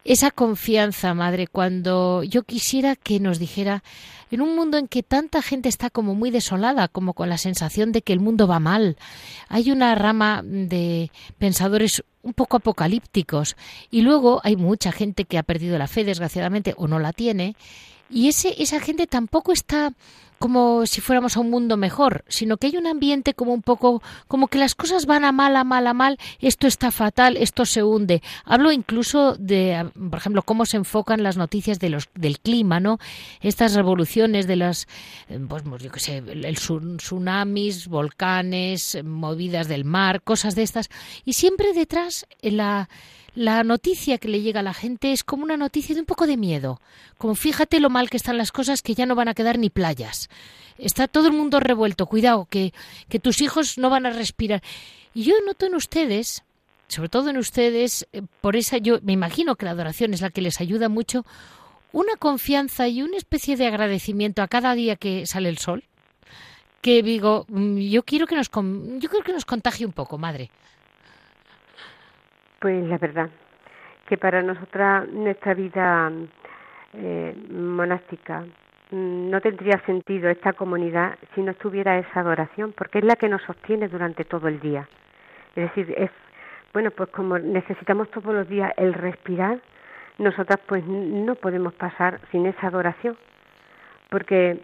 Esa 0.03 0.31
confianza, 0.31 1.13
Madre, 1.13 1.45
cuando 1.45 2.23
yo 2.23 2.41
quisiera 2.41 2.95
que 2.95 3.19
nos 3.19 3.37
dijera, 3.37 3.83
en 4.31 4.41
un 4.41 4.55
mundo 4.55 4.79
en 4.79 4.87
que 4.87 5.03
tanta 5.03 5.43
gente 5.43 5.69
está 5.69 5.91
como 5.91 6.15
muy 6.15 6.31
desolada, 6.31 6.87
como 6.87 7.13
con 7.13 7.29
la 7.29 7.37
sensación 7.37 7.91
de 7.91 8.01
que 8.01 8.13
el 8.13 8.19
mundo 8.19 8.47
va 8.47 8.59
mal, 8.59 8.97
hay 9.47 9.69
una 9.71 9.93
rama 9.93 10.41
de 10.43 11.11
pensadores 11.37 12.03
un 12.23 12.33
poco 12.33 12.57
apocalípticos 12.57 13.55
y 13.91 14.01
luego 14.01 14.41
hay 14.43 14.55
mucha 14.55 14.91
gente 14.91 15.25
que 15.25 15.37
ha 15.37 15.43
perdido 15.43 15.77
la 15.77 15.87
fe, 15.87 16.03
desgraciadamente, 16.03 16.73
o 16.77 16.87
no 16.87 16.97
la 16.97 17.13
tiene, 17.13 17.55
y 18.11 18.27
ese, 18.27 18.61
esa 18.61 18.79
gente 18.79 19.07
tampoco 19.07 19.51
está 19.53 19.93
como 20.37 20.87
si 20.87 21.01
fuéramos 21.01 21.37
a 21.37 21.39
un 21.39 21.51
mundo 21.51 21.77
mejor, 21.77 22.25
sino 22.27 22.57
que 22.57 22.65
hay 22.65 22.75
un 22.75 22.87
ambiente 22.87 23.35
como 23.35 23.53
un 23.53 23.61
poco, 23.61 24.01
como 24.27 24.47
que 24.47 24.57
las 24.57 24.73
cosas 24.73 25.05
van 25.05 25.23
a 25.23 25.31
mal, 25.31 25.55
a 25.55 25.63
mal, 25.63 25.85
a 25.85 25.93
mal, 25.93 26.17
esto 26.39 26.65
está 26.65 26.89
fatal, 26.89 27.37
esto 27.37 27.63
se 27.63 27.83
hunde. 27.83 28.23
Hablo 28.43 28.71
incluso 28.71 29.35
de, 29.35 29.87
por 30.09 30.17
ejemplo, 30.17 30.41
cómo 30.41 30.65
se 30.65 30.77
enfocan 30.77 31.21
las 31.21 31.37
noticias 31.37 31.77
de 31.77 31.89
los, 31.89 32.09
del 32.15 32.39
clima, 32.39 32.79
¿no? 32.79 32.97
Estas 33.39 33.75
revoluciones 33.75 34.47
de 34.47 34.55
las, 34.55 34.87
eh, 35.29 35.39
pues 35.47 35.63
yo 35.79 35.91
qué 35.91 35.99
sé, 35.99 36.17
el 36.17 36.55
tsun- 36.57 36.97
tsunamis, 36.97 37.87
volcanes, 37.87 38.97
movidas 39.03 39.67
del 39.67 39.85
mar, 39.85 40.23
cosas 40.23 40.55
de 40.55 40.63
estas. 40.63 40.89
Y 41.23 41.33
siempre 41.33 41.71
detrás, 41.73 42.25
en 42.41 42.57
la, 42.57 42.89
la 43.33 43.63
noticia 43.63 44.17
que 44.17 44.27
le 44.27 44.41
llega 44.41 44.59
a 44.59 44.63
la 44.63 44.73
gente 44.73 45.11
es 45.11 45.23
como 45.23 45.43
una 45.43 45.57
noticia 45.57 45.95
de 45.95 46.01
un 46.01 46.05
poco 46.05 46.27
de 46.27 46.37
miedo. 46.37 46.81
Como 47.17 47.35
fíjate 47.35 47.79
lo 47.79 47.89
mal 47.89 48.09
que 48.09 48.17
están 48.17 48.37
las 48.37 48.51
cosas 48.51 48.81
que 48.81 48.93
ya 48.93 49.05
no 49.05 49.15
van 49.15 49.29
a 49.29 49.33
quedar 49.33 49.57
ni 49.57 49.69
playas. 49.69 50.29
Está 50.77 51.07
todo 51.07 51.27
el 51.27 51.33
mundo 51.33 51.59
revuelto. 51.59 52.07
Cuidado, 52.07 52.45
que, 52.49 52.73
que 53.07 53.19
tus 53.19 53.41
hijos 53.41 53.77
no 53.77 53.89
van 53.89 54.05
a 54.05 54.09
respirar. 54.09 54.61
Y 55.13 55.23
yo 55.23 55.35
noto 55.45 55.65
en 55.65 55.75
ustedes, 55.75 56.43
sobre 56.87 57.09
todo 57.09 57.29
en 57.29 57.37
ustedes, 57.37 58.07
eh, 58.11 58.21
por 58.41 58.55
esa 58.55 58.77
yo 58.77 58.99
me 59.01 59.13
imagino 59.13 59.55
que 59.55 59.65
la 59.65 59.71
adoración 59.71 60.13
es 60.13 60.21
la 60.21 60.29
que 60.29 60.41
les 60.41 60.59
ayuda 60.59 60.89
mucho, 60.89 61.25
una 61.93 62.15
confianza 62.17 62.87
y 62.87 63.01
una 63.01 63.17
especie 63.17 63.57
de 63.57 63.67
agradecimiento 63.67 64.41
a 64.41 64.47
cada 64.47 64.73
día 64.75 64.95
que 64.95 65.25
sale 65.25 65.49
el 65.49 65.57
sol. 65.57 65.83
Que 66.81 67.03
digo, 67.03 67.45
mm, 67.47 67.77
yo 67.77 68.03
quiero 68.03 68.27
que 68.27 68.35
nos, 68.35 68.49
yo 68.49 69.09
creo 69.09 69.23
que 69.23 69.33
nos 69.33 69.45
contagie 69.45 69.85
un 69.85 69.93
poco, 69.93 70.17
madre. 70.17 70.49
Pues 72.61 72.85
la 72.87 72.99
verdad, 72.99 73.27
que 74.05 74.19
para 74.19 74.43
nosotras 74.43 75.07
nuestra 75.09 75.55
vida 75.55 76.11
eh, 76.93 77.35
monástica 77.51 78.41
mm, 78.91 79.31
no 79.31 79.41
tendría 79.41 79.79
sentido 79.87 80.29
esta 80.29 80.53
comunidad 80.53 81.17
si 81.33 81.41
no 81.41 81.51
estuviera 81.51 81.97
esa 81.97 82.19
adoración, 82.19 82.71
porque 82.77 82.99
es 82.99 83.03
la 83.03 83.15
que 83.15 83.29
nos 83.29 83.41
sostiene 83.41 83.87
durante 83.87 84.25
todo 84.25 84.47
el 84.47 84.59
día. 84.59 84.87
Es 85.55 85.63
decir, 85.75 85.91
es, 85.97 86.11
bueno, 86.71 86.91
pues 86.91 87.09
como 87.09 87.39
necesitamos 87.39 88.11
todos 88.11 88.31
los 88.31 88.47
días 88.47 88.71
el 88.77 88.93
respirar, 88.93 89.57
nosotras 90.19 90.59
pues 90.67 90.85
no 90.85 91.33
podemos 91.33 91.73
pasar 91.73 92.19
sin 92.31 92.45
esa 92.45 92.67
adoración, 92.67 93.17
porque 94.09 94.59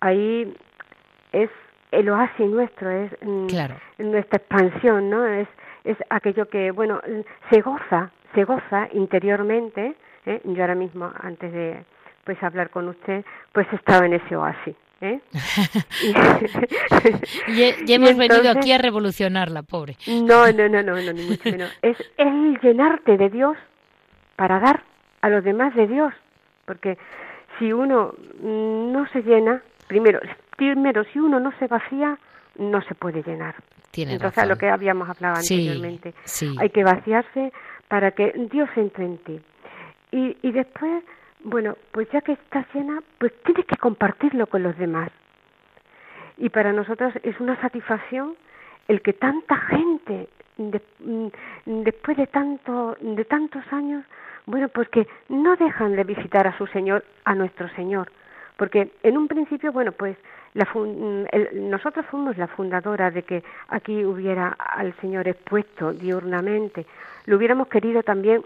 ahí 0.00 0.54
es 1.32 1.48
el 1.92 2.10
oasis 2.10 2.46
nuestro, 2.46 2.90
es 2.90 3.10
mm, 3.22 3.46
Claro. 3.46 3.76
nuestra 3.96 4.36
expansión, 4.36 5.08
¿no? 5.08 5.24
Es, 5.24 5.48
es 5.84 5.96
aquello 6.10 6.48
que, 6.48 6.70
bueno, 6.70 7.00
se 7.50 7.60
goza, 7.60 8.10
se 8.34 8.44
goza 8.44 8.88
interiormente. 8.92 9.94
¿eh? 10.26 10.40
Yo 10.44 10.60
ahora 10.62 10.74
mismo, 10.74 11.10
antes 11.20 11.52
de 11.52 11.84
pues 12.24 12.40
hablar 12.42 12.70
con 12.70 12.88
usted, 12.88 13.24
pues 13.52 13.66
he 13.72 13.76
estado 13.76 14.04
en 14.04 14.12
ese 14.14 14.36
oasis. 14.36 14.76
¿eh? 15.00 15.20
Y, 17.48 17.62
he- 17.62 17.76
y 17.86 17.92
hemos 17.92 18.10
venido 18.16 18.36
entonces- 18.36 18.56
aquí 18.56 18.72
a 18.72 18.78
revolucionarla, 18.78 19.62
pobre. 19.62 19.96
No, 20.06 20.50
no, 20.52 20.68
no, 20.68 20.82
no, 20.82 20.92
no, 21.00 21.12
ni 21.12 21.24
mucho 21.28 21.50
menos. 21.50 21.70
Es 21.82 21.96
el 22.16 22.58
llenarte 22.62 23.16
de 23.16 23.28
Dios 23.30 23.56
para 24.36 24.60
dar 24.60 24.82
a 25.20 25.28
los 25.28 25.42
demás 25.44 25.74
de 25.74 25.86
Dios. 25.86 26.12
Porque 26.64 26.96
si 27.58 27.72
uno 27.72 28.14
no 28.40 29.06
se 29.12 29.22
llena, 29.22 29.62
primero, 29.88 30.20
primero 30.56 31.04
si 31.12 31.18
uno 31.18 31.40
no 31.40 31.52
se 31.58 31.66
vacía, 31.66 32.16
no 32.56 32.80
se 32.82 32.94
puede 32.94 33.22
llenar. 33.22 33.56
Entonces, 33.94 34.22
razón. 34.36 34.44
a 34.44 34.46
lo 34.46 34.56
que 34.56 34.68
habíamos 34.70 35.08
hablado 35.08 35.36
Sí, 35.42 35.54
anteriormente. 35.68 36.14
sí. 36.24 36.56
Hay 36.58 36.70
que 36.70 36.82
vaciarse 36.84 37.52
para 37.88 38.12
que 38.12 38.32
Dios 38.50 38.68
entre 38.76 39.04
en 39.04 39.18
ti. 39.18 39.40
Y, 40.12 40.36
y 40.42 40.52
después, 40.52 41.04
bueno, 41.44 41.76
pues 41.90 42.08
ya 42.10 42.20
que 42.22 42.32
estás 42.32 42.66
llena, 42.74 43.00
pues 43.18 43.32
tienes 43.44 43.66
que 43.66 43.76
compartirlo 43.76 44.46
con 44.46 44.62
los 44.62 44.76
demás. 44.78 45.10
Y 46.38 46.48
para 46.48 46.72
nosotros 46.72 47.12
es 47.22 47.38
una 47.40 47.60
satisfacción 47.60 48.34
el 48.88 49.02
que 49.02 49.12
tanta 49.12 49.56
gente 49.56 50.28
después 51.66 52.16
de 52.16 52.26
tanto 52.26 52.96
de 53.00 53.24
tantos 53.24 53.62
años 53.72 54.04
bueno 54.46 54.68
pues 54.68 54.88
que 54.90 55.06
no 55.28 55.56
dejan 55.56 55.96
de 55.96 56.04
visitar 56.04 56.46
a 56.46 56.56
su 56.58 56.66
señor 56.68 57.04
a 57.24 57.34
nuestro 57.34 57.68
señor 57.70 58.10
porque 58.62 58.92
en 59.02 59.18
un 59.18 59.26
principio 59.26 59.72
bueno 59.72 59.90
pues 59.90 60.16
la 60.54 60.68
nosotros 61.52 62.06
fuimos 62.06 62.38
la 62.38 62.46
fundadora 62.46 63.10
de 63.10 63.24
que 63.24 63.42
aquí 63.66 64.04
hubiera 64.04 64.50
al 64.50 64.94
señor 65.00 65.26
expuesto 65.26 65.92
diurnamente 65.92 66.86
lo 67.26 67.38
hubiéramos 67.38 67.66
querido 67.66 68.04
también 68.04 68.44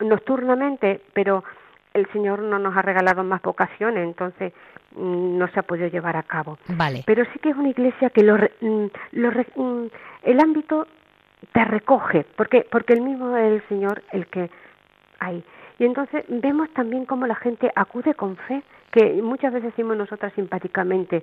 nocturnamente 0.00 1.02
pero 1.12 1.44
el 1.92 2.06
Señor 2.12 2.40
no 2.40 2.58
nos 2.58 2.74
ha 2.76 2.82
regalado 2.82 3.24
más 3.24 3.42
vocaciones, 3.42 4.04
entonces 4.04 4.52
mm, 4.94 5.38
no 5.38 5.48
se 5.48 5.58
ha 5.58 5.64
podido 5.64 5.88
llevar 5.88 6.16
a 6.16 6.22
cabo. 6.22 6.56
Vale. 6.68 7.02
Pero 7.04 7.24
sí 7.32 7.40
que 7.40 7.50
es 7.50 7.56
una 7.56 7.70
iglesia 7.70 8.10
que 8.10 8.22
lo, 8.22 8.36
mm, 8.36 8.86
lo, 9.10 9.30
mm, 9.32 9.86
el 10.22 10.38
ámbito 10.38 10.86
te 11.52 11.64
recoge, 11.64 12.24
porque 12.36 12.64
porque 12.70 12.92
el 12.92 13.02
mismo 13.02 13.36
es 13.36 13.54
el 13.54 13.68
Señor 13.68 14.04
el 14.12 14.28
que 14.28 14.50
hay. 15.18 15.42
Y 15.80 15.84
entonces 15.84 16.24
vemos 16.28 16.68
también 16.74 17.06
cómo 17.06 17.26
la 17.26 17.34
gente 17.34 17.72
acude 17.74 18.14
con 18.14 18.36
fe, 18.36 18.62
que 18.90 19.22
muchas 19.22 19.52
veces 19.52 19.70
decimos 19.70 19.96
nosotras 19.96 20.32
simpáticamente, 20.34 21.22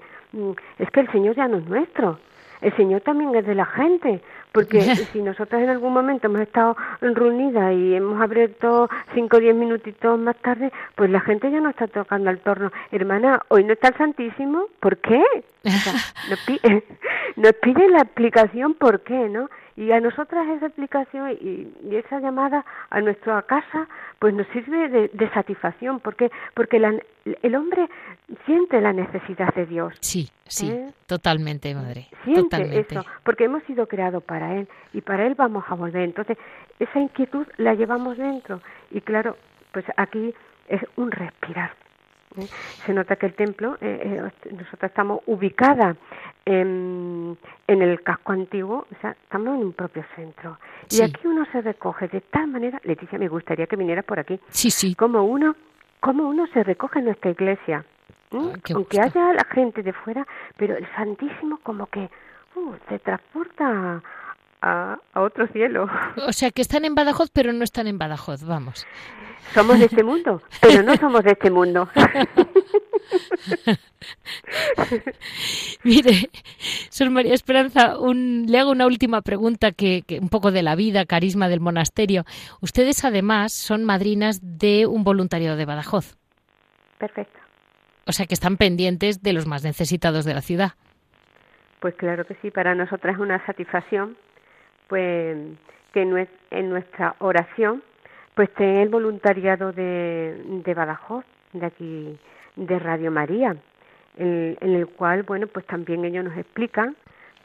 es 0.79 0.91
que 0.91 0.99
el 1.01 1.11
Señor 1.11 1.35
ya 1.35 1.47
no 1.47 1.57
es 1.57 1.67
nuestro, 1.67 2.19
el 2.61 2.75
Señor 2.75 3.01
también 3.01 3.35
es 3.35 3.45
de 3.45 3.55
la 3.55 3.65
gente, 3.65 4.21
porque 4.51 4.81
si 5.13 5.21
nosotros 5.21 5.61
en 5.61 5.69
algún 5.69 5.93
momento 5.93 6.27
hemos 6.27 6.41
estado 6.41 6.75
reunidas 7.01 7.73
y 7.73 7.95
hemos 7.95 8.19
abierto 8.21 8.89
cinco 9.13 9.37
o 9.37 9.39
diez 9.39 9.55
minutitos 9.55 10.19
más 10.19 10.35
tarde, 10.37 10.71
pues 10.95 11.09
la 11.09 11.21
gente 11.21 11.51
ya 11.51 11.59
no 11.59 11.69
está 11.69 11.87
tocando 11.87 12.29
al 12.29 12.39
torno. 12.39 12.71
Hermana, 12.91 13.41
hoy 13.49 13.63
no 13.63 13.73
está 13.73 13.89
el 13.89 13.97
Santísimo, 13.97 14.65
¿por 14.79 14.97
qué? 14.97 15.21
nos, 15.63 16.39
pide, 16.45 16.83
nos 17.35 17.53
pide 17.53 17.89
la 17.89 17.99
explicación 17.99 18.73
por 18.73 19.01
qué, 19.01 19.29
¿no? 19.29 19.49
Y 19.77 19.91
a 19.91 19.99
nosotras 19.99 20.47
esa 20.49 20.65
explicación 20.65 21.37
y, 21.39 21.95
esa 21.95 22.19
llamada 22.19 22.65
a 22.89 22.99
nuestra 22.99 23.41
casa, 23.43 23.87
pues 24.17 24.33
nos 24.33 24.47
sirve 24.47 24.89
de, 24.89 25.29
satisfacción, 25.33 25.99
porque 25.99 26.31
porque 26.55 26.77
el 26.77 27.55
hombre 27.55 27.87
siente 28.45 28.81
la 28.81 28.91
necesidad 28.91 29.53
de 29.53 29.67
Dios. 29.67 29.93
Sí, 30.01 30.29
sí, 30.47 30.71
¿Eh? 30.71 30.87
totalmente, 31.05 31.73
madre. 31.75 32.07
Siente 32.23 32.79
eso, 32.79 33.05
porque 33.23 33.45
hemos 33.45 33.61
sido 33.63 33.87
creados 33.87 34.23
para 34.23 34.55
Él 34.55 34.67
y 34.93 35.01
para 35.01 35.27
Él 35.27 35.35
vamos 35.35 35.63
a 35.67 35.75
volver. 35.75 36.01
Entonces, 36.01 36.37
esa 36.79 36.99
inquietud 36.99 37.45
la 37.57 37.75
llevamos 37.75 38.17
dentro 38.17 38.61
y 38.89 39.01
claro, 39.01 39.37
pues 39.71 39.85
aquí 39.95 40.33
es 40.67 40.81
un 40.95 41.11
respirar 41.11 41.71
¿eh? 42.37 42.47
Se 42.85 42.93
nota 42.93 43.15
que 43.15 43.27
el 43.27 43.33
templo, 43.33 43.77
eh, 43.81 44.01
eh, 44.03 44.51
nosotros 44.51 44.83
estamos 44.83 45.21
ubicadas 45.25 45.97
en, 46.45 47.37
en, 47.67 47.81
el 47.81 48.01
casco 48.03 48.31
antiguo, 48.31 48.85
o 48.91 49.01
sea, 49.01 49.11
estamos 49.11 49.47
en 49.55 49.65
un 49.65 49.73
propio 49.73 50.03
centro. 50.15 50.57
Y 50.89 51.01
aquí 51.01 51.27
uno 51.27 51.45
se 51.51 51.61
recoge 51.61 52.07
de 52.07 52.21
tal 52.21 52.47
manera, 52.47 52.79
Leticia, 52.83 53.19
me 53.19 53.27
gustaría 53.27 53.67
que 53.67 53.75
vinieras 53.75 54.05
por 54.05 54.19
aquí. 54.19 54.39
Sí, 54.49 54.71
sí. 54.71 54.95
Como 54.95 55.23
uno, 55.23 55.55
como 55.99 56.27
uno 56.27 56.47
se 56.47 56.63
recoge 56.63 56.99
en 56.99 57.05
nuestra 57.05 57.31
iglesia. 57.31 57.85
Aunque 58.31 58.99
haya 58.99 59.33
la 59.33 59.45
gente 59.53 59.83
de 59.83 59.93
fuera, 59.93 60.27
pero 60.57 60.75
el 60.75 60.85
Santísimo 60.95 61.59
como 61.63 61.87
que 61.87 62.09
uh, 62.55 62.73
se 62.89 62.99
transporta 62.99 64.01
a, 64.61 64.97
a, 65.13 65.21
otro 65.21 65.47
cielo. 65.47 65.89
O 66.27 66.33
sea, 66.33 66.51
que 66.51 66.61
están 66.61 66.85
en 66.85 66.95
Badajoz, 66.95 67.29
pero 67.31 67.53
no 67.53 67.63
están 67.63 67.87
en 67.87 67.97
Badajoz, 67.97 68.43
vamos. 68.43 68.85
Somos 69.53 69.79
de 69.79 69.85
este 69.85 70.03
mundo, 70.03 70.41
pero 70.61 70.83
no 70.83 70.95
somos 70.95 71.23
de 71.23 71.31
este 71.31 71.49
mundo. 71.49 71.89
Mire, 75.83 76.29
Sor 76.89 77.09
María 77.09 77.33
Esperanza, 77.33 77.97
un, 77.97 78.45
le 78.47 78.59
hago 78.59 78.71
una 78.71 78.85
última 78.85 79.21
pregunta 79.21 79.71
que, 79.71 80.03
que, 80.05 80.19
un 80.19 80.29
poco 80.29 80.51
de 80.51 80.63
la 80.63 80.75
vida, 80.75 81.05
carisma 81.05 81.47
del 81.47 81.61
monasterio. 81.61 82.25
Ustedes 82.61 83.05
además 83.05 83.53
son 83.53 83.85
madrinas 83.85 84.39
de 84.41 84.85
un 84.85 85.03
voluntariado 85.03 85.55
de 85.55 85.65
Badajoz. 85.65 86.17
Perfecto. 86.97 87.39
O 88.05 88.11
sea 88.11 88.25
que 88.25 88.33
están 88.33 88.57
pendientes 88.57 89.21
de 89.21 89.33
los 89.33 89.47
más 89.47 89.63
necesitados 89.63 90.25
de 90.25 90.33
la 90.33 90.41
ciudad. 90.41 90.73
Pues 91.79 91.95
claro 91.95 92.25
que 92.25 92.35
sí, 92.41 92.51
para 92.51 92.73
nosotras 92.73 93.15
es 93.15 93.21
una 93.21 93.45
satisfacción, 93.45 94.17
pues 94.87 95.37
que 95.93 96.01
en 96.51 96.69
nuestra 96.69 97.15
oración 97.19 97.81
pues 98.37 98.53
tener 98.53 98.83
el 98.83 98.89
voluntariado 98.89 99.71
de, 99.71 100.43
de 100.63 100.73
Badajoz, 100.75 101.25
de 101.53 101.65
aquí, 101.65 102.19
de 102.55 102.77
Radio 102.77 103.09
María, 103.09 103.55
en, 104.15 104.57
el 104.61 104.87
cual, 104.87 105.23
bueno, 105.23 105.47
pues 105.47 105.65
también 105.65 106.05
ellos 106.05 106.23
nos 106.23 106.37
explican 106.37 106.95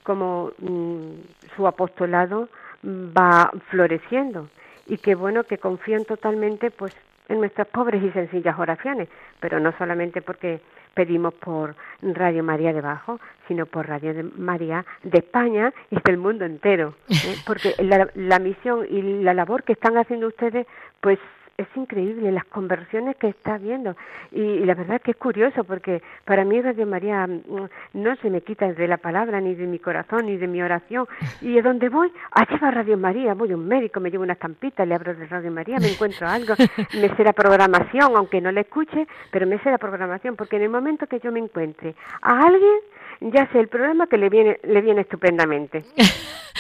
cómo 0.03 0.53
mm, 0.59 1.55
su 1.57 1.67
apostolado 1.67 2.51
va 2.85 3.51
floreciendo 3.71 4.49
y 4.87 4.99
que, 4.99 5.15
bueno, 5.15 5.45
que 5.45 5.57
confían 5.57 6.05
totalmente, 6.05 6.71
pues, 6.71 6.95
en 7.31 7.39
nuestras 7.39 7.69
pobres 7.69 8.03
y 8.03 8.11
sencillas 8.11 8.59
oraciones, 8.59 9.09
pero 9.41 9.61
no 9.61 9.73
solamente 9.79 10.21
porque 10.21 10.61
pedimos 10.95 11.35
por 11.35 11.75
Radio 12.03 12.43
María 12.43 12.73
de 12.73 12.81
Bajo, 12.81 13.21
sino 13.49 13.67
por 13.67 13.89
Radio 13.89 14.15
María 14.37 14.85
de 15.03 15.19
España 15.19 15.73
y 15.91 15.97
del 16.05 16.19
mundo 16.19 16.45
entero. 16.45 16.95
¿eh? 17.09 17.37
Porque 17.47 17.75
la, 17.79 18.09
la 18.15 18.39
misión 18.39 18.87
y 18.89 19.23
la 19.23 19.35
labor 19.35 19.63
que 19.65 19.73
están 19.73 19.97
haciendo 19.97 20.29
ustedes, 20.29 20.67
pues 21.01 21.19
es 21.57 21.67
increíble 21.77 22.33
las 22.33 22.45
conversiones 22.47 23.17
que 23.17 23.29
está 23.29 23.59
viendo 23.59 23.97
y, 24.31 24.61
la 24.61 24.75
verdad 24.75 24.97
es 24.97 25.03
que 25.03 25.11
es 25.13 25.17
curioso 25.17 25.65
porque 25.65 26.03
para 26.25 26.45
mí 26.45 26.61
Radio 26.61 26.87
María 26.87 27.27
mm, 27.27 27.69
no 27.95 28.17
se 28.17 28.31
me 28.31 28.41
quita 28.41 28.73
de 28.73 28.89
la 28.89 28.97
palabra 28.97 29.41
ni 29.41 29.55
de 29.55 29.67
mi 29.67 29.79
corazón 29.79 30.27
ni 30.27 30.37
de 30.37 30.47
mi 30.47 30.63
oración. 30.63 31.07
Y 31.41 31.55
de 31.55 31.63
donde 31.63 31.89
voy 31.89 32.13
allí 32.33 32.57
va 32.59 32.71
Radio 32.71 32.97
María. 32.97 33.35
Voy 33.35 33.53
a 33.53 33.57
un 33.57 33.67
médico 33.67 34.01
me 34.01 34.11
llevo 34.11 34.25
una 34.25 34.35
estampita 34.35 34.85
le 34.85 34.95
abro 34.95 35.15
de 35.15 35.27
Radio 35.27 35.51
María 35.51 35.79
me 35.79 35.89
encuentro 35.89 36.29
algo. 36.29 36.55
Me 36.95 37.15
sé 37.17 37.25
la 37.25 37.33
programación 37.33 38.17
aunque 38.17 38.41
no 38.41 38.51
la 38.53 38.61
escuche 38.61 39.07
pero 39.31 39.47
me 39.47 39.59
sé 39.59 39.71
la 39.71 39.79
programación 39.79 40.37
porque 40.37 40.57
en 40.57 40.63
el 40.63 40.69
momento 40.69 41.07
que 41.07 41.21
yo 41.21 41.33
me 41.33 41.41
encuentre 41.41 41.95
a 42.21 42.47
alguien 42.47 42.79
ya 43.21 43.51
sé 43.53 43.61
el 43.61 43.69
programa 43.69 44.07
que 44.07 44.19
le 44.19 44.29
viene 44.29 44.59
le 44.63 44.81
viene 44.81 45.03
estupendamente 45.03 45.85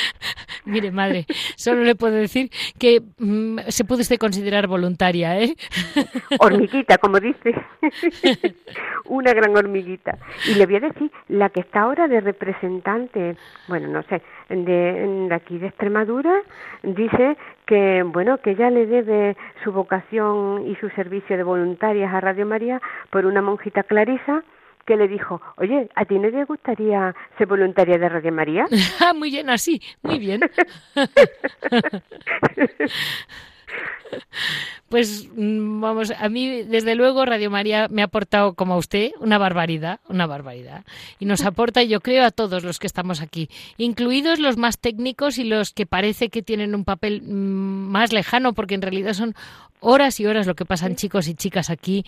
Mire, 0.64 0.92
madre, 0.92 1.26
solo 1.56 1.82
le 1.82 1.96
puedo 1.96 2.14
decir 2.14 2.50
que 2.78 3.02
mm, 3.18 3.58
se 3.68 3.84
puede 3.84 4.02
usted 4.02 4.18
considerar 4.18 4.68
voluntaria, 4.68 5.38
¿eh? 5.40 5.54
Hormiguita, 6.38 6.98
como 6.98 7.18
dice. 7.18 7.54
Una 9.06 9.32
gran 9.34 9.56
hormiguita. 9.56 10.18
Y 10.48 10.54
le 10.54 10.66
voy 10.66 10.76
a 10.76 10.80
decir, 10.80 11.10
la 11.28 11.50
que 11.50 11.60
está 11.60 11.80
ahora 11.80 12.06
de 12.06 12.20
representante, 12.20 13.36
bueno, 13.66 13.88
no 13.88 14.02
sé, 14.04 14.22
de, 14.48 15.26
de 15.28 15.34
aquí 15.34 15.58
de 15.58 15.66
Extremadura, 15.66 16.32
dice 16.82 17.36
que, 17.66 18.04
bueno, 18.04 18.38
que 18.38 18.52
ella 18.52 18.70
le 18.70 18.86
debe 18.86 19.36
su 19.64 19.72
vocación 19.72 20.66
y 20.68 20.76
su 20.76 20.88
servicio 20.90 21.36
de 21.36 21.42
voluntarias 21.42 22.14
a 22.14 22.20
Radio 22.20 22.46
María 22.46 22.80
por 23.10 23.26
una 23.26 23.42
monjita 23.42 23.82
clarisa 23.82 24.44
que 24.87 24.97
le 24.97 25.09
dijo, 25.09 25.41
oye, 25.57 25.89
¿a 25.95 26.05
ti 26.05 26.18
no 26.18 26.30
te 26.30 26.45
gustaría 26.45 27.14
ser 27.39 27.47
voluntaria 27.47 27.99
de 27.99 28.09
Radio 28.09 28.33
María? 28.33 28.66
Ah, 29.01 29.12
muy 29.14 29.30
bien, 29.30 29.51
así, 29.51 29.80
muy 30.03 30.18
bien. 30.18 30.41
Pues 34.89 35.30
mm, 35.35 35.80
vamos, 35.80 36.11
a 36.11 36.28
mí 36.28 36.64
desde 36.64 36.95
luego 36.95 37.24
Radio 37.24 37.51
María 37.51 37.89
me 37.89 38.03
ha 38.03 38.05
aportado 38.05 38.53
como 38.53 38.74
a 38.74 38.76
usted 38.76 39.12
una 39.20 39.39
barbaridad, 39.39 40.01
una 40.07 40.26
barbaridad. 40.26 40.85
Y 41.18 41.24
nos 41.24 41.47
aporta, 41.47 41.83
yo 41.83 42.01
creo, 42.01 42.26
a 42.26 42.30
todos 42.30 42.62
los 42.62 42.78
que 42.78 42.87
estamos 42.87 43.22
aquí, 43.22 43.49
incluidos 43.78 44.39
los 44.39 44.59
más 44.59 44.78
técnicos 44.78 45.39
y 45.39 45.45
los 45.45 45.72
que 45.72 45.87
parece 45.87 46.28
que 46.28 46.43
tienen 46.43 46.74
un 46.74 46.85
papel 46.85 47.22
mm, 47.22 47.89
más 47.91 48.12
lejano, 48.12 48.53
porque 48.53 48.74
en 48.74 48.83
realidad 48.83 49.14
son 49.14 49.35
horas 49.83 50.18
y 50.20 50.26
horas 50.26 50.47
lo 50.47 50.55
que 50.55 50.64
pasan 50.64 50.97
chicos 50.97 51.28
y 51.28 51.35
chicas 51.35 51.68
aquí, 51.68 52.05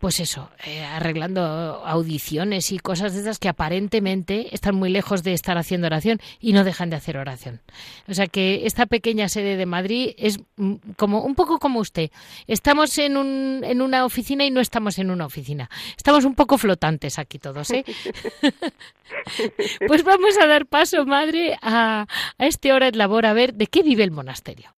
pues 0.00 0.20
eso, 0.20 0.48
eh, 0.64 0.82
arreglando 0.84 1.42
audiciones 1.84 2.72
y 2.72 2.78
cosas 2.78 3.12
de 3.12 3.20
esas 3.20 3.38
que 3.38 3.48
aparentemente 3.48 4.54
están 4.54 4.76
muy 4.76 4.88
lejos 4.90 5.22
de 5.22 5.32
estar 5.32 5.58
haciendo 5.58 5.88
oración 5.88 6.20
y 6.40 6.52
no 6.52 6.64
dejan 6.64 6.88
de 6.88 6.96
hacer 6.96 7.18
oración. 7.18 7.60
O 8.08 8.14
sea 8.14 8.26
que 8.26 8.66
esta 8.66 8.86
pequeña 8.86 9.28
sede 9.28 9.56
de 9.56 9.66
Madrid 9.66 10.14
es 10.16 10.38
mm, 10.56 10.74
como 10.96 11.22
un 11.22 11.34
poco 11.34 11.58
como 11.58 11.80
usted. 11.80 12.10
Estamos 12.46 12.96
en, 12.98 13.16
un, 13.16 13.62
en 13.64 13.82
una 13.82 14.04
oficina 14.04 14.44
y 14.44 14.50
no 14.50 14.60
estamos 14.60 14.98
en 14.98 15.10
una 15.10 15.26
oficina. 15.26 15.68
Estamos 15.96 16.24
un 16.24 16.34
poco 16.34 16.58
flotantes 16.58 17.18
aquí 17.18 17.38
todos, 17.38 17.70
¿eh? 17.72 17.84
pues 19.86 20.04
vamos 20.04 20.38
a 20.40 20.46
dar 20.46 20.66
paso, 20.66 21.04
madre, 21.04 21.58
a, 21.60 22.06
a 22.38 22.46
este 22.46 22.72
hora 22.72 22.90
de 22.90 22.96
labor 22.96 23.26
a 23.26 23.32
ver 23.32 23.54
de 23.54 23.66
qué 23.66 23.82
vive 23.82 24.04
el 24.04 24.12
monasterio. 24.12 24.75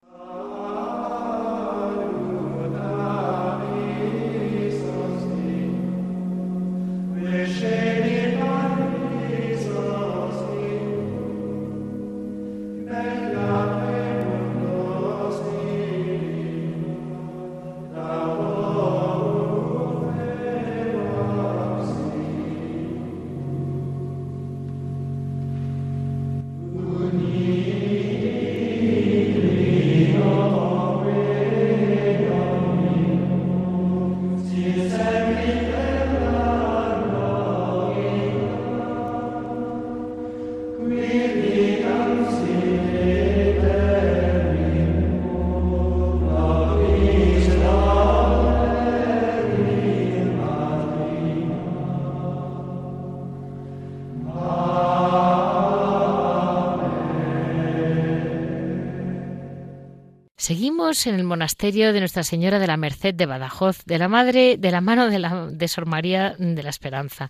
Seguimos 60.49 61.07
en 61.07 61.15
el 61.15 61.25
monasterio 61.25 61.93
de 61.93 62.01
Nuestra 62.01 62.23
Señora 62.23 62.59
de 62.59 62.67
la 62.67 62.79
Merced 62.79 63.15
de 63.15 63.27
Badajoz, 63.27 63.85
de 63.85 63.99
la 63.99 64.09
madre, 64.09 64.57
de 64.57 64.71
la 64.71 64.81
mano 64.81 65.11
de, 65.11 65.19
la, 65.19 65.47
de 65.47 65.69
Sor 65.69 65.85
María 65.85 66.37
de 66.39 66.63
la 66.63 66.71
Esperanza. 66.71 67.29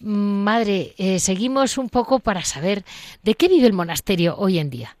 Madre, 0.00 0.88
eh, 0.98 1.20
seguimos 1.20 1.78
un 1.78 1.88
poco 1.88 2.18
para 2.18 2.40
saber 2.40 2.82
de 3.22 3.34
qué 3.34 3.46
vive 3.46 3.68
el 3.68 3.72
monasterio 3.72 4.34
hoy 4.36 4.58
en 4.58 4.68
día. 4.68 4.96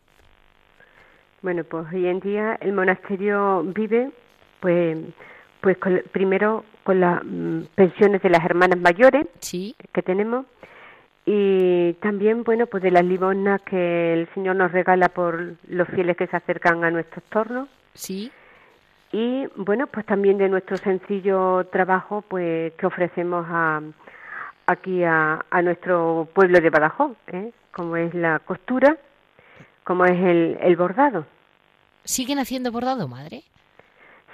Bueno, 1.42 1.64
pues 1.64 1.92
hoy 1.92 2.06
en 2.06 2.20
día 2.20 2.56
el 2.60 2.72
monasterio 2.72 3.64
vive, 3.64 4.12
pues, 4.60 4.98
pues 5.60 5.76
primero 6.12 6.64
con 6.84 7.00
las 7.00 7.20
mm, 7.24 7.62
pensiones 7.74 8.22
de 8.22 8.30
las 8.30 8.44
hermanas 8.44 8.78
mayores 8.78 9.26
sí. 9.40 9.74
que 9.92 10.02
tenemos 10.02 10.46
y 11.32 11.92
también, 12.00 12.42
bueno, 12.42 12.66
pues 12.66 12.82
de 12.82 12.90
las 12.90 13.04
limosnas 13.04 13.62
que 13.62 14.14
el 14.14 14.28
Señor 14.34 14.56
nos 14.56 14.72
regala 14.72 15.08
por 15.10 15.54
los 15.68 15.86
fieles 15.86 16.16
que 16.16 16.26
se 16.26 16.36
acercan 16.36 16.82
a 16.82 16.90
nuestros 16.90 17.22
tornos. 17.26 17.68
Sí. 17.94 18.32
Y 19.12 19.46
bueno, 19.54 19.86
pues 19.86 20.04
también 20.06 20.38
de 20.38 20.48
nuestro 20.48 20.76
sencillo 20.76 21.68
trabajo, 21.70 22.22
pues 22.22 22.72
que 22.72 22.84
ofrecemos 22.84 23.46
a, 23.48 23.80
aquí 24.66 25.04
a, 25.04 25.44
a 25.48 25.62
nuestro 25.62 26.28
pueblo 26.34 26.60
de 26.60 26.68
Badajoz, 26.68 27.16
¿eh? 27.28 27.52
como 27.70 27.96
es 27.96 28.12
la 28.12 28.40
costura, 28.40 28.96
como 29.84 30.06
es 30.06 30.18
el, 30.18 30.58
el 30.60 30.74
bordado. 30.74 31.26
¿Siguen 32.02 32.40
haciendo 32.40 32.72
bordado, 32.72 33.06
madre? 33.06 33.44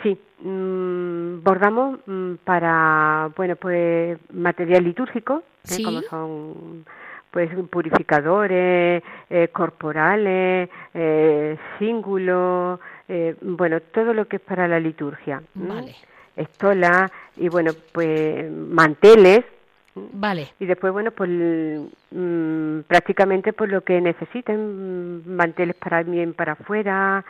Sí, 0.06 0.16
mmm, 0.42 1.42
bordamos 1.42 1.98
mmm, 2.06 2.34
para, 2.44 3.28
bueno, 3.36 3.56
pues 3.56 4.16
material 4.32 4.84
litúrgico, 4.84 5.42
¿eh? 5.68 5.82
Como 5.82 6.02
son 6.02 6.84
pues 7.32 7.50
purificadores, 7.68 9.02
eh, 9.28 9.48
corporales, 9.52 10.70
eh, 10.94 11.58
cíngulos, 11.78 12.78
eh, 13.08 13.34
bueno, 13.42 13.80
todo 13.80 14.14
lo 14.14 14.26
que 14.26 14.36
es 14.36 14.42
para 14.42 14.68
la 14.68 14.78
liturgia. 14.78 15.42
Vale. 15.54 15.96
Estola 16.36 17.10
y 17.36 17.48
bueno, 17.48 17.72
pues 17.92 18.48
manteles, 18.50 19.44
Vale. 19.96 20.48
y 20.60 20.66
después 20.66 20.92
bueno 20.92 21.10
pues 21.10 21.30
mm, 21.30 22.80
prácticamente 22.86 23.52
pues 23.54 23.70
lo 23.70 23.80
que 23.80 24.00
necesiten 24.00 25.22
mm, 25.24 25.34
manteles 25.34 25.74
para 25.74 26.02
bien 26.04 26.32
para 26.32 26.52
afuera 26.52 27.24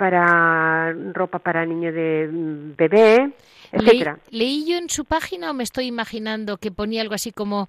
para 0.00 0.94
ropa 1.12 1.38
para 1.40 1.66
niños 1.66 1.92
de 1.94 2.26
mm, 2.32 2.74
bebé 2.74 3.32
etcétera 3.70 4.18
leí 4.30 4.64
yo 4.66 4.78
en 4.78 4.88
su 4.88 5.04
página 5.04 5.50
o 5.50 5.54
me 5.54 5.62
estoy 5.62 5.86
imaginando 5.88 6.56
que 6.56 6.70
ponía 6.72 7.02
algo 7.02 7.12
así 7.12 7.32
como 7.32 7.68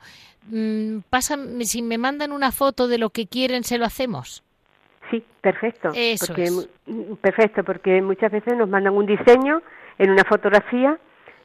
mm, 0.49 0.99
pasan, 1.09 1.61
si 1.65 1.81
me 1.81 1.97
mandan 1.97 2.31
una 2.31 2.53
foto 2.53 2.87
de 2.87 2.97
lo 2.99 3.09
que 3.09 3.27
quieren 3.27 3.65
se 3.65 3.77
lo 3.77 3.83
hacemos. 3.85 4.43
sí 5.11 5.21
perfecto 5.41 5.89
Eso 5.93 6.27
porque 6.27 6.43
es. 6.45 6.69
mm, 6.85 7.15
perfecto 7.15 7.65
porque 7.65 8.01
muchas 8.01 8.31
veces 8.31 8.53
nos 8.57 8.69
mandan 8.69 8.93
un 8.95 9.05
diseño 9.05 9.61
en 9.97 10.11
una 10.11 10.23
fotografía 10.23 10.97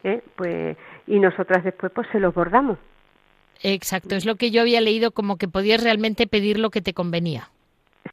¿eh? 0.04 0.22
pues 0.36 0.76
y 1.08 1.18
nosotras 1.18 1.64
después 1.64 1.90
pues 1.92 2.06
se 2.12 2.20
los 2.20 2.32
bordamos 2.32 2.78
Exacto, 3.62 4.14
es 4.14 4.24
lo 4.24 4.36
que 4.36 4.50
yo 4.52 4.60
había 4.60 4.80
leído 4.80 5.10
como 5.10 5.36
que 5.36 5.48
podías 5.48 5.82
realmente 5.82 6.26
pedir 6.26 6.58
lo 6.58 6.68
que 6.68 6.82
te 6.82 6.92
convenía. 6.92 7.48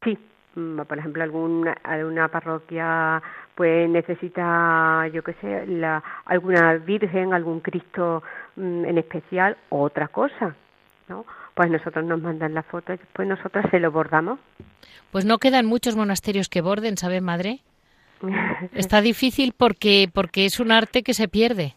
Sí, 0.01 0.17
por 0.53 0.97
ejemplo, 0.97 1.23
alguna, 1.23 1.75
alguna 1.83 2.27
parroquia 2.27 3.21
pues 3.55 3.89
necesita, 3.89 5.07
yo 5.11 5.23
qué 5.23 5.33
sé, 5.41 5.65
la, 5.67 6.03
alguna 6.25 6.73
virgen, 6.75 7.33
algún 7.33 7.59
Cristo 7.59 8.23
mm, 8.55 8.85
en 8.85 8.97
especial 8.97 9.57
o 9.69 9.81
otra 9.81 10.07
cosa, 10.07 10.55
¿no? 11.07 11.25
Pues 11.53 11.69
nosotros 11.69 12.05
nos 12.05 12.21
mandan 12.21 12.53
la 12.53 12.63
foto 12.63 12.93
y 12.93 12.97
después 12.97 13.27
nosotras 13.27 13.65
se 13.69 13.79
lo 13.79 13.91
bordamos. 13.91 14.39
Pues 15.11 15.25
no 15.25 15.37
quedan 15.37 15.65
muchos 15.65 15.95
monasterios 15.95 16.49
que 16.49 16.61
borden, 16.61 16.97
¿sabe, 16.97 17.21
madre? 17.21 17.59
Está 18.73 19.01
difícil 19.01 19.53
porque 19.55 20.09
porque 20.11 20.45
es 20.45 20.59
un 20.59 20.71
arte 20.71 21.03
que 21.03 21.13
se 21.13 21.27
pierde. 21.27 21.75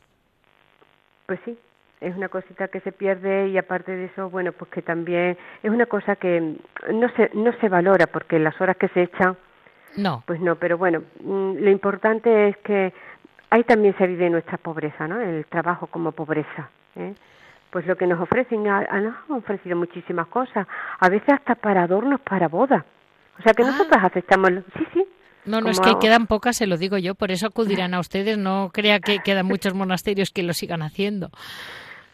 Pues 1.26 1.40
sí, 1.44 1.58
es 2.06 2.16
una 2.16 2.28
cosita 2.28 2.68
que 2.68 2.80
se 2.80 2.92
pierde 2.92 3.48
y 3.48 3.58
aparte 3.58 3.92
de 3.94 4.06
eso, 4.06 4.30
bueno, 4.30 4.52
pues 4.52 4.70
que 4.70 4.82
también 4.82 5.36
es 5.62 5.70
una 5.70 5.86
cosa 5.86 6.16
que 6.16 6.56
no 6.92 7.08
se, 7.16 7.30
no 7.34 7.52
se 7.60 7.68
valora 7.68 8.06
porque 8.06 8.38
las 8.38 8.58
horas 8.60 8.76
que 8.76 8.88
se 8.88 9.02
echan 9.02 9.36
No. 9.96 10.22
Pues 10.26 10.40
no, 10.40 10.56
pero 10.56 10.76
bueno, 10.78 11.02
mm, 11.20 11.56
lo 11.58 11.70
importante 11.70 12.48
es 12.48 12.56
que 12.58 12.92
ahí 13.50 13.64
también 13.64 13.96
se 13.96 14.06
vive 14.06 14.28
nuestra 14.28 14.58
pobreza, 14.58 15.08
¿no? 15.08 15.20
El 15.20 15.46
trabajo 15.46 15.86
como 15.86 16.12
pobreza. 16.12 16.68
¿eh? 16.96 17.14
Pues 17.70 17.86
lo 17.86 17.96
que 17.96 18.06
nos 18.06 18.20
ofrecen, 18.20 18.66
a- 18.68 18.86
a- 18.88 19.00
nos 19.00 19.14
han 19.28 19.36
ofrecido 19.36 19.76
muchísimas 19.76 20.26
cosas, 20.28 20.66
a 21.00 21.08
veces 21.08 21.28
hasta 21.30 21.54
para 21.54 21.82
adornos 21.84 22.20
para 22.20 22.48
boda. 22.48 22.84
O 23.38 23.42
sea 23.42 23.52
que 23.54 23.62
Ah. 23.62 23.66
nosotras 23.70 24.04
aceptamos, 24.04 24.50
sí, 24.76 24.86
sí. 24.94 25.04
No, 25.46 25.60
no, 25.60 25.70
es 25.70 25.78
que 25.80 25.94
quedan 26.00 26.26
pocas, 26.26 26.56
se 26.56 26.66
lo 26.66 26.76
digo 26.76 26.98
yo, 26.98 27.14
por 27.14 27.30
eso 27.30 27.46
acudirán 27.46 27.94
a 27.94 28.00
ustedes. 28.00 28.36
No 28.36 28.70
crea 28.72 28.98
que 28.98 29.20
quedan 29.20 29.46
muchos 29.46 29.74
monasterios 29.74 30.32
que 30.32 30.42
lo 30.42 30.52
sigan 30.52 30.82
haciendo. 30.82 31.30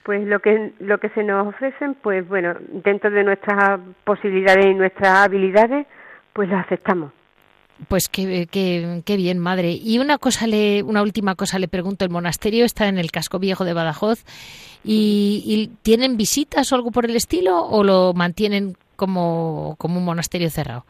Pues 0.04 0.26
lo 0.26 0.40
que 0.40 0.72
lo 0.80 0.98
que 0.98 1.08
se 1.10 1.22
nos 1.22 1.46
ofrecen, 1.46 1.94
pues 1.94 2.26
bueno, 2.28 2.54
dentro 2.84 3.10
de 3.10 3.22
nuestras 3.22 3.80
posibilidades 4.04 4.66
y 4.66 4.74
nuestras 4.74 5.26
habilidades, 5.26 5.86
pues 6.32 6.48
lo 6.48 6.56
aceptamos. 6.56 7.12
Pues 7.88 8.08
qué, 8.08 8.46
qué, 8.50 9.02
qué 9.04 9.16
bien, 9.16 9.38
madre. 9.38 9.72
Y 9.72 9.98
una 9.98 10.18
cosa 10.18 10.46
le, 10.46 10.82
una 10.82 11.02
última 11.02 11.34
cosa 11.34 11.58
le 11.58 11.68
pregunto, 11.68 12.04
el 12.04 12.10
monasterio 12.10 12.64
está 12.64 12.86
en 12.88 12.98
el 12.98 13.10
casco 13.10 13.38
viejo 13.38 13.64
de 13.64 13.72
Badajoz 13.72 14.24
y, 14.84 15.42
y 15.46 15.68
tienen 15.82 16.16
visitas 16.16 16.72
o 16.72 16.76
algo 16.76 16.90
por 16.90 17.06
el 17.06 17.16
estilo 17.16 17.64
o 17.64 17.82
lo 17.82 18.12
mantienen 18.14 18.74
como, 18.96 19.74
como 19.78 19.98
un 19.98 20.04
monasterio 20.04 20.50
cerrado. 20.50 20.84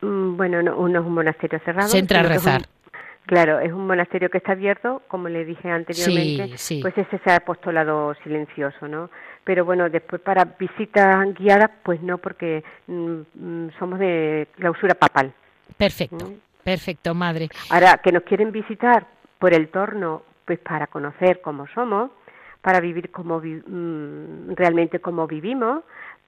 Mm, 0.00 0.36
Bueno, 0.36 0.62
no, 0.62 0.88
no 0.88 1.00
es 1.00 1.06
un 1.06 1.14
monasterio 1.14 1.60
cerrado. 1.64 1.88
Se 1.88 1.98
entra 1.98 2.20
a 2.20 2.24
rezar. 2.24 2.62
Claro, 3.26 3.58
es 3.60 3.72
un 3.72 3.86
monasterio 3.86 4.30
que 4.30 4.38
está 4.38 4.52
abierto, 4.52 5.02
como 5.08 5.28
le 5.28 5.44
dije 5.44 5.68
anteriormente, 5.70 6.48
Sí, 6.58 6.76
sí. 6.76 6.78
pues 6.82 6.96
ese 6.96 7.16
es 7.16 7.22
el 7.26 7.32
apostolado 7.34 8.14
silencioso, 8.22 8.88
¿no? 8.88 9.10
Pero 9.44 9.64
bueno, 9.64 9.88
después 9.90 10.20
para 10.22 10.44
visitas 10.58 11.32
guiadas, 11.34 11.70
pues 11.82 12.00
no, 12.02 12.18
porque 12.18 12.64
mm, 12.86 13.20
mm, 13.34 13.70
somos 13.78 13.98
de 13.98 14.48
clausura 14.56 14.94
papal. 14.94 15.32
Perfecto, 15.76 16.24
Mm. 16.26 16.34
perfecto, 16.64 17.14
madre. 17.14 17.48
Ahora, 17.70 17.98
que 18.02 18.12
nos 18.12 18.22
quieren 18.24 18.50
visitar 18.52 19.06
por 19.38 19.52
el 19.54 19.68
torno, 19.68 20.22
pues 20.44 20.58
para 20.60 20.86
conocer 20.86 21.40
cómo 21.42 21.66
somos, 21.74 22.10
para 22.62 22.80
vivir 22.80 23.10
como 23.10 23.40
vi- 23.40 23.62
realmente 24.56 24.98
como 25.00 25.26
vivimos, 25.26 25.84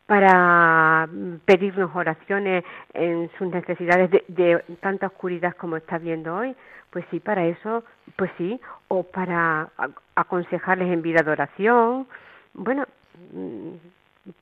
para 0.09 1.06
mm, 1.06 1.40
pedirnos 1.44 1.94
oraciones 1.94 2.64
en 2.94 3.30
sus 3.38 3.48
necesidades 3.48 4.11
de, 4.11 4.24
de 4.28 4.59
tanta 4.80 5.09
oscuridad 5.09 5.54
como 5.56 5.76
está 5.76 5.98
viendo 5.98 6.34
hoy, 6.34 6.56
pues 6.90 7.04
sí, 7.11 7.20
para 7.20 7.44
eso, 7.46 7.84
pues 8.16 8.30
sí, 8.38 8.59
o 8.88 9.02
para 9.02 9.68
aconsejarles 10.14 10.88
en 10.90 11.02
vida 11.02 11.22
de 11.22 11.30
oración, 11.30 12.06
bueno, 12.54 12.86
mm, 13.34 13.72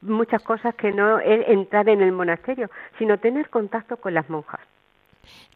muchas 0.02 0.40
cosas 0.44 0.72
que 0.76 0.92
no 0.92 1.18
es 1.18 1.48
entrar 1.48 1.88
en 1.88 2.00
el 2.00 2.12
monasterio, 2.12 2.70
sino 2.96 3.18
tener 3.18 3.50
contacto 3.50 3.96
con 3.96 4.14
las 4.14 4.30
monjas. 4.30 4.60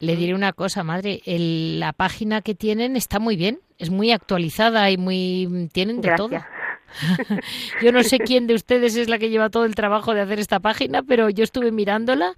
Le 0.01 0.17
diré 0.17 0.35
una 0.35 0.53
cosa, 0.53 0.83
madre. 0.83 1.21
el- 1.25 1.79
la 1.79 1.93
página 1.93 2.41
que 2.43 2.57
tienen 2.57 2.97
está 2.97 3.21
muy 3.21 3.37
bien, 3.37 3.61
es 3.79 3.91
muy 3.91 4.11
actualizada 4.11 4.91
y 4.91 4.97
muy 4.97 5.69
tienen 5.73 6.01
de 6.01 6.09
Gracias. 6.09 6.29
todo. 6.29 6.60
Yo 7.83 7.93
no 7.93 8.03
sé 8.03 8.19
quién 8.19 8.47
de 8.47 8.55
ustedes 8.55 8.97
es 8.97 9.09
la 9.09 9.19
que 9.19 9.31
lleva 9.31 9.51
todo 9.51 9.65
el 9.65 9.75
trabajo 9.75 10.15
de 10.15 10.21
hacer 10.21 10.39
esta 10.39 10.61
página, 10.61 11.03
pero 11.03 11.31
yo 11.31 11.45
estuve 11.45 11.73
mirándola 11.73 12.35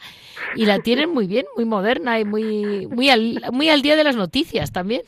y 0.55 0.67
la 0.67 0.79
tienen 0.81 1.11
muy 1.11 1.27
bien, 1.27 1.47
muy 1.57 1.65
moderna 1.65 2.19
y 2.21 2.25
muy 2.25 2.87
muy 2.87 3.11
al, 3.11 3.41
muy 3.53 3.69
al 3.71 3.83
día 3.83 3.97
de 3.97 4.05
las 4.05 4.17
noticias 4.17 4.73
también. 4.73 5.03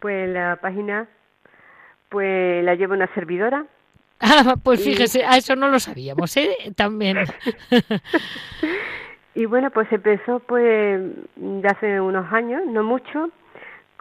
Pues 0.00 0.28
la 0.30 0.56
página, 0.60 1.08
pues 2.08 2.64
la 2.64 2.74
lleva 2.74 2.94
una 2.94 3.12
servidora. 3.14 3.66
Ah, 4.20 4.56
pues 4.62 4.80
Y- 4.86 4.90
fíjese, 4.90 5.24
a 5.24 5.36
eso 5.36 5.56
no 5.56 5.68
lo 5.68 5.80
sabíamos, 5.80 6.36
¿eh? 6.36 6.56
También. 6.76 7.18
Y 9.34 9.46
bueno, 9.46 9.70
pues 9.70 9.90
empezó 9.90 10.40
pues 10.40 11.00
de 11.36 11.66
hace 11.68 12.00
unos 12.02 12.30
años, 12.32 12.62
no 12.66 12.82
mucho, 12.82 13.30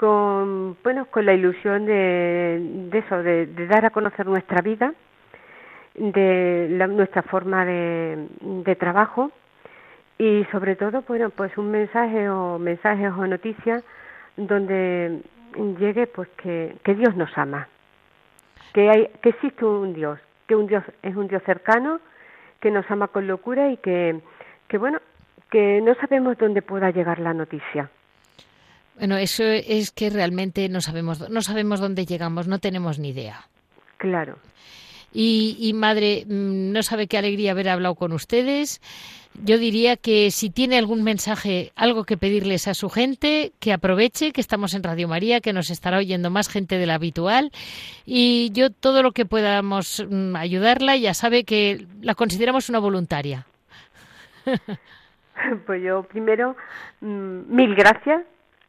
con 0.02 0.76
bueno, 0.84 1.06
con 1.06 1.28
la 1.28 1.34
ilusión 1.34 1.86
de, 1.86 2.60
de 2.90 2.98
eso, 2.98 3.22
de, 3.22 3.46
dar 3.68 3.86
a 3.86 3.92
conocer 3.92 4.26
nuestra 4.26 4.60
vida, 4.62 4.94
de 5.94 6.70
la- 6.72 6.88
nuestra 6.88 7.22
forma 7.22 7.64
de, 7.66 8.28
de 8.42 8.76
trabajo 8.76 9.32
y 10.18 10.44
sobre 10.52 10.76
todo, 10.76 11.04
bueno, 11.08 11.30
pues 11.30 11.56
un 11.56 11.70
mensaje 11.70 12.28
o 12.30 12.58
mensajes 12.58 13.12
o 13.12 13.28
noticias 13.28 13.84
donde 14.38 15.22
llegue 15.80 16.08
pues 16.08 16.30
que, 16.30 16.76
que 16.84 16.96
Dios 16.96 17.16
nos 17.16 17.38
ama, 17.38 17.68
que 18.74 18.90
hay, 18.90 19.08
que 19.22 19.30
existe 19.30 19.64
un 19.66 19.94
Dios, 19.94 20.20
que 20.48 20.56
un 20.56 20.66
Dios 20.66 20.84
es 21.04 21.16
un 21.16 21.28
Dios 21.28 21.44
cercano, 21.46 22.00
que 22.60 22.72
nos 22.72 22.90
ama 22.90 23.08
con 23.10 23.28
locura 23.28 23.70
y 23.70 23.78
que, 23.78 24.20
que 24.68 24.80
bueno, 24.80 24.98
que 25.52 25.80
no 25.82 25.94
sabemos 25.96 26.40
dónde 26.40 26.64
pueda 26.64 26.90
llegar 26.90 27.20
la 27.20 27.36
noticia. 27.36 27.90
Bueno, 29.02 29.18
eso 29.18 29.44
es 29.44 29.90
que 29.90 30.12
realmente 30.12 30.70
no 30.70 30.80
sabemos 30.80 31.28
no 31.28 31.42
sabemos 31.42 31.80
dónde 31.80 32.06
llegamos, 32.06 32.48
no 32.48 32.60
tenemos 32.60 33.00
ni 33.00 33.10
idea. 33.10 33.48
Claro. 33.98 34.38
Y, 35.12 35.72
madre, 35.74 36.24
mm, 36.28 36.72
no 36.72 36.84
sabe 36.84 37.08
qué 37.08 37.18
alegría 37.18 37.54
haber 37.54 37.70
hablado 37.70 37.96
con 37.96 38.12
ustedes. 38.12 38.80
Yo 39.44 39.58
diría 39.58 39.98
que 39.98 40.30
si 40.30 40.52
tiene 40.52 40.78
algún 40.78 41.02
mensaje, 41.02 41.72
algo 41.76 42.04
que 42.04 42.16
pedirles 42.16 42.68
a 42.68 42.76
su 42.76 42.92
gente, 42.92 43.54
que 43.60 43.74
aproveche, 43.74 44.34
que 44.34 44.40
estamos 44.40 44.76
en 44.76 44.84
Radio 44.84 45.08
María, 45.08 45.42
que 45.42 45.52
nos 45.52 45.72
estará 45.72 45.98
oyendo 45.98 46.30
más 46.30 46.48
gente 46.48 46.78
de 46.78 46.86
la 46.86 46.94
habitual. 46.94 47.50
Y 48.06 48.52
yo 48.54 48.70
todo 48.70 49.02
lo 49.02 49.14
que 49.14 49.26
podamos 49.26 50.06
mm, 50.08 50.36
ayudarla, 50.36 50.96
ya 50.96 51.16
sabe 51.16 51.44
que 51.44 51.88
la 52.04 52.14
consideramos 52.14 52.70
una 52.70 52.78
voluntaria. 52.78 53.48
Pues 55.66 55.82
yo 55.82 56.04
primero, 56.04 56.56
mm, 57.00 57.56
mil 57.56 57.74
gracias 57.74 58.22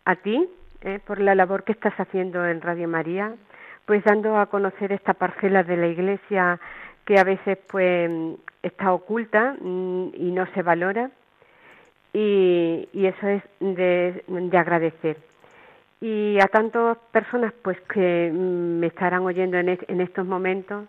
a 0.05 0.16
ti 0.16 0.48
eh, 0.82 0.98
por 1.07 1.20
la 1.20 1.34
labor 1.34 1.64
que 1.64 1.72
estás 1.72 1.94
haciendo 1.98 2.44
en 2.46 2.61
Radio 2.61 2.88
María, 2.88 3.34
pues 3.86 4.03
dando 4.05 4.36
a 4.36 4.46
conocer 4.46 4.92
esta 4.92 5.14
parcela 5.14 5.62
de 5.62 5.76
la 5.76 5.86
Iglesia 5.86 6.61
que 7.05 7.18
a 7.18 7.24
veces 7.24 7.59
pues 7.68 8.11
está 8.62 8.92
oculta 8.92 9.57
mm, 9.61 10.09
y 10.14 10.30
no 10.32 10.46
se 10.55 10.62
valora 10.62 11.11
y, 12.12 12.88
eso 12.92 13.26
es 13.26 13.42
de, 13.61 14.22
agradecer. 14.53 15.16
Y 16.00 16.38
a 16.42 16.46
tantas 16.48 16.98
personas 17.11 17.53
pues 17.62 17.80
que 17.82 18.30
mm, 18.32 18.80
me 18.80 18.88
estarán 18.88 19.22
oyendo 19.22 19.57
en, 19.57 19.68
en 19.68 20.00
estos 20.00 20.26
momentos 20.26 20.86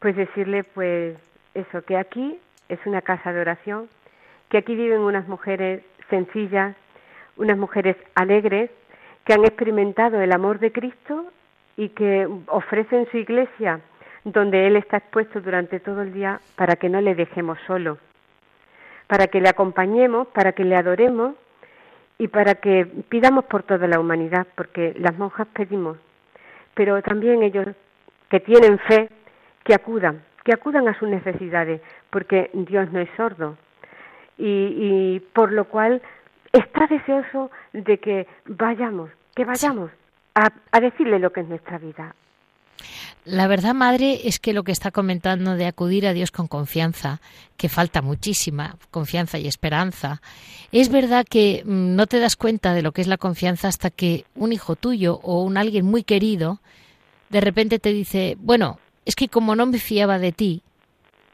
pues 0.00 0.16
decirle 0.16 0.64
pues 0.64 1.16
eso 1.54 1.82
que 1.82 1.96
aquí 1.96 2.38
es 2.68 2.78
una 2.86 3.02
casa 3.02 3.32
de 3.32 3.40
oración 3.40 3.88
que 4.48 4.58
aquí 4.58 4.74
viven 4.74 5.00
unas 5.00 5.26
mujeres 5.28 5.82
sencillas 6.10 6.76
unas 7.36 7.56
mujeres 7.58 7.96
alegres 8.14 8.70
que 9.24 9.34
han 9.34 9.44
experimentado 9.44 10.20
el 10.20 10.32
amor 10.32 10.58
de 10.58 10.72
Cristo 10.72 11.26
y 11.76 11.90
que 11.90 12.28
ofrecen 12.46 13.06
su 13.10 13.18
iglesia 13.18 13.80
donde 14.24 14.66
Él 14.66 14.76
está 14.76 14.98
expuesto 14.98 15.40
durante 15.40 15.78
todo 15.78 16.02
el 16.02 16.12
día 16.12 16.40
para 16.56 16.76
que 16.76 16.88
no 16.88 17.00
le 17.00 17.14
dejemos 17.14 17.58
solo, 17.66 17.98
para 19.06 19.28
que 19.28 19.40
le 19.40 19.48
acompañemos, 19.48 20.26
para 20.28 20.52
que 20.52 20.64
le 20.64 20.76
adoremos 20.76 21.36
y 22.18 22.28
para 22.28 22.56
que 22.56 22.86
pidamos 23.08 23.44
por 23.44 23.62
toda 23.62 23.86
la 23.86 24.00
humanidad, 24.00 24.46
porque 24.56 24.94
las 24.98 25.16
monjas 25.16 25.46
pedimos, 25.52 25.98
pero 26.74 27.00
también 27.02 27.42
ellos 27.42 27.68
que 28.28 28.40
tienen 28.40 28.78
fe, 28.80 29.08
que 29.64 29.74
acudan, 29.74 30.22
que 30.44 30.52
acudan 30.52 30.88
a 30.88 30.98
sus 30.98 31.08
necesidades, 31.08 31.80
porque 32.10 32.50
Dios 32.52 32.90
no 32.92 33.00
es 33.00 33.08
sordo. 33.16 33.56
Y, 34.38 35.20
por 35.32 35.50
lo 35.52 35.64
cual 35.64 36.02
está 36.58 36.86
deseoso 36.86 37.50
de 37.72 37.98
que 37.98 38.26
vayamos, 38.46 39.10
que 39.34 39.44
vayamos 39.44 39.90
a, 40.34 40.80
decirle 40.80 41.18
lo 41.18 41.32
que 41.32 41.40
es 41.40 41.48
nuestra 41.48 41.78
vida. 41.78 42.14
La 43.24 43.48
verdad, 43.48 43.74
madre, 43.74 44.28
es 44.28 44.38
que 44.38 44.52
lo 44.52 44.62
que 44.62 44.70
está 44.70 44.90
comentando 44.90 45.56
de 45.56 45.66
acudir 45.66 46.06
a 46.06 46.12
Dios 46.12 46.30
con 46.30 46.46
confianza, 46.46 47.20
que 47.56 47.68
falta 47.68 48.02
muchísima 48.02 48.76
confianza 48.90 49.38
y 49.38 49.48
esperanza, 49.48 50.20
es 50.70 50.90
verdad 50.90 51.24
que 51.28 51.62
mm, 51.64 51.96
no 51.96 52.06
te 52.06 52.20
das 52.20 52.36
cuenta 52.36 52.74
de 52.74 52.82
lo 52.82 52.92
que 52.92 53.00
es 53.00 53.08
la 53.08 53.16
confianza 53.16 53.68
hasta 53.68 53.90
que 53.90 54.24
un 54.34 54.52
hijo 54.52 54.76
tuyo 54.76 55.18
o 55.22 55.42
un 55.42 55.56
alguien 55.56 55.86
muy 55.86 56.04
querido 56.04 56.60
de 57.28 57.40
repente 57.40 57.78
te 57.78 57.92
dice, 57.92 58.36
bueno, 58.38 58.78
es 59.04 59.16
que 59.16 59.28
como 59.28 59.56
no 59.56 59.66
me 59.66 59.78
fiaba 59.78 60.18
de 60.18 60.32
ti, 60.32 60.62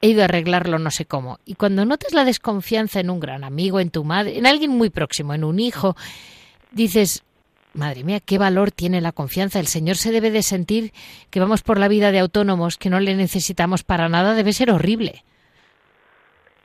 he 0.03 0.09
ido 0.09 0.21
a 0.21 0.25
arreglarlo 0.27 0.79
no 0.79 0.91
sé 0.91 1.07
cómo. 1.07 1.39
Y 1.47 1.55
cuando 1.55 1.87
notas 1.87 2.13
la 2.13 2.27
desconfianza 2.27 3.01
en 3.01 3.09
un 3.09 3.21
gran 3.21 3.45
amigo, 3.45 3.81
en 3.81 3.91
tu 3.91 4.05
madre, 4.05 4.37
en 4.37 4.47
alguien 4.47 4.73
muy 4.73 4.91
próximo, 4.91 5.33
en 5.33 5.45
un 5.45 5.59
hijo, 5.59 5.97
dices, 6.73 7.25
Madre 7.75 8.05
mía, 8.05 8.21
qué 8.21 8.37
valor 8.37 8.71
tiene 8.71 9.01
la 9.01 9.13
confianza. 9.13 9.59
El 9.59 9.67
Señor 9.67 9.97
se 9.97 10.13
debe 10.13 10.31
de 10.31 10.43
sentir 10.43 10.93
que 11.31 11.41
vamos 11.41 11.63
por 11.63 11.79
la 11.79 11.89
vida 11.89 12.13
de 12.13 12.19
autónomos, 12.19 12.77
que 12.77 12.91
no 12.91 13.01
le 13.01 13.15
necesitamos 13.15 13.83
para 13.83 14.11
nada, 14.11 14.35
debe 14.35 14.53
ser 14.53 14.71
horrible. 14.71 15.25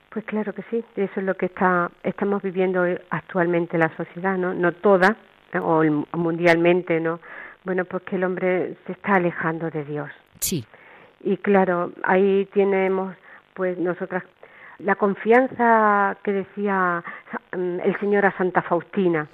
Pues 0.10 0.26
claro 0.26 0.54
que 0.54 0.64
sí, 0.70 0.84
eso 0.96 1.14
es 1.16 1.24
lo 1.24 1.36
que 1.36 1.46
está, 1.46 1.92
estamos 2.04 2.42
viviendo 2.42 2.84
actualmente 3.10 3.78
la 3.78 3.96
sociedad, 3.96 4.38
¿no? 4.38 4.54
No 4.54 4.74
toda, 4.74 5.16
o 5.62 5.84
mundialmente, 6.14 7.00
¿no? 7.00 7.22
Bueno, 7.64 7.86
pues 7.86 8.04
que 8.04 8.18
el 8.18 8.24
hombre 8.24 8.76
se 8.86 8.94
está 8.94 9.16
alejando 9.16 9.70
de 9.70 9.86
Dios. 9.86 10.10
Sí. 10.40 10.66
Y 11.22 11.38
claro, 11.38 11.94
ahí 12.04 12.48
tenemos, 12.54 13.16
pues 13.58 13.76
nosotras, 13.80 14.24
la 14.78 14.96
confianza 14.96 16.16
que 16.24 16.32
decía 16.32 17.04
mm, 17.58 17.80
el 17.80 18.00
Señor 18.00 18.28
a 18.28 18.38
Santa 18.38 18.62
Faustina, 18.62 19.28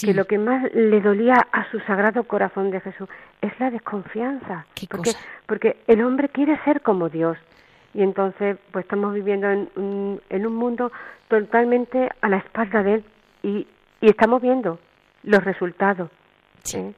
que 0.00 0.12
lo 0.12 0.24
que 0.24 0.36
más 0.36 0.64
le 0.74 1.00
dolía 1.00 1.36
a 1.52 1.70
su 1.70 1.78
sagrado 1.80 2.24
corazón 2.24 2.72
de 2.72 2.80
Jesús 2.80 3.08
es 3.40 3.58
la 3.60 3.70
desconfianza. 3.70 4.66
porque, 4.90 5.12
porque 5.46 5.76
el 5.86 6.02
hombre 6.02 6.28
quiere 6.28 6.58
ser 6.64 6.82
como 6.82 7.08
Dios. 7.08 7.38
Y 7.94 8.02
entonces, 8.02 8.58
pues 8.72 8.84
estamos 8.84 9.14
viviendo 9.14 9.48
en, 9.48 9.70
un, 9.76 10.20
en 10.28 10.46
un 10.46 10.56
mundo 10.56 10.90
totalmente 11.28 12.10
a 12.20 12.28
la 12.28 12.38
espalda 12.38 12.82
de 12.82 12.94
Él 12.94 13.04
y, 13.44 13.66
y 14.00 14.10
estamos 14.10 14.42
viendo 14.42 14.80
los 15.22 15.42
resultados. 15.44 16.10
¿eh? 16.74 16.92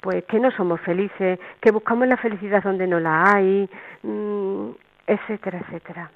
Pues 0.00 0.24
que 0.24 0.38
no 0.38 0.50
somos 0.50 0.80
felices, 0.82 1.40
que 1.60 1.70
buscamos 1.70 2.06
la 2.06 2.18
felicidad 2.18 2.62
donde 2.62 2.86
no 2.86 3.00
la 3.00 3.34
hay, 3.34 3.68
mm, 4.02 4.70
etcétera, 5.06 5.60
etcétera. 5.66 6.10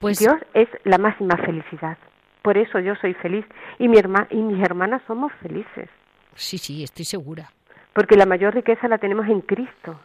Pues 0.00 0.18
Dios 0.18 0.34
es 0.54 0.68
la 0.84 0.98
máxima 0.98 1.36
felicidad. 1.36 1.96
Por 2.42 2.58
eso 2.58 2.80
yo 2.80 2.94
soy 2.96 3.14
feliz 3.14 3.44
y, 3.78 3.88
mi 3.88 3.98
herma, 3.98 4.26
y 4.30 4.36
mis 4.36 4.60
hermanas 4.62 5.00
somos 5.06 5.32
felices. 5.40 5.88
Sí, 6.34 6.58
sí, 6.58 6.82
estoy 6.82 7.04
segura. 7.04 7.50
Porque 7.92 8.16
la 8.16 8.26
mayor 8.26 8.54
riqueza 8.54 8.88
la 8.88 8.98
tenemos 8.98 9.28
en 9.28 9.42
Cristo. 9.42 10.00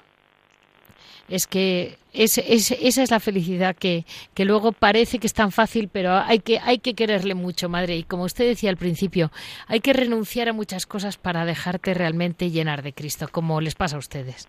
Es 1.28 1.46
que 1.48 1.98
es, 2.14 2.38
esa 2.38 3.04
es 3.04 3.12
la 3.12 3.20
felicidad 3.20 3.76
que, 3.76 4.06
que, 4.34 4.46
luego 4.46 4.72
parece 4.72 5.20
que 5.20 5.28
es 5.28 5.34
tan 5.34 5.52
fácil, 5.52 5.90
pero 5.92 6.14
hay 6.14 6.40
que, 6.40 6.60
hay 6.60 6.80
que 6.80 6.94
quererle 6.94 7.36
mucho, 7.36 7.68
madre. 7.68 7.96
Y 7.98 8.04
como 8.04 8.24
usted 8.24 8.46
decía 8.46 8.70
al 8.70 8.78
principio, 8.78 9.30
hay 9.68 9.82
que 9.82 9.94
renunciar 9.94 10.48
a 10.48 10.54
muchas 10.54 10.86
cosas 10.86 11.18
para 11.18 11.44
dejarte 11.44 11.94
realmente 11.94 12.50
llenar 12.50 12.82
de 12.82 12.94
Cristo, 12.94 13.28
como 13.30 13.60
les 13.60 13.76
pasa 13.76 13.98
a 13.98 14.00
ustedes. 14.00 14.48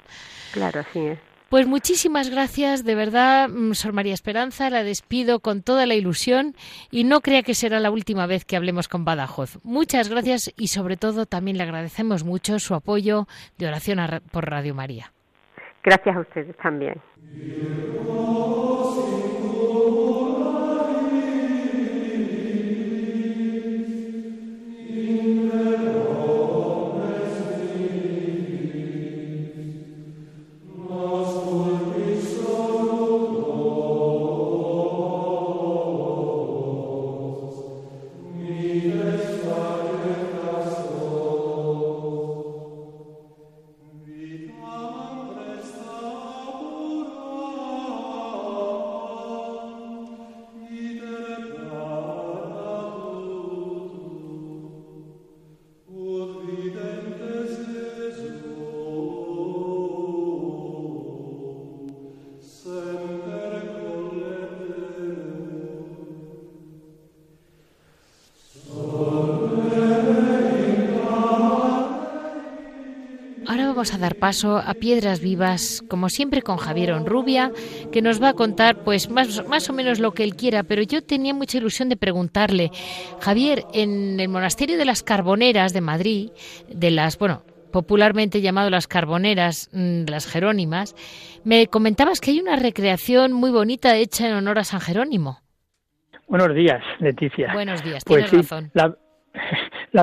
Claro, 0.53 0.81
así 0.81 1.01
es. 1.01 1.19
Pues 1.49 1.67
muchísimas 1.67 2.29
gracias, 2.29 2.85
de 2.85 2.95
verdad, 2.95 3.49
mm, 3.49 3.73
Sor 3.73 3.95
María 3.95 4.13
Esperanza, 4.13 4.69
la 4.69 4.85
despido 4.85 5.41
con 5.41 5.63
toda 5.63 5.87
la 5.87 5.95
ilusión 5.95 6.55
y 6.91 7.05
no 7.05 7.23
crea 7.23 7.43
que 7.43 7.55
será 7.55 7.81
la 7.81 7.91
última 7.91 8.27
vez 8.27 8.45
que 8.45 8.55
hablemos 8.55 8.87
con 8.87 9.07
Badajoz. 9.07 9.59
Muchas 9.65 10.11
gracias 10.11 10.53
y 10.59 10.69
sobre 10.69 10.99
todo 10.99 11.25
también 11.25 11.57
le 11.57 11.63
agradecemos 11.63 12.23
mucho 12.23 12.59
su 12.59 12.75
apoyo 12.75 13.27
de 13.57 13.67
oración 13.67 13.99
por 14.31 14.51
Radio 14.51 14.75
María. 14.75 15.13
Gracias 15.83 16.17
a 16.17 16.21
ustedes 16.21 16.55
también. 16.59 17.01
Vamos 73.79 73.95
a 73.95 73.99
dar 73.99 74.17
paso 74.17 74.59
a 74.59 74.75
Piedras 74.75 75.21
Vivas, 75.21 75.85
como 75.89 76.09
siempre 76.09 76.43
con 76.43 76.57
Javier 76.57 76.95
Onrubia, 76.95 77.53
que 77.93 78.03
nos 78.03 78.21
va 78.21 78.31
a 78.31 78.33
contar 78.33 78.83
pues 78.83 79.09
más, 79.09 79.47
más 79.47 79.71
o 79.71 79.73
menos 79.73 80.01
lo 80.01 80.11
que 80.11 80.25
él 80.25 80.35
quiera, 80.35 80.65
pero 80.65 80.83
yo 80.83 81.01
tenía 81.05 81.33
mucha 81.33 81.59
ilusión 81.59 81.89
de 81.89 81.97
preguntarle, 81.97 82.73
Javier, 83.21 83.67
en 83.73 84.19
el 84.19 84.29
monasterio 84.31 84.79
de 84.79 84.85
las 84.85 85.05
Carboneras 85.05 85.73
de 85.73 85.81
Madrid, 85.81 86.31
de 86.69 86.91
las, 86.91 87.21
bueno, 87.21 87.45
popularmente 87.71 88.41
llamado 88.41 88.69
las 88.69 88.89
Carboneras, 88.89 89.71
mm, 89.73 90.07
las 90.09 90.27
Jerónimas, 90.27 90.97
me 91.45 91.69
comentabas 91.69 92.21
que 92.21 92.33
hay 92.33 92.41
una 92.41 92.57
recreación 92.57 93.33
muy 93.33 93.53
bonita 93.53 93.95
hecha 93.97 94.27
en 94.27 94.35
honor 94.35 94.59
a 94.59 94.65
San 94.65 94.81
Jerónimo. 94.81 95.39
Buenos 96.27 96.53
días, 96.53 96.83
Leticia. 96.99 97.53
Buenos 97.53 97.85
días, 97.85 98.03
pues 98.05 98.29
tienes 98.29 98.51
razón. 98.51 98.73
La 98.75 98.93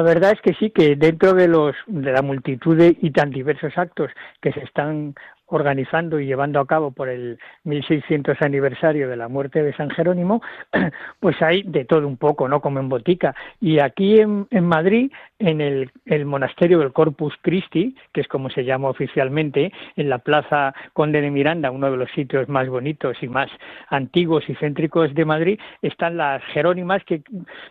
verdad 0.02 0.32
es 0.32 0.42
que 0.42 0.54
sí, 0.56 0.72
que 0.72 0.96
dentro 0.96 1.34
de 1.34 1.48
los 1.48 1.76
de 1.88 2.12
la 2.12 2.22
multitud 2.22 2.78
de, 2.78 2.98
y 3.02 3.12
tan 3.12 3.32
diversos 3.32 3.78
actos 3.78 4.12
que 4.42 4.52
se 4.52 4.62
están 4.62 5.16
organizando 5.48 6.20
y 6.20 6.26
llevando 6.26 6.60
a 6.60 6.66
cabo 6.66 6.92
por 6.92 7.10
el 7.10 7.38
1600 7.64 8.42
aniversario 8.42 9.08
de 9.08 9.16
la 9.16 9.28
muerte 9.28 9.62
de 9.64 9.74
San 9.74 9.90
Jerónimo, 9.90 10.42
pues 11.20 11.42
hay 11.42 11.64
de 11.64 11.86
todo 11.86 12.08
un 12.08 12.18
poco, 12.18 12.48
¿no? 12.48 12.62
Como 12.62 12.80
en 12.80 12.90
botica. 12.90 13.36
Y 13.62 13.80
aquí 13.80 14.20
en, 14.20 14.48
Madrid, 14.62 15.12
en 15.40 15.62
el, 15.62 15.92
el, 16.06 16.26
monasterio 16.26 16.80
del 16.80 16.94
Corpus 16.94 17.34
Christi, 17.42 17.96
que 18.14 18.22
es 18.22 18.28
como 18.28 18.50
se 18.50 18.64
llama 18.64 18.90
oficialmente, 18.90 19.72
en 19.96 20.10
la 20.10 20.20
Plaza 20.20 20.74
Conde 20.94 21.22
de 21.22 21.32
Miranda, 21.32 21.72
uno 21.72 21.92
de 21.92 21.98
los 21.98 22.12
sitios 22.12 22.50
más 22.50 22.68
bonitos 22.68 23.18
y 23.22 23.28
más 23.28 23.50
antiguos 23.90 24.50
y 24.50 24.56
céntricos 24.56 25.14
de 25.14 25.26
Madrid, 25.26 25.60
están 25.82 26.18
las 26.18 26.44
Jerónimas, 26.46 27.04
que 27.04 27.22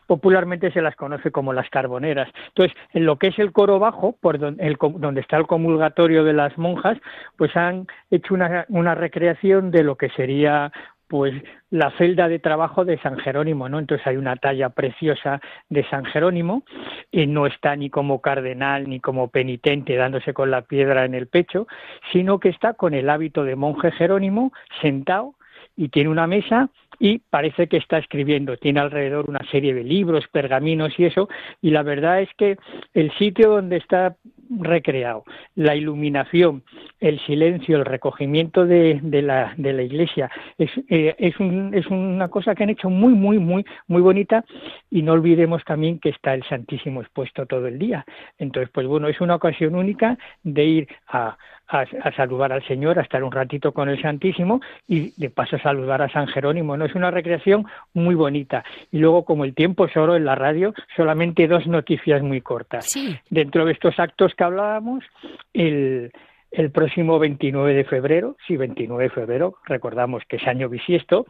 popularmente 0.07 0.71
se 0.71 0.83
las 0.83 0.95
conoce 0.97 1.31
como 1.31 1.53
las 1.53 1.69
Carboneras. 1.71 2.29
Entonces, 2.49 2.77
en 2.93 3.07
lo 3.07 3.17
que 3.17 3.29
es 3.29 3.39
el 3.39 3.53
coro 3.53 3.79
bajo, 3.79 4.15
por 4.21 4.39
donde, 4.39 4.65
el, 4.65 4.77
donde 4.99 5.21
está 5.21 5.37
el 5.37 5.47
comulgatorio 5.47 6.25
de 6.25 6.33
las 6.33 6.57
monjas, 6.57 6.99
pues 7.37 7.55
han 7.57 7.64
hecho 8.11 8.35
una, 8.35 8.67
una 8.69 8.95
recreación 8.95 9.71
de 9.71 9.83
lo 9.85 9.97
que 9.97 10.09
sería 10.11 10.73
pues 11.09 11.35
la 11.71 11.91
celda 11.93 12.29
de 12.29 12.39
trabajo 12.39 12.85
de 12.85 12.99
San 12.99 13.19
Jerónimo, 13.19 13.69
¿no? 13.69 13.79
Entonces 13.79 14.07
hay 14.07 14.17
una 14.17 14.37
talla 14.37 14.71
preciosa 14.71 15.41
de 15.69 15.85
San 15.89 16.05
Jerónimo 16.07 16.65
y 17.11 17.27
no 17.27 17.47
está 17.47 17.77
ni 17.77 17.91
como 17.91 18.21
cardenal 18.21 18.89
ni 18.89 19.01
como 19.01 19.29
penitente 19.29 19.97
dándose 19.97 20.33
con 20.33 20.51
la 20.51 20.63
piedra 20.63 21.05
en 21.05 21.15
el 21.15 21.27
pecho, 21.27 21.67
sino 22.13 22.41
que 22.41 22.49
está 22.49 22.75
con 22.75 22.95
el 22.95 23.11
hábito 23.11 23.45
de 23.45 23.55
monje 23.55 23.93
Jerónimo 23.93 24.53
sentado 24.81 25.35
y 25.77 25.89
tiene 25.89 26.11
una 26.11 26.27
mesa 26.27 26.71
y 26.99 27.19
parece 27.19 27.69
que 27.69 27.77
está 27.77 27.99
escribiendo. 27.99 28.57
Tiene 28.57 28.81
alrededor 28.81 29.29
una 29.29 29.45
serie 29.51 29.75
de 29.75 29.85
libros, 29.85 30.27
pergaminos 30.29 30.99
y 30.99 31.05
eso. 31.05 31.29
Y 31.61 31.71
la 31.71 31.83
verdad 31.83 32.21
es 32.21 32.31
que 32.37 32.57
el 32.95 33.13
sitio 33.19 33.51
donde 33.51 33.77
está 33.77 34.17
recreado, 34.51 35.25
la 35.55 35.75
iluminación, 35.75 36.63
el 37.01 37.19
silencio, 37.21 37.77
el 37.77 37.85
recogimiento 37.85 38.67
de, 38.67 39.01
de, 39.03 39.23
la, 39.23 39.55
de 39.57 39.73
la 39.73 39.83
iglesia, 39.83 40.31
es, 40.59 40.71
eh, 40.89 41.15
es, 41.19 41.39
un, 41.41 41.75
es 41.75 41.87
una 41.87 42.29
cosa 42.29 42.55
que 42.55 42.65
han 42.65 42.71
hecho 42.71 42.91
muy, 42.91 43.15
muy, 43.15 43.39
muy, 43.39 43.65
muy 43.87 44.03
bonita 44.03 44.45
y 44.91 45.03
no 45.03 45.13
olvidemos 45.13 45.65
también 45.65 45.99
que 45.99 46.11
está 46.11 46.35
el 46.35 46.45
Santísimo 46.45 47.01
expuesto 47.01 47.47
todo 47.47 47.67
el 47.67 47.79
día. 47.79 48.05
Entonces, 48.39 48.71
pues 48.73 48.87
bueno, 48.87 49.09
es 49.09 49.21
una 49.21 49.35
ocasión 49.35 49.75
única 49.75 50.17
de 50.43 50.65
ir 50.65 50.89
a, 51.09 51.37
a, 51.69 51.81
a, 52.03 52.13
saludar 52.17 52.53
al 52.53 52.67
Señor, 52.67 52.99
a 52.99 53.03
estar 53.03 53.23
un 53.25 53.33
ratito 53.33 53.73
con 53.73 53.89
el 53.89 54.01
Santísimo 54.01 54.61
y 54.87 55.13
de 55.21 55.31
paso 55.31 55.59
saludar 55.59 56.03
a 56.03 56.09
San 56.11 56.27
Jerónimo. 56.29 56.77
No 56.77 56.85
es 56.85 56.95
una 56.95 57.11
recreación 57.11 57.67
muy 57.93 58.15
bonita. 58.15 58.65
Y 58.93 58.99
luego, 58.99 59.25
como 59.25 59.45
el 59.45 59.55
tiempo 59.55 59.87
es 59.87 59.97
oro 59.97 60.17
en 60.17 60.25
la 60.25 60.35
radio, 60.35 60.75
solamente 60.97 61.49
dos 61.49 61.67
noticias 61.67 62.23
muy 62.23 62.41
cortas. 62.41 62.87
Sí. 62.91 63.17
Dentro 63.31 63.65
de 63.65 63.73
estos 63.73 63.99
actos 63.99 64.35
que 64.35 64.45
hablábamos, 64.45 65.05
el, 65.53 66.13
el 66.51 66.71
próximo 66.71 67.19
29 67.19 67.75
de 67.75 67.85
febrero, 67.85 68.37
sí, 68.47 68.57
29 68.57 69.05
de 69.05 69.11
febrero, 69.11 69.57
recordamos 69.65 70.23
que 70.29 70.37
es 70.37 70.47
año 70.47 70.69
bisiesto, 70.69 71.27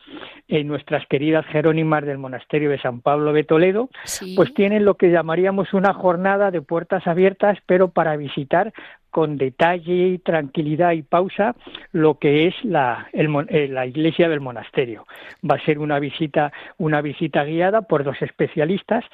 en 0.48 0.66
nuestras 0.68 1.06
queridas 1.06 1.46
Jerónimas 1.46 2.04
del 2.04 2.18
Monasterio 2.18 2.68
de 2.70 2.78
San 2.78 3.00
Pablo 3.00 3.32
de 3.32 3.44
Toledo, 3.44 3.88
Sí. 4.04 4.34
pues 4.36 4.52
tienen 4.52 4.84
lo 4.84 4.94
que 4.96 5.10
llamaríamos 5.10 5.72
una 5.72 5.94
jornada 5.94 6.50
de 6.50 6.60
puertas 6.60 7.06
abiertas, 7.06 7.58
pero 7.66 7.88
para 7.88 8.16
visitar 8.16 8.72
con 9.14 9.38
detalle, 9.38 10.18
tranquilidad 10.24 10.90
y 10.90 11.02
pausa 11.02 11.54
lo 11.92 12.18
que 12.18 12.48
es 12.48 12.64
la, 12.64 13.06
el, 13.12 13.28
eh, 13.48 13.68
la 13.68 13.86
iglesia 13.86 14.28
del 14.28 14.40
monasterio. 14.40 15.06
Va 15.48 15.54
a 15.54 15.64
ser 15.64 15.78
una 15.78 16.00
visita, 16.00 16.52
una 16.78 17.00
visita 17.00 17.44
guiada 17.44 17.82
por 17.82 18.02
dos 18.02 18.20
especialistas 18.22 19.04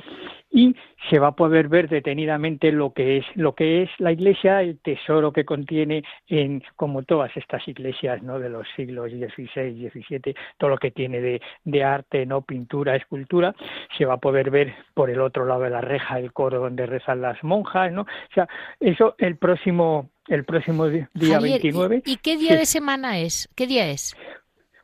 y 0.51 0.75
se 1.09 1.19
va 1.19 1.29
a 1.29 1.37
poder 1.37 1.69
ver 1.69 1.89
detenidamente 1.89 2.73
lo 2.73 2.93
que 2.93 3.19
es 3.19 3.27
lo 3.35 3.55
que 3.55 3.83
es 3.83 3.91
la 3.99 4.11
iglesia, 4.11 4.63
el 4.63 4.79
tesoro 4.79 5.33
que 5.33 5.45
contiene 5.45 6.03
en 6.29 6.63
como 6.77 7.03
todas 7.03 7.37
estas 7.37 7.67
iglesias, 7.69 8.23
¿no? 8.23 8.39
de 8.39 8.49
los 8.49 8.67
siglos 8.77 9.11
XVI, 9.11 9.91
XVII, 9.91 10.35
todo 10.57 10.71
lo 10.71 10.79
que 10.79 10.91
tiene 10.91 11.21
de, 11.21 11.43
de 11.65 11.85
arte, 11.85 12.25
no 12.25 12.41
pintura, 12.41 12.97
escultura, 12.97 13.55
se 13.97 14.07
va 14.07 14.15
a 14.15 14.21
poder 14.21 14.51
ver 14.51 14.75
por 14.95 15.11
el 15.11 15.21
otro 15.21 15.45
lado 15.45 15.63
de 15.63 15.71
la 15.71 15.81
reja 15.83 16.19
el 16.19 16.33
coro 16.33 16.59
donde 16.61 16.87
rezan 16.87 17.21
las 17.21 17.43
monjas, 17.45 17.93
¿no? 17.93 18.03
O 18.03 18.35
sea, 18.35 18.49
eso 18.81 19.15
el 19.19 19.37
próximo 19.37 19.90
el 20.31 20.45
próximo 20.45 20.87
día 20.89 21.09
Javier, 21.15 21.61
29. 21.61 22.03
¿Y, 22.07 22.13
¿Y 22.13 22.17
qué 22.17 22.37
día 22.37 22.53
Sí. 22.53 22.57
de 22.57 22.67
semana 22.67 23.19
es? 23.19 23.49
¿Qué 23.55 23.67
día 23.67 23.91
es? 23.91 24.15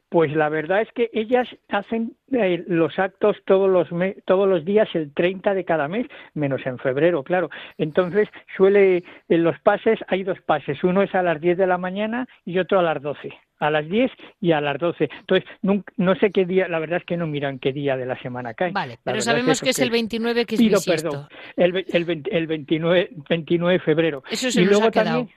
Pues 0.08 0.32
la 0.36 0.48
verdad 0.48 0.82
es 0.82 0.92
que 0.92 1.10
ellas 1.12 1.48
hacen 1.68 2.12
eh, 2.30 2.62
los 2.68 2.96
actos 2.98 3.36
todos 3.44 3.68
los 3.68 3.90
me- 3.90 4.16
todos 4.24 4.48
los 4.48 4.64
días 4.64 4.88
el 4.94 5.12
30 5.12 5.52
de 5.52 5.64
cada 5.64 5.88
mes, 5.88 6.06
menos 6.34 6.64
en 6.64 6.78
febrero, 6.78 7.24
claro. 7.24 7.50
Entonces 7.76 8.28
suele 8.56 9.02
en 9.28 9.42
los 9.42 9.58
pases 9.60 9.98
hay 10.06 10.22
dos 10.22 10.40
pases, 10.42 10.82
uno 10.84 11.02
es 11.02 11.12
a 11.14 11.22
las 11.22 11.40
10 11.40 11.58
de 11.58 11.66
la 11.66 11.76
mañana 11.76 12.26
y 12.44 12.58
otro 12.60 12.78
a 12.78 12.82
las 12.84 13.02
12, 13.02 13.32
a 13.58 13.70
las 13.70 13.88
10 13.88 14.12
y 14.40 14.52
a 14.52 14.60
las 14.60 14.78
12. 14.78 15.08
Entonces 15.20 15.48
no, 15.62 16.14
sé 16.20 16.30
qué 16.30 16.44
día, 16.44 16.68
la 16.68 16.78
verdad 16.78 16.98
es 16.98 17.04
que 17.04 17.16
no 17.16 17.26
miran 17.26 17.58
qué 17.58 17.72
día 17.72 17.96
de 17.96 18.06
la 18.06 18.16
semana 18.22 18.54
cae. 18.54 18.70
Vale, 18.70 18.94
La 18.94 18.98
pero 19.12 19.20
sabemos 19.20 19.50
eso, 19.58 19.64
que 19.64 19.70
es 19.70 19.78
el 19.80 19.90
29 19.90 20.44
que 20.46 20.54
es 20.54 20.60
pido 20.60 20.76
bisiesto. 20.78 21.10
perdón, 21.10 21.28
el, 21.56 21.84
el, 21.92 22.04
20 22.04 22.36
el 22.36 22.46
29, 22.46 23.10
29 23.28 23.72
de 23.72 23.80
febrero. 23.80 24.22
Eso 24.30 24.52
se 24.52 24.60
y 24.60 24.64
nos 24.64 24.70
luego 24.74 24.86
ha 24.86 24.90
quedado. 24.92 25.16
también 25.18 25.36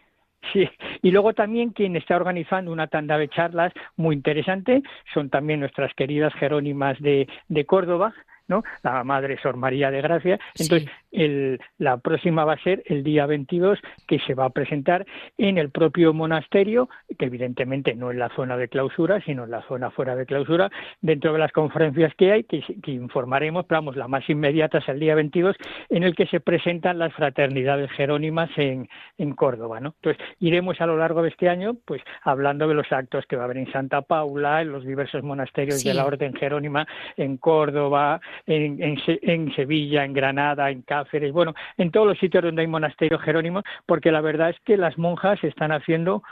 Sí, 0.54 0.68
y 1.02 1.12
luego 1.12 1.34
también 1.34 1.72
quien 1.72 1.96
está 1.96 2.16
organizando 2.16 2.72
una 2.72 2.88
tanda 2.88 3.18
de 3.18 3.28
charlas 3.28 3.74
muy 3.98 4.16
interesante 4.16 4.82
son 5.14 5.30
también 5.30 5.60
nuestras 5.60 5.94
queridas 5.94 6.34
Jerónimas 6.36 7.00
de, 7.00 7.28
de 7.50 7.66
Córdoba, 7.66 8.14
¿no? 8.48 8.64
La 8.82 9.04
Madre 9.04 9.38
Sor 9.42 9.58
María 9.58 9.92
de 9.92 10.02
Gracia. 10.02 10.40
Entonces, 10.58 10.90
Sí. 10.90 11.09
El, 11.12 11.60
la 11.78 11.98
próxima 11.98 12.46
va 12.46 12.54
a 12.54 12.64
ser 12.64 12.84
el 12.86 13.04
día 13.04 13.26
22, 13.26 13.80
que 14.08 14.20
se 14.20 14.34
va 14.34 14.46
a 14.46 14.50
presentar 14.50 15.06
en 15.38 15.58
el 15.58 15.70
propio 15.70 16.14
monasterio, 16.14 16.90
que 17.18 17.26
evidentemente 17.26 17.96
no 17.96 18.12
en 18.12 18.20
la 18.20 18.30
zona 18.36 18.58
de 18.58 18.68
clausura, 18.68 19.22
sino 19.22 19.44
en 19.46 19.52
la 19.52 19.62
zona 19.64 19.92
fuera 19.92 20.16
de 20.16 20.26
clausura, 20.26 20.70
dentro 21.02 21.34
de 21.34 21.40
las 21.40 21.52
conferencias 21.52 22.14
que 22.16 22.32
hay, 22.32 22.44
que, 22.44 22.62
que 22.84 22.92
informaremos, 22.92 23.66
pero 23.66 23.80
vamos, 23.82 23.96
la 23.96 24.08
más 24.08 24.30
inmediata 24.30 24.80
es 24.80 24.90
el 24.90 25.00
día 25.00 25.16
22, 25.16 25.56
en 25.90 26.04
el 26.04 26.16
que 26.16 26.28
se 26.28 26.40
presentan 26.40 27.00
las 27.00 27.14
fraternidades 27.14 27.92
jerónimas 27.92 28.50
en, 28.58 28.88
en 29.18 29.34
Córdoba, 29.34 29.80
¿no? 29.80 29.96
Entonces, 30.02 30.24
iremos 30.40 30.80
a 30.82 30.86
lo 30.86 30.98
largo 30.98 31.22
de 31.22 31.30
este 31.30 31.50
año, 31.50 31.76
pues, 31.86 32.02
hablando 32.24 32.68
de 32.68 32.74
los 32.74 32.92
actos 32.92 33.26
que 33.26 33.36
va 33.36 33.44
a 33.44 33.46
haber 33.46 33.58
en 33.58 33.72
Santa 33.72 34.02
Paula, 34.02 34.62
en 34.62 34.72
los 34.72 34.86
diversos 34.86 35.24
monasterios 35.24 35.80
Sí. 35.80 35.90
de 35.90 35.94
la 35.96 36.06
Orden 36.06 36.34
Jerónima, 36.34 36.88
en 37.16 37.38
Córdoba, 37.38 38.20
en, 38.46 38.82
en, 38.82 38.98
en 39.08 39.54
Sevilla, 39.56 40.04
en 40.04 40.14
Granada, 40.14 40.70
en 40.70 40.82
Cáceres, 41.04 41.32
bueno, 41.32 41.54
en 41.78 41.92
todos 41.92 42.08
los 42.08 42.18
sitios 42.18 42.44
donde 42.44 42.62
hay 42.62 42.68
monasterios 42.68 43.22
jerónimos, 43.22 43.64
porque 43.86 44.12
la 44.12 44.22
verdad 44.22 44.50
es 44.50 44.60
que 44.66 44.78
las 44.78 44.98
monjas 44.98 45.42
están 45.44 45.72
haciendo 45.72 46.24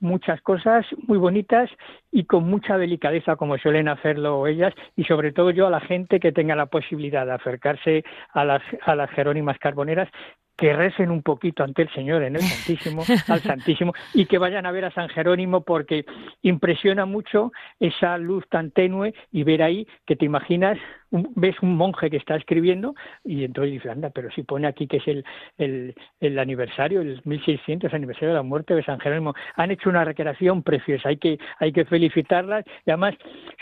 muchas 0.00 0.40
cosas 0.42 0.84
muy 1.06 1.16
bonitas 1.16 1.70
y 2.12 2.24
con 2.24 2.44
mucha 2.44 2.76
delicadeza 2.76 3.36
como 3.36 3.56
suelen 3.56 3.88
hacerlo 3.88 4.46
ellas 4.46 4.74
y 4.94 5.04
sobre 5.04 5.32
todo 5.32 5.50
yo 5.50 5.66
a 5.66 5.70
la 5.70 5.80
gente 5.80 6.20
que 6.20 6.32
tenga 6.32 6.54
la 6.54 6.66
posibilidad 6.66 7.24
de 7.24 7.32
acercarse 7.32 8.04
a 8.32 8.44
las 8.44 8.62
a 8.84 8.94
las 8.94 9.10
jerónimas 9.10 9.58
carboneras 9.58 10.08
que 10.56 10.72
recen 10.72 11.10
un 11.10 11.22
poquito 11.22 11.62
ante 11.64 11.82
el 11.82 11.90
Señor 11.92 12.22
en 12.22 12.36
el 12.36 12.42
Santísimo, 12.42 13.02
al 13.28 13.40
Santísimo, 13.40 13.92
y 14.14 14.26
que 14.26 14.38
vayan 14.38 14.64
a 14.66 14.70
ver 14.72 14.86
a 14.86 14.90
San 14.90 15.08
Jerónimo 15.08 15.62
porque 15.62 16.04
impresiona 16.42 17.04
mucho 17.06 17.52
esa 17.80 18.16
luz 18.18 18.44
tan 18.48 18.70
tenue 18.70 19.14
y 19.32 19.42
ver 19.42 19.62
ahí 19.62 19.86
que 20.06 20.16
te 20.16 20.24
imaginas, 20.24 20.78
un- 21.10 21.30
ves 21.34 21.56
un 21.62 21.76
monje 21.76 22.10
que 22.10 22.16
está 22.16 22.36
escribiendo 22.36 22.94
y 23.24 23.44
entonces 23.44 23.72
dices, 23.72 23.90
anda, 23.90 24.10
pero 24.10 24.30
si 24.30 24.42
pone 24.44 24.66
aquí 24.66 24.86
que 24.86 24.98
es 24.98 25.08
el, 25.08 25.24
el, 25.58 25.94
el 26.20 26.38
aniversario, 26.38 27.00
el 27.00 27.20
1600 27.24 27.92
aniversario 27.92 28.28
de 28.30 28.34
la 28.36 28.42
muerte 28.42 28.74
de 28.74 28.82
San 28.84 28.98
Jerónimo, 29.00 29.34
han 29.56 29.70
hecho 29.70 29.88
una 29.90 30.04
recreación 30.04 30.62
preciosa, 30.62 31.08
hay 31.10 31.16
que, 31.18 31.38
hay 31.58 31.72
que 31.72 31.84
felicitarlas 31.84 32.64
y 32.86 32.90
además 32.90 33.14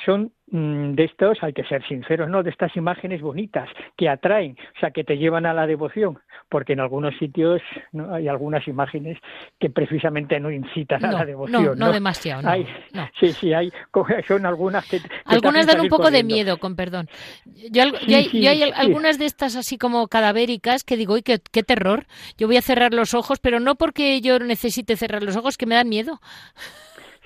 son 0.04 0.32
de 0.46 1.04
estos, 1.04 1.38
hay 1.42 1.52
que 1.52 1.64
ser 1.64 1.82
sinceros, 1.88 2.28
¿no? 2.28 2.42
De 2.42 2.50
estas 2.50 2.76
imágenes 2.76 3.22
bonitas 3.22 3.68
que 3.96 4.08
atraen, 4.08 4.56
o 4.76 4.78
sea, 4.78 4.90
que 4.90 5.02
te 5.02 5.16
llevan 5.16 5.46
a 5.46 5.54
la 5.54 5.66
devoción, 5.66 6.18
porque 6.50 6.74
en 6.74 6.80
algunos 6.80 7.16
sitios 7.18 7.62
¿no? 7.92 8.14
hay 8.14 8.28
algunas 8.28 8.68
imágenes 8.68 9.18
que 9.58 9.70
precisamente 9.70 10.38
no 10.38 10.50
incitan 10.50 11.04
a 11.04 11.12
la 11.12 11.24
devoción. 11.24 11.62
no, 11.64 11.74
no 11.86 11.92
demasiado, 11.92 12.42
no, 12.42 12.50
Hay- 12.50 12.66
no. 12.92 13.08
Sí, 13.18 13.32
sí, 13.32 13.52
hay, 13.54 13.72
son 14.28 14.44
algunas 14.46 14.86
que... 14.86 15.00
Algunas 15.24 15.66
dan 15.66 15.80
un 15.80 15.88
poco 15.88 16.10
de 16.10 16.22
miedo, 16.22 16.58
con 16.58 16.76
perdón. 16.76 17.08
Yo, 17.46 17.82
Sí, 17.84 18.06
yo 18.06 18.16
hay, 18.18 18.24
sí, 18.28 18.40
yo 18.42 18.50
hay 18.50 18.62
al- 18.62 18.68
sí. 18.74 18.74
algunas 18.76 19.18
de 19.18 19.24
estas 19.26 19.56
así 19.56 19.78
como 19.78 20.06
cadavéricas 20.08 20.84
que 20.84 20.96
digo, 20.96 21.14
uy, 21.14 21.22
qué, 21.22 21.38
qué 21.52 21.62
terror. 21.62 22.06
Yo 22.36 22.46
voy 22.46 22.58
a 22.58 22.62
cerrar 22.62 22.92
los 22.92 23.14
ojos, 23.14 23.38
pero 23.40 23.60
no 23.60 23.76
porque 23.76 24.20
yo 24.20 24.38
necesite 24.38 24.96
cerrar 24.96 25.22
los 25.22 25.36
ojos, 25.36 25.56
que 25.56 25.66
me 25.66 25.74
dan 25.74 25.88
miedo. 25.88 26.20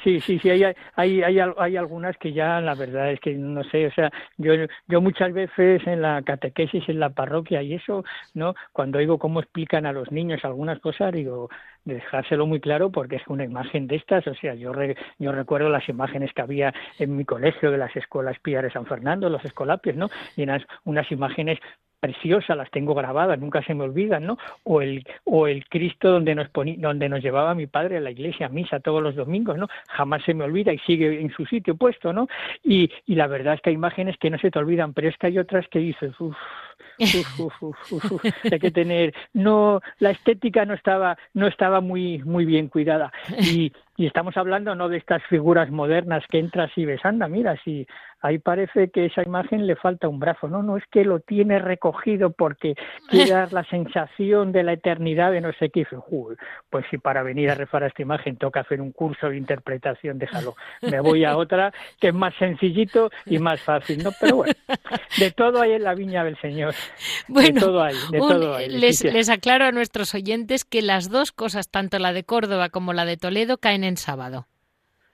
Sí, 0.04 0.20
sí, 0.20 0.38
sí, 0.38 0.48
hay, 0.48 0.62
hay, 0.94 1.22
hay, 1.24 1.38
hay 1.56 1.76
algunas 1.76 2.16
que 2.18 2.32
ya, 2.32 2.60
la 2.60 2.76
verdad 2.76 3.10
es 3.10 3.18
que 3.18 3.34
no 3.34 3.64
sé, 3.64 3.88
o 3.88 3.90
sea, 3.90 4.12
yo, 4.36 4.52
yo 4.86 5.00
muchas 5.00 5.32
veces 5.32 5.84
en 5.88 6.02
la 6.02 6.22
catequesis 6.22 6.88
en 6.88 7.00
la 7.00 7.10
parroquia 7.10 7.62
y 7.62 7.74
eso, 7.74 8.04
¿no? 8.32 8.54
Cuando 8.72 8.98
oigo 8.98 9.18
cómo 9.18 9.40
explican 9.40 9.86
a 9.86 9.92
los 9.92 10.12
niños 10.12 10.44
algunas 10.44 10.78
cosas, 10.78 11.12
digo, 11.12 11.48
dejárselo 11.84 12.46
muy 12.46 12.60
claro 12.60 12.92
porque 12.92 13.16
es 13.16 13.26
una 13.26 13.42
imagen 13.44 13.88
de 13.88 13.96
estas, 13.96 14.24
o 14.28 14.34
sea, 14.36 14.54
yo, 14.54 14.72
re- 14.72 14.96
yo 15.18 15.32
recuerdo 15.32 15.68
las 15.68 15.88
imágenes 15.88 16.32
que 16.32 16.42
había 16.42 16.72
en 17.00 17.16
mi 17.16 17.24
colegio 17.24 17.72
de 17.72 17.78
las 17.78 17.94
escuelas 17.96 18.38
pías 18.38 18.62
de 18.62 18.70
San 18.70 18.86
Fernando, 18.86 19.28
los 19.28 19.44
escolapios, 19.44 19.96
¿no? 19.96 20.08
Y 20.36 20.44
unas, 20.44 20.62
unas 20.84 21.10
imágenes 21.10 21.58
preciosas, 22.00 22.56
las 22.56 22.70
tengo 22.70 22.94
grabadas, 22.94 23.38
nunca 23.38 23.62
se 23.62 23.74
me 23.74 23.84
olvidan, 23.84 24.26
¿no? 24.26 24.38
O 24.64 24.80
el, 24.80 25.04
o 25.24 25.46
el 25.46 25.66
Cristo 25.68 26.10
donde 26.10 26.34
nos, 26.34 26.48
donde 26.52 27.08
nos 27.08 27.22
llevaba 27.22 27.54
mi 27.54 27.66
padre 27.66 27.98
a 27.98 28.00
la 28.00 28.10
iglesia, 28.10 28.46
a 28.46 28.50
misa 28.50 28.80
todos 28.80 29.02
los 29.02 29.14
domingos, 29.14 29.58
¿no? 29.58 29.68
Jamás 29.88 30.22
se 30.24 30.34
me 30.34 30.44
olvida 30.44 30.72
y 30.72 30.78
sigue 30.78 31.20
en 31.20 31.30
su 31.30 31.44
sitio 31.46 31.76
puesto, 31.76 32.12
¿no? 32.12 32.28
Y, 32.62 32.90
y 33.06 33.14
la 33.14 33.26
verdad 33.26 33.54
es 33.54 33.60
que 33.60 33.70
hay 33.70 33.74
imágenes 33.74 34.16
que 34.18 34.30
no 34.30 34.38
se 34.38 34.50
te 34.50 34.58
olvidan, 34.58 34.94
pero 34.94 35.08
es 35.08 35.16
que 35.16 35.28
hay 35.28 35.38
otras 35.38 35.66
que 35.68 35.78
dices, 35.78 36.18
uff, 36.20 36.36
hay 36.98 38.58
que 38.58 38.70
tener 38.70 39.14
no 39.32 39.80
la 39.98 40.10
estética 40.10 40.64
no 40.64 40.74
estaba 40.74 41.16
no 41.34 41.46
estaba 41.46 41.80
muy 41.80 42.18
muy 42.24 42.44
bien 42.44 42.68
cuidada. 42.68 43.12
Y, 43.40 43.72
y 43.96 44.06
estamos 44.06 44.36
hablando 44.36 44.74
no 44.74 44.88
de 44.88 44.98
estas 44.98 45.22
figuras 45.24 45.70
modernas 45.70 46.24
que 46.28 46.38
entras 46.38 46.70
y 46.76 46.84
ves 46.84 47.04
anda 47.04 47.28
mira 47.28 47.56
si 47.64 47.86
ahí 48.20 48.38
parece 48.38 48.90
que 48.90 49.06
esa 49.06 49.22
imagen 49.22 49.66
le 49.66 49.76
falta 49.76 50.08
un 50.08 50.18
brazo 50.18 50.48
no 50.48 50.62
no 50.62 50.76
es 50.76 50.84
que 50.90 51.04
lo 51.04 51.20
tiene 51.20 51.58
recogido 51.58 52.30
porque 52.30 52.74
quiere 53.08 53.30
dar 53.32 53.52
la 53.52 53.64
sensación 53.64 54.52
de 54.52 54.62
la 54.62 54.72
eternidad 54.72 55.32
de 55.32 55.40
no 55.40 55.52
sé 55.52 55.70
qué. 55.70 55.86
Pues 56.70 56.84
si 56.90 56.98
para 56.98 57.22
venir 57.22 57.50
a 57.50 57.54
refar 57.54 57.82
esta 57.82 58.02
imagen 58.02 58.36
toca 58.36 58.60
hacer 58.60 58.80
un 58.80 58.92
curso 58.92 59.30
de 59.30 59.36
interpretación 59.36 60.18
déjalo. 60.18 60.54
Me 60.82 61.00
voy 61.00 61.24
a 61.24 61.36
otra 61.36 61.72
que 62.00 62.08
es 62.08 62.14
más 62.14 62.34
sencillito 62.34 63.10
y 63.26 63.38
más 63.38 63.60
fácil 63.60 64.02
no 64.02 64.10
pero 64.20 64.36
bueno 64.36 64.52
de 65.18 65.30
todo 65.30 65.60
hay 65.60 65.72
en 65.72 65.84
la 65.84 65.94
viña 65.94 66.24
del 66.24 66.38
señor 66.40 66.67
Bueno, 67.28 68.58
les, 68.68 69.28
aclaro 69.28 69.66
a 69.66 69.72
nuestros 69.72 70.14
oyentes 70.14 70.64
que 70.64 70.82
las 70.82 71.10
dos 71.10 71.32
cosas, 71.32 71.70
tanto 71.70 71.98
la 71.98 72.12
de 72.12 72.24
Córdoba 72.24 72.68
como 72.68 72.92
la 72.92 73.04
de 73.04 73.16
Toledo, 73.16 73.58
caen 73.58 73.84
en 73.84 73.96
sábado. 73.96 74.46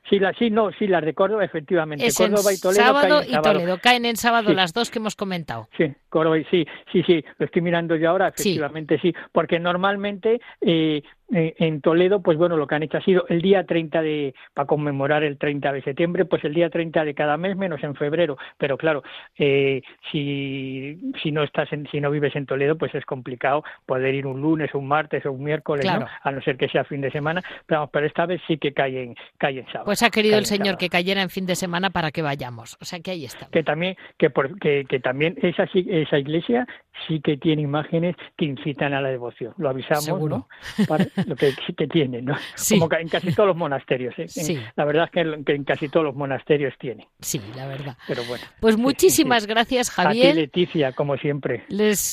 Sí, 0.08 0.18
la, 0.18 0.34
sí, 0.34 0.50
no, 0.50 0.70
sí, 0.78 0.86
las 0.86 1.04
de 1.04 1.14
Córdoba, 1.14 1.44
efectivamente. 1.44 2.06
Córdoba 2.14 2.52
y 2.52 2.60
Toledo 2.60 2.82
sábado 2.82 3.20
caen 3.20 3.32
en 3.32 3.38
y 3.38 3.42
Toledo 3.42 3.78
caen 3.78 4.04
en 4.04 4.16
sábado 4.16 4.52
las 4.52 4.72
dos 4.74 4.90
que 4.90 4.98
hemos 4.98 5.16
comentado. 5.16 5.68
Sí, 5.76 5.94
Córdoba, 6.14 6.36
sí, 6.48 6.64
sí, 6.92 7.02
sí, 7.02 7.24
lo 7.38 7.46
estoy 7.46 7.60
mirando 7.60 7.96
yo 7.96 8.08
ahora, 8.08 8.28
efectivamente 8.28 9.00
sí, 9.00 9.12
porque 9.32 9.58
normalmente 9.58 10.40
eh, 10.60 11.02
eh, 11.32 11.54
en 11.58 11.80
Toledo, 11.80 12.20
pues 12.20 12.36
bueno, 12.36 12.56
lo 12.56 12.66
que 12.66 12.74
han 12.74 12.82
hecho 12.82 12.98
ha 12.98 13.02
sido 13.02 13.24
el 13.28 13.40
día 13.40 13.64
30 13.64 14.02
de, 14.02 14.34
para 14.52 14.66
conmemorar 14.66 15.24
el 15.24 15.38
30 15.38 15.72
de 15.72 15.82
septiembre, 15.82 16.26
pues 16.26 16.44
el 16.44 16.52
día 16.52 16.68
30 16.68 17.04
de 17.04 17.14
cada 17.14 17.36
mes, 17.36 17.56
menos 17.56 17.82
en 17.82 17.94
febrero. 17.94 18.36
Pero 18.58 18.76
claro, 18.76 19.02
eh, 19.38 19.82
si, 20.12 21.12
si 21.22 21.32
no 21.32 21.42
estás 21.42 21.72
en, 21.72 21.88
si 21.90 22.00
no 22.00 22.10
vives 22.10 22.36
en 22.36 22.46
Toledo, 22.46 22.76
pues 22.76 22.94
es 22.94 23.04
complicado 23.06 23.64
poder 23.86 24.14
ir 24.14 24.26
un 24.26 24.40
lunes, 24.40 24.74
un 24.74 24.86
martes 24.86 25.24
o 25.24 25.32
un 25.32 25.42
miércoles, 25.42 25.86
¿no? 25.86 26.06
a 26.22 26.30
no 26.30 26.42
ser 26.42 26.56
que 26.56 26.68
sea 26.68 26.84
fin 26.84 27.00
de 27.00 27.10
semana. 27.10 27.42
Pero, 27.66 27.88
pero 27.88 28.06
esta 28.06 28.26
vez 28.26 28.40
sí 28.46 28.58
que 28.58 28.72
cae 28.72 29.02
en, 29.02 29.16
cae 29.38 29.60
en 29.60 29.66
sábado. 29.66 29.86
Pues 29.86 30.02
ha 30.02 30.10
querido 30.10 30.36
el 30.36 30.46
Señor 30.46 30.76
que 30.76 30.90
cayera 30.90 31.22
en 31.22 31.30
fin 31.30 31.46
de 31.46 31.56
semana 31.56 31.90
para 31.90 32.10
que 32.10 32.20
vayamos. 32.20 32.76
O 32.80 32.84
sea 32.84 33.00
que 33.00 33.12
ahí 33.12 33.24
está. 33.24 33.48
Que 33.50 33.62
también, 33.62 33.96
que, 34.18 34.28
por, 34.28 34.58
que, 34.58 34.84
que 34.88 35.00
también 35.00 35.36
esa, 35.42 35.66
esa 36.04 36.18
iglesia 36.18 36.66
sí 37.06 37.20
que 37.20 37.36
tiene 37.36 37.62
imágenes 37.62 38.16
que 38.36 38.44
incitan 38.44 38.94
a 38.94 39.00
la 39.00 39.08
devoción. 39.10 39.52
Lo 39.58 39.68
avisamos, 39.68 40.20
¿no? 40.28 40.48
lo 41.26 41.36
que, 41.36 41.52
que 41.76 41.86
tiene, 41.86 42.22
¿no? 42.22 42.34
Como 42.68 42.88
en 42.94 43.08
casi 43.08 43.32
todos 43.32 43.48
los 43.48 43.56
monasterios. 43.56 44.14
¿eh? 44.18 44.26
la 44.76 44.84
verdad 44.84 45.04
es 45.04 45.10
que, 45.10 45.52
en 45.52 45.64
casi 45.64 45.88
todos 45.88 46.06
los 46.06 46.14
monasterios 46.14 46.74
tiene. 46.78 47.08
Sí, 47.20 47.40
la 47.56 47.66
verdad. 47.66 47.96
Pero 48.06 48.22
bueno. 48.24 48.44
Pues 48.60 48.76
muchísimas 48.76 49.46
gracias, 49.46 49.90
Javier. 49.90 50.32
A 50.32 50.34
Leticia, 50.34 50.92
como 50.92 51.16
siempre. 51.16 51.64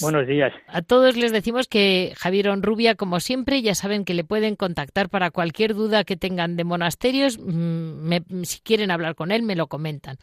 Buenos 0.02 0.28
días. 0.28 0.54
A 0.68 0.82
todos 0.82 1.16
les 1.16 1.32
decimos 1.32 1.68
que 1.68 2.14
Javier 2.18 2.50
Onrubia, 2.50 2.96
como 2.96 3.20
siempre, 3.20 3.62
ya 3.62 3.76
saben 3.76 4.06
que 4.06 4.14
le 4.14 4.24
pueden 4.24 4.56
contactar 4.56 5.10
para 5.10 5.32
cualquier 5.32 5.74
duda 5.74 6.04
que 6.04 6.18
tengan 6.18 6.56
de 6.58 6.64
monasterios. 6.64 7.40
Mm, 7.40 8.44
si 8.44 8.60
quieren 8.62 8.92
hablar 8.92 9.16
con 9.16 9.32
él, 9.32 9.44
me 9.44 9.56
lo 9.56 9.68
comentan. 9.68 10.18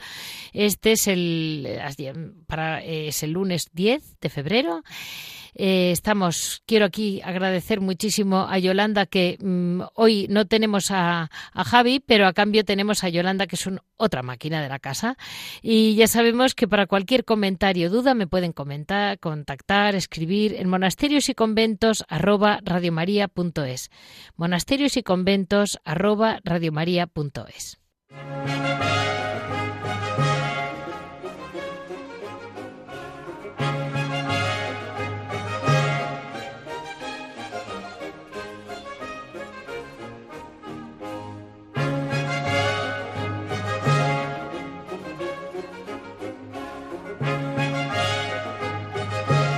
Este 0.53 0.93
es 0.93 1.07
el, 1.07 1.79
para, 2.47 2.83
es 2.83 3.23
el 3.23 3.33
lunes 3.33 3.58
10 3.73 4.21
de 4.21 4.29
febrero 4.29 4.83
eh, 5.61 5.91
estamos, 5.91 6.63
quiero 6.67 6.87
aquí 6.87 7.21
agradecer 7.23 7.81
muchísimo 7.81 8.47
a 8.49 8.59
Yolanda 8.59 9.07
que 9.07 9.37
mm, 9.41 9.81
hoy 9.95 10.29
no 10.31 10.47
tenemos 10.47 10.93
a, 10.93 11.31
Javi, 11.53 11.99
pero 11.99 12.29
a 12.29 12.33
cambio 12.33 12.65
tenemos 12.65 13.03
a 13.03 13.09
Yolanda 13.09 13.49
que 13.49 13.57
es 13.57 13.69
otra 13.97 14.23
máquina 14.23 14.63
de 14.63 14.69
la 14.69 14.79
casa. 14.79 15.17
Y 15.61 15.97
ya 15.97 16.07
sabemos 16.07 16.55
que 16.55 16.69
para 16.69 16.87
cualquier 16.87 17.25
comentario 17.25 17.89
o 17.89 17.91
duda 17.91 18.15
me 18.15 18.29
pueden 18.29 18.53
comentar, 18.53 19.19
contactar, 19.19 19.97
escribir 19.97 20.55
en 20.55 20.69
monasterios 20.69 21.29
y 21.29 21.35
conventos 21.35 22.05
arroba 22.09 22.61
radiomaria.es. 22.63 23.91
Monasterios 24.37 24.97
y 24.97 25.03
conventos 25.03 25.81
arroba 25.85 26.39
radiomaria.es. 26.45 27.79